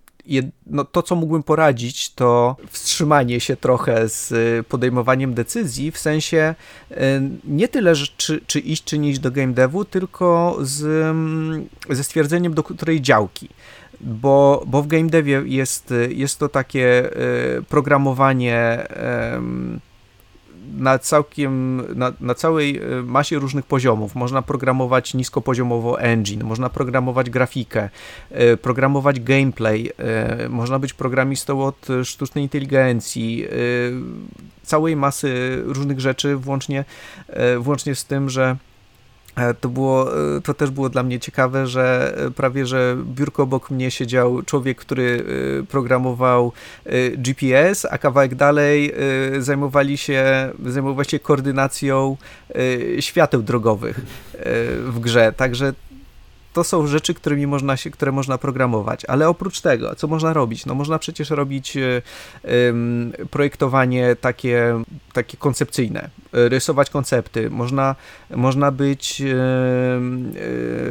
no, 0.67 0.85
to, 0.85 1.03
co 1.03 1.15
mógłbym 1.15 1.43
poradzić, 1.43 2.13
to 2.13 2.55
wstrzymanie 2.69 3.39
się 3.39 3.55
trochę 3.55 4.09
z 4.09 4.31
y, 4.31 4.63
podejmowaniem 4.69 5.33
decyzji, 5.33 5.91
w 5.91 5.97
sensie 5.97 6.55
y, 6.91 6.95
nie 7.43 7.67
tyle, 7.67 7.93
czy, 8.17 8.41
czy 8.47 8.59
iść, 8.59 8.83
czy 8.83 8.97
nie 8.97 9.09
iść 9.09 9.19
do 9.19 9.31
game 9.31 9.53
devu, 9.53 9.85
tylko 9.85 10.57
z, 10.61 10.83
mm, 10.83 11.67
ze 11.89 12.03
stwierdzeniem, 12.03 12.53
do 12.53 12.63
której 12.63 13.01
działki. 13.01 13.49
Bo, 14.01 14.63
bo 14.67 14.83
w 14.83 14.87
game 14.87 15.09
devie 15.09 15.41
jest, 15.45 15.93
jest 16.09 16.39
to 16.39 16.49
takie 16.49 17.11
y, 17.59 17.63
programowanie 17.69 18.87
na 20.77 20.99
całkiem, 20.99 21.83
na, 21.97 22.13
na 22.19 22.35
całej 22.35 22.77
e, 22.77 23.03
masie 23.03 23.39
różnych 23.39 23.65
poziomów. 23.65 24.15
Można 24.15 24.41
programować 24.41 25.13
niskopoziomowo 25.13 26.01
engine, 26.01 26.43
można 26.43 26.69
programować 26.69 27.29
grafikę, 27.29 27.89
e, 28.31 28.57
programować 28.57 29.19
gameplay, 29.19 29.91
e, 29.97 30.49
można 30.49 30.79
być 30.79 30.93
programistą 30.93 31.63
od 31.63 31.87
sztucznej 32.03 32.43
inteligencji, 32.43 33.45
całej 34.63 34.95
masy 34.95 35.61
różnych 35.65 35.99
rzeczy, 35.99 36.35
włącznie, 36.35 36.85
włącznie 37.59 37.95
z 37.95 38.05
tym, 38.05 38.29
że 38.29 38.55
to, 39.61 39.69
było, 39.69 40.17
e, 40.37 40.41
to 40.41 40.53
też 40.53 40.71
było 40.71 40.89
dla 40.89 41.03
mnie 41.03 41.19
ciekawe, 41.19 41.67
że 41.67 42.15
e, 42.17 42.31
prawie, 42.31 42.65
że 42.65 42.97
biurko 43.05 43.43
obok 43.43 43.71
mnie 43.71 43.91
siedział 43.91 44.41
człowiek, 44.41 44.77
który 44.77 45.25
programował 45.69 46.51
GPS, 47.17 47.87
a 47.91 47.97
kawałek 47.97 48.35
dalej 48.35 48.93
zajmowali 49.39 49.97
się, 49.97 50.49
zajmowali 50.65 51.09
się 51.09 51.19
koordynacją 51.19 52.17
świateł 52.99 53.41
drogowych 53.41 54.01
w 54.87 54.99
grze. 54.99 55.33
Także 55.37 55.73
to 56.55 56.63
są 56.63 56.87
rzeczy, 56.87 57.13
którymi 57.13 57.47
można 57.47 57.77
się, 57.77 57.91
które 57.91 58.11
można 58.11 58.37
programować, 58.37 59.05
ale 59.05 59.29
oprócz 59.29 59.61
tego, 59.61 59.95
co 59.95 60.07
można 60.07 60.33
robić? 60.33 60.65
No 60.65 60.75
można 60.75 60.99
przecież 60.99 61.29
robić 61.29 61.77
projektowanie 63.31 64.15
takie, 64.21 64.83
takie 65.13 65.37
koncepcyjne, 65.37 66.09
rysować 66.33 66.89
koncepty, 66.89 67.49
można, 67.49 67.95
można 68.29 68.71
być 68.71 69.23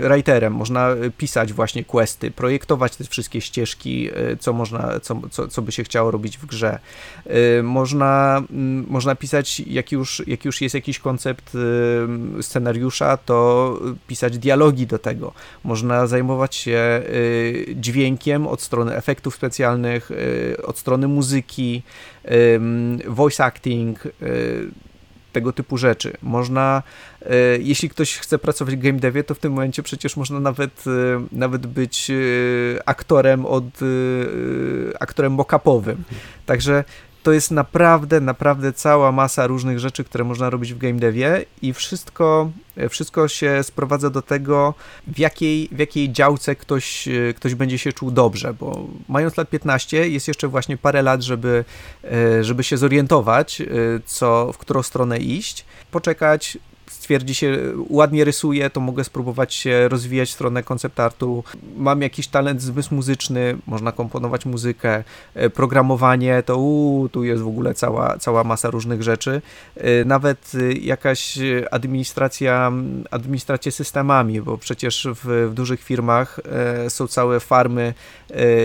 writerem, 0.00 0.52
można 0.52 0.88
pisać 1.18 1.52
właśnie 1.52 1.84
questy, 1.84 2.30
projektować 2.30 2.96
te 2.96 3.04
wszystkie 3.04 3.40
ścieżki, 3.40 4.10
e, 4.14 4.36
co 4.36 4.52
można, 4.52 5.00
co, 5.00 5.20
co, 5.30 5.48
co 5.48 5.62
by 5.62 5.72
się 5.72 5.84
chciało 5.84 6.10
robić 6.10 6.38
w 6.38 6.46
grze. 6.46 6.78
E, 7.26 7.62
można, 7.62 8.42
można 8.88 9.14
pisać, 9.14 9.60
jak 9.60 9.92
już, 9.92 10.22
jak 10.26 10.44
już 10.44 10.60
jest 10.60 10.74
jakiś 10.74 10.98
koncept 10.98 11.56
scenariusza, 12.40 13.16
to 13.16 13.78
pisać 14.06 14.38
dialogi 14.38 14.86
do 14.86 14.98
tego. 14.98 15.32
Można 15.64 16.06
zajmować 16.06 16.54
się 16.54 17.02
y, 17.08 17.66
dźwiękiem 17.76 18.46
od 18.46 18.62
strony 18.62 18.96
efektów 18.96 19.34
specjalnych, 19.34 20.10
y, 20.10 20.56
od 20.66 20.78
strony 20.78 21.08
muzyki, 21.08 21.82
voice 23.06 23.44
acting, 23.44 24.06
y, 24.06 24.10
tego 25.32 25.52
typu 25.52 25.76
rzeczy. 25.76 26.12
Można, 26.22 26.82
jeśli 27.58 27.88
ktoś 27.88 28.16
chce 28.18 28.38
pracować 28.38 28.76
w 28.76 28.80
game 28.80 28.98
devie, 28.98 29.24
to 29.24 29.34
w 29.34 29.38
tym 29.38 29.52
momencie 29.52 29.82
przecież 29.82 30.16
można 30.16 30.40
nawet, 30.40 30.84
nawet 31.32 31.66
być 31.66 32.10
aktorem 32.86 33.46
od 33.46 33.64
aktorem 35.00 35.36
mock-upowym. 35.36 35.96
Także 36.46 36.84
to 37.24 37.32
jest 37.32 37.50
naprawdę, 37.50 38.20
naprawdę 38.20 38.72
cała 38.72 39.12
masa 39.12 39.46
różnych 39.46 39.78
rzeczy, 39.78 40.04
które 40.04 40.24
można 40.24 40.50
robić 40.50 40.74
w 40.74 40.78
game 40.78 40.94
devie 40.94 41.44
i 41.62 41.72
wszystko, 41.72 42.50
wszystko 42.90 43.28
się 43.28 43.62
sprowadza 43.62 44.10
do 44.10 44.22
tego, 44.22 44.74
w 45.06 45.18
jakiej, 45.18 45.68
w 45.72 45.78
jakiej 45.78 46.12
działce 46.12 46.56
ktoś, 46.56 47.08
ktoś 47.36 47.54
będzie 47.54 47.78
się 47.78 47.92
czuł 47.92 48.10
dobrze, 48.10 48.54
bo 48.54 48.86
mając 49.08 49.36
lat 49.36 49.50
15 49.50 50.08
jest 50.08 50.28
jeszcze 50.28 50.48
właśnie 50.48 50.76
parę 50.76 51.02
lat, 51.02 51.22
żeby, 51.22 51.64
żeby 52.40 52.64
się 52.64 52.76
zorientować, 52.76 53.62
co, 54.04 54.52
w 54.52 54.58
którą 54.58 54.82
stronę 54.82 55.18
iść, 55.18 55.64
poczekać, 55.90 56.58
stwierdzi 56.90 57.34
się, 57.34 57.58
ładnie 57.88 58.24
rysuje, 58.24 58.70
to 58.70 58.80
mogę 58.80 59.04
spróbować 59.04 59.54
się 59.54 59.88
rozwijać 59.88 60.28
w 60.28 60.32
stronę 60.32 60.62
koncept 60.62 61.00
artu. 61.00 61.44
Mam 61.76 62.02
jakiś 62.02 62.28
talent, 62.28 62.62
zmysł 62.62 62.94
muzyczny, 62.94 63.56
można 63.66 63.92
komponować 63.92 64.46
muzykę, 64.46 65.04
e, 65.34 65.50
programowanie, 65.50 66.42
to 66.42 66.58
uu, 66.58 67.08
tu 67.08 67.24
jest 67.24 67.42
w 67.42 67.46
ogóle 67.46 67.74
cała, 67.74 68.18
cała 68.18 68.44
masa 68.44 68.70
różnych 68.70 69.02
rzeczy. 69.02 69.42
E, 69.76 70.04
nawet 70.04 70.52
e, 70.54 70.72
jakaś 70.72 71.38
administracja, 71.70 72.72
administracja 73.10 73.72
systemami, 73.72 74.40
bo 74.40 74.58
przecież 74.58 75.08
w, 75.14 75.48
w 75.50 75.54
dużych 75.54 75.82
firmach 75.82 76.40
są 76.88 77.06
całe 77.06 77.40
farmy 77.40 77.94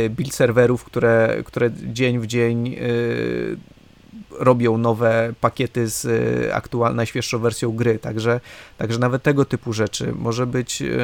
build 0.10 0.34
serwerów, 0.34 0.84
które, 0.84 1.44
które 1.46 1.72
dzień 1.72 2.20
w 2.20 2.28
dzień 2.28 2.76
robią 4.32 4.78
nowe 4.78 5.34
pakiety 5.42 5.88
z 5.88 6.06
y, 6.06 6.56
aktualną, 6.56 6.96
najświeższą 6.96 7.40
wersją 7.40 7.72
gry, 7.72 8.00
także, 8.00 8.40
także 8.78 9.00
nawet 9.00 9.24
tego 9.24 9.46
typu 9.46 9.74
rzeczy. 9.74 10.14
Może 10.16 10.48
być 10.48 10.82
y, 10.82 10.98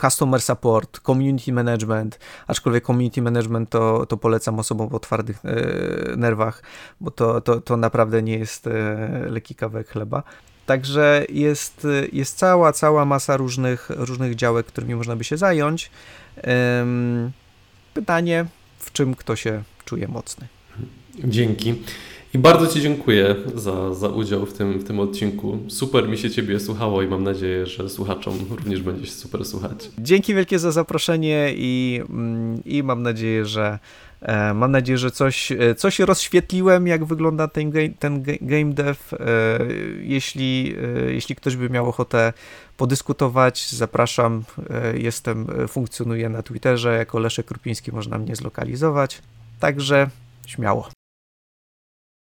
customer 0.00 0.42
support, 0.42 1.00
community 1.00 1.52
management, 1.52 2.18
aczkolwiek 2.46 2.84
community 2.84 3.22
management 3.22 3.70
to, 3.70 4.06
to 4.06 4.16
polecam 4.16 4.58
osobom 4.58 4.94
o 4.94 4.98
twardych 4.98 5.44
y, 5.44 6.16
nerwach, 6.16 6.62
bo 7.00 7.10
to, 7.10 7.40
to, 7.40 7.60
to 7.60 7.76
naprawdę 7.76 8.22
nie 8.22 8.38
jest 8.38 8.68
lekki 9.28 9.54
kawałek 9.54 9.88
chleba. 9.88 10.22
Także 10.66 11.24
jest, 11.28 11.86
jest 12.12 12.38
cała, 12.38 12.72
cała 12.72 13.04
masa 13.04 13.36
różnych, 13.36 13.90
różnych 13.90 14.34
działek, 14.34 14.66
którymi 14.66 14.94
można 14.94 15.16
by 15.16 15.24
się 15.24 15.36
zająć. 15.36 15.90
Pytanie, 17.94 18.46
w 18.78 18.92
czym 18.92 19.14
kto 19.14 19.36
się 19.36 19.62
czuje 19.84 20.08
mocny. 20.08 20.48
Dzięki. 21.24 21.74
I 22.34 22.38
bardzo 22.38 22.66
Ci 22.66 22.82
dziękuję 22.82 23.36
za, 23.54 23.94
za 23.94 24.08
udział 24.08 24.46
w 24.46 24.52
tym, 24.52 24.78
w 24.78 24.84
tym 24.84 25.00
odcinku. 25.00 25.58
Super 25.68 26.08
mi 26.08 26.18
się 26.18 26.30
Ciebie 26.30 26.60
słuchało 26.60 27.02
i 27.02 27.08
mam 27.08 27.24
nadzieję, 27.24 27.66
że 27.66 27.88
słuchaczom 27.88 28.34
również 28.50 28.82
będzie 28.82 29.06
się 29.06 29.12
super 29.12 29.44
słuchać. 29.44 29.90
Dzięki 29.98 30.34
wielkie 30.34 30.58
za 30.58 30.72
zaproszenie 30.72 31.52
i, 31.56 32.02
mm, 32.10 32.64
i 32.64 32.82
mam 32.82 33.02
nadzieję, 33.02 33.44
że, 33.46 33.78
E, 34.24 34.54
mam 34.54 34.70
nadzieję, 34.70 34.98
że 34.98 35.10
coś, 35.10 35.52
e, 35.52 35.74
coś 35.74 35.98
rozświetliłem, 35.98 36.86
jak 36.86 37.04
wygląda 37.04 37.48
ten, 37.48 37.72
ten 37.98 38.22
game 38.40 38.72
dev. 38.74 38.98
E, 39.12 39.58
jeśli, 40.02 40.74
jeśli 41.08 41.36
ktoś 41.36 41.56
by 41.56 41.70
miał 41.70 41.88
ochotę 41.88 42.32
podyskutować, 42.76 43.70
zapraszam. 43.70 44.44
Jestem, 44.94 45.46
funkcjonuję 45.68 46.28
na 46.28 46.42
Twitterze 46.42 46.96
jako 46.96 47.18
Leszek 47.18 47.46
Krupiński, 47.46 47.92
można 47.92 48.18
mnie 48.18 48.36
zlokalizować. 48.36 49.22
Także 49.60 50.08
śmiało. 50.46 50.88